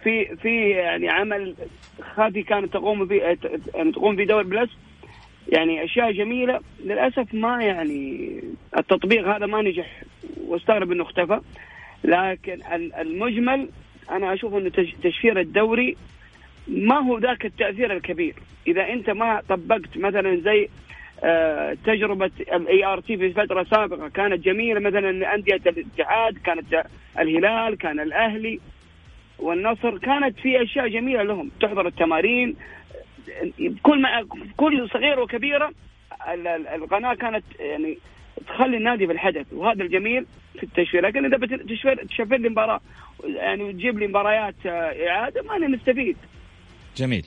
في 0.07 0.37
في 0.37 0.71
يعني 0.71 1.09
عمل 1.09 1.55
خرافي 2.15 2.43
كانت 2.43 2.73
تقوم 2.73 3.05
به 3.05 3.17
يعني 3.75 3.93
تقوم 3.93 4.17
في 4.17 4.25
دوري 4.25 4.43
Plus. 4.43 4.71
يعني 5.49 5.85
أشياء 5.85 6.13
جميلة. 6.13 6.61
للأسف 6.85 7.35
ما 7.35 7.63
يعني 7.63 8.41
التطبيق 8.79 9.29
هذا 9.29 9.47
ما 9.47 9.63
نجح 9.63 10.03
واستغرب 10.47 10.93
إنه 10.93 11.03
اختفى. 11.03 11.41
لكن 12.05 12.61
المجمل 13.01 13.69
أنا 14.11 14.35
أشوف 14.35 14.55
إنه 14.55 14.71
تشفير 15.03 15.41
الدوري 15.41 15.97
ما 16.69 16.99
هو 16.99 17.19
ذاك 17.19 17.47
التأثير 17.47 17.93
الكبير. 17.93 18.35
إذا 18.67 18.89
أنت 18.89 19.11
ما 19.11 19.43
طبقت 19.49 19.97
مثلا 19.97 20.41
زي 20.41 20.69
آه، 21.25 21.77
تجربة 21.85 22.31
ال 22.53 22.85
ART 22.85 23.17
في 23.17 23.33
فترة 23.33 23.67
سابقة 23.71 24.09
كانت 24.09 24.45
جميلة. 24.45 24.81
مثلا 24.81 25.35
انديه 25.35 25.61
الاتحاد 25.67 26.39
كانت 26.45 26.87
الهلال 27.19 27.79
كان 27.79 28.01
الأهلي. 28.01 28.61
والنصر 29.39 29.99
كانت 29.99 30.39
في 30.39 30.63
أشياء 30.63 30.89
جميلة 30.89 31.23
لهم. 31.23 31.51
تحضر 31.61 31.87
التمارين. 31.87 32.57
كل 33.83 34.03
ما 34.03 34.09
كل 34.57 34.89
صغيرة 34.93 35.23
وكبيرة 35.23 35.73
القناة 36.75 37.15
كانت 37.15 37.45
يعني 37.61 37.99
تخلي 38.49 38.77
النادي 38.77 39.07
بالحدث 39.07 39.47
وهذا 39.53 39.83
الجميل 39.83 40.27
في 40.55 40.63
التشفير 40.63 41.07
لكن 41.07 41.25
إذا 41.25 41.37
بتشفير 41.37 42.05
تشفير 42.07 42.39
لي 42.39 42.49
مباراه 42.49 42.81
يعني 43.25 43.63
وتجيب 43.63 43.99
لي 43.99 44.07
مباريات 44.07 44.55
آه، 44.67 45.09
إعادة 45.09 45.43
ما 45.43 45.69
نستفيد 45.69 46.17
جميل. 46.97 47.27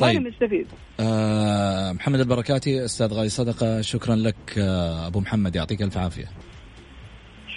طيب. 0.00 0.22
نستفيد 0.22 0.66
آه 1.00 1.92
محمد 1.92 2.20
البركاتي 2.20 2.84
أستاذ 2.84 3.14
غالي 3.14 3.28
صدقة 3.28 3.80
شكرا 3.80 4.14
لك 4.16 4.58
آه 4.58 5.06
أبو 5.06 5.20
محمد 5.20 5.56
يعطيك 5.56 5.82
ألف 5.82 5.98
عافية. 5.98 6.26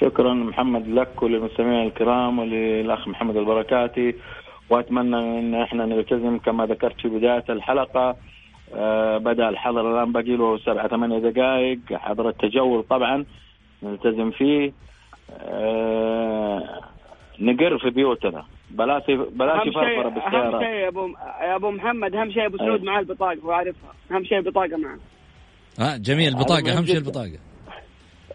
شكرا 0.04 0.34
محمد 0.34 0.88
لك 0.88 1.24
وللمستمعين 1.24 1.88
الكرام 1.88 2.40
وللأخ 2.40 3.08
محمد 3.08 3.38
البركاتي. 3.38 4.16
وأتمنى 4.70 5.40
إن 5.40 5.56
إحنا 5.56 5.86
نلتزم 5.86 6.38
كما 6.38 6.66
ذكرت 6.66 7.02
في 7.02 7.08
بداية 7.08 7.44
الحلقة. 7.50 8.16
آه، 8.76 9.18
بدأ 9.18 9.50
الحظر 9.50 9.92
الآن 9.92 10.12
باقي 10.12 10.36
له 10.36 10.58
سبعة 10.58 10.88
ثمانية 10.88 11.20
دقائق. 11.20 11.80
حظر 11.94 12.30
التجول 12.30 12.84
طبعا 12.84 13.26
نلتزم 13.84 14.32
فيه. 14.32 14.74
آه، 15.40 16.82
نقر 17.40 17.78
في 17.78 17.90
بيوتنا. 17.90 18.46
بلاش 18.72 19.04
بلاش 19.08 19.62
أهم 19.62 19.68
يفرفر 19.68 20.22
شيء 20.30 20.40
أهم 20.40 20.60
شيء 20.60 20.70
يا 20.70 20.88
ابو 20.88 21.08
يا 21.42 21.56
أبو 21.56 21.72
محمد 21.72 22.16
أهم 22.16 22.32
شيء 22.32 22.46
أبو 22.46 22.58
سعود. 22.58 22.84
معاه 22.84 23.00
البطاقة 23.00 23.38
هو 23.46 23.52
عارفها. 23.52 23.94
أهم 24.12 24.24
شيء 24.24 24.38
البطاقة 24.38 24.78
معه 24.78 25.00
ها 25.80 25.98
جميل 25.98 26.28
البطاقة 26.28 26.78
أهم 26.78 26.86
شيء. 26.86 26.98
البطاقة. 26.98 27.53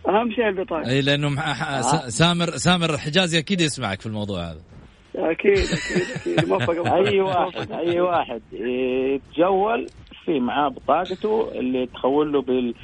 أهم 0.09 0.31
شيء 0.33 0.49
البطاقة. 0.49 0.91
إي 0.91 1.01
لأنه 1.01 1.29
مح- 1.29 1.53
ح- 1.63 1.81
س- 1.81 2.19
سامر 2.19 2.47
سامر 2.51 2.91
الحجازي 2.95 3.39
أكيد 3.39 3.61
يسمعك 3.61 4.01
في 4.01 4.07
الموضوع 4.07 4.41
هذا. 4.51 4.61
أكيد 5.17 5.53
أكيد 5.59 6.37
أكيد. 6.37 6.49
موفق 6.49 6.87
أي. 6.95 7.21
واحد 7.21 7.73
أي 7.73 8.01
واحد 8.01 8.41
يتجول 8.53 9.87
في 10.25 10.41
معاه 10.41 10.69
بطاقته 10.69 11.51
اللي 11.55 11.87
تخول 11.87 12.33
له 12.33 12.43
بال 12.43 12.75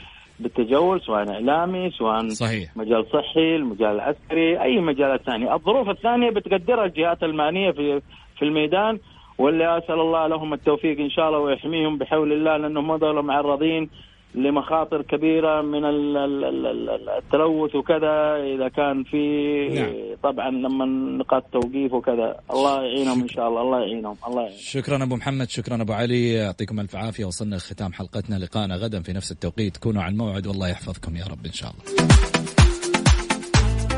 بالتجول 0.40 1.00
سواء 1.00 1.30
إعلامي 1.30 1.90
سواء 1.90 2.28
صحيح. 2.28 2.76
مجال 2.76 3.06
صحي 3.12 3.56
المجال 3.56 3.90
العسكري 3.94 4.62
أي 4.62 4.80
مجالات 4.80 5.20
ثانية 5.22 5.54
الظروف 5.54 5.88
الثانية 5.88 6.30
بتقدرها 6.30 6.84
الجهات 6.84 7.22
المعنية 7.22 7.70
في 7.70 8.00
في 8.38 8.44
الميدان 8.44 8.98
واللي 9.38 9.78
أسأل 9.78 10.00
الله 10.00 10.26
لهم 10.26 10.52
التوفيق 10.54 10.98
إن 11.00 11.10
شاء 11.10 11.28
الله 11.28 11.38
ويحميهم 11.38 11.98
بحول 11.98 12.32
الله 12.32 12.56
لأنهم 12.56 12.90
هذول 12.90 13.22
معرضين 13.24 13.90
لمخاطر 14.34 15.02
كبيرة 15.02 15.62
من 15.62 15.84
ال- 15.84 16.16
ال- 16.16 16.44
ال- 16.44 16.88
ال- 16.90 17.08
التلوث 17.08 17.74
وكذا 17.74 18.36
إذا 18.54 18.68
كان 18.68 19.04
في 19.04 19.18
نعم. 19.68 19.92
طبعا 20.22 20.50
لما 20.50 20.84
نقاط 21.18 21.44
توقيف 21.52 21.92
وكذا 21.92 22.36
الله 22.52 22.82
يعينهم 22.82 23.20
إن 23.22 23.28
شاء 23.28 23.48
الله 23.48 23.60
الله 23.62 23.80
يعينهم 23.80 24.16
الله 24.26 24.42
يعينهم 24.42 24.58
شكرا 24.60 25.02
أبو 25.02 25.16
محمد 25.16 25.50
شكرا 25.50 25.82
أبو 25.82 25.92
علي 25.92 26.32
يعطيكم 26.32 26.80
ألف 26.80 26.96
عافية 26.96 27.24
وصلنا 27.24 27.56
لختام 27.56 27.92
حلقتنا 27.92 28.36
لقائنا 28.36 28.76
غدا 28.76 29.02
في 29.02 29.12
نفس 29.12 29.32
التوقيت 29.32 29.76
كونوا 29.76 30.02
على 30.02 30.12
الموعد 30.12 30.46
والله 30.46 30.68
يحفظكم 30.68 31.16
يا 31.16 31.24
رب 31.24 31.46
إن 31.46 31.52
شاء 31.52 31.70
الله 31.70 32.33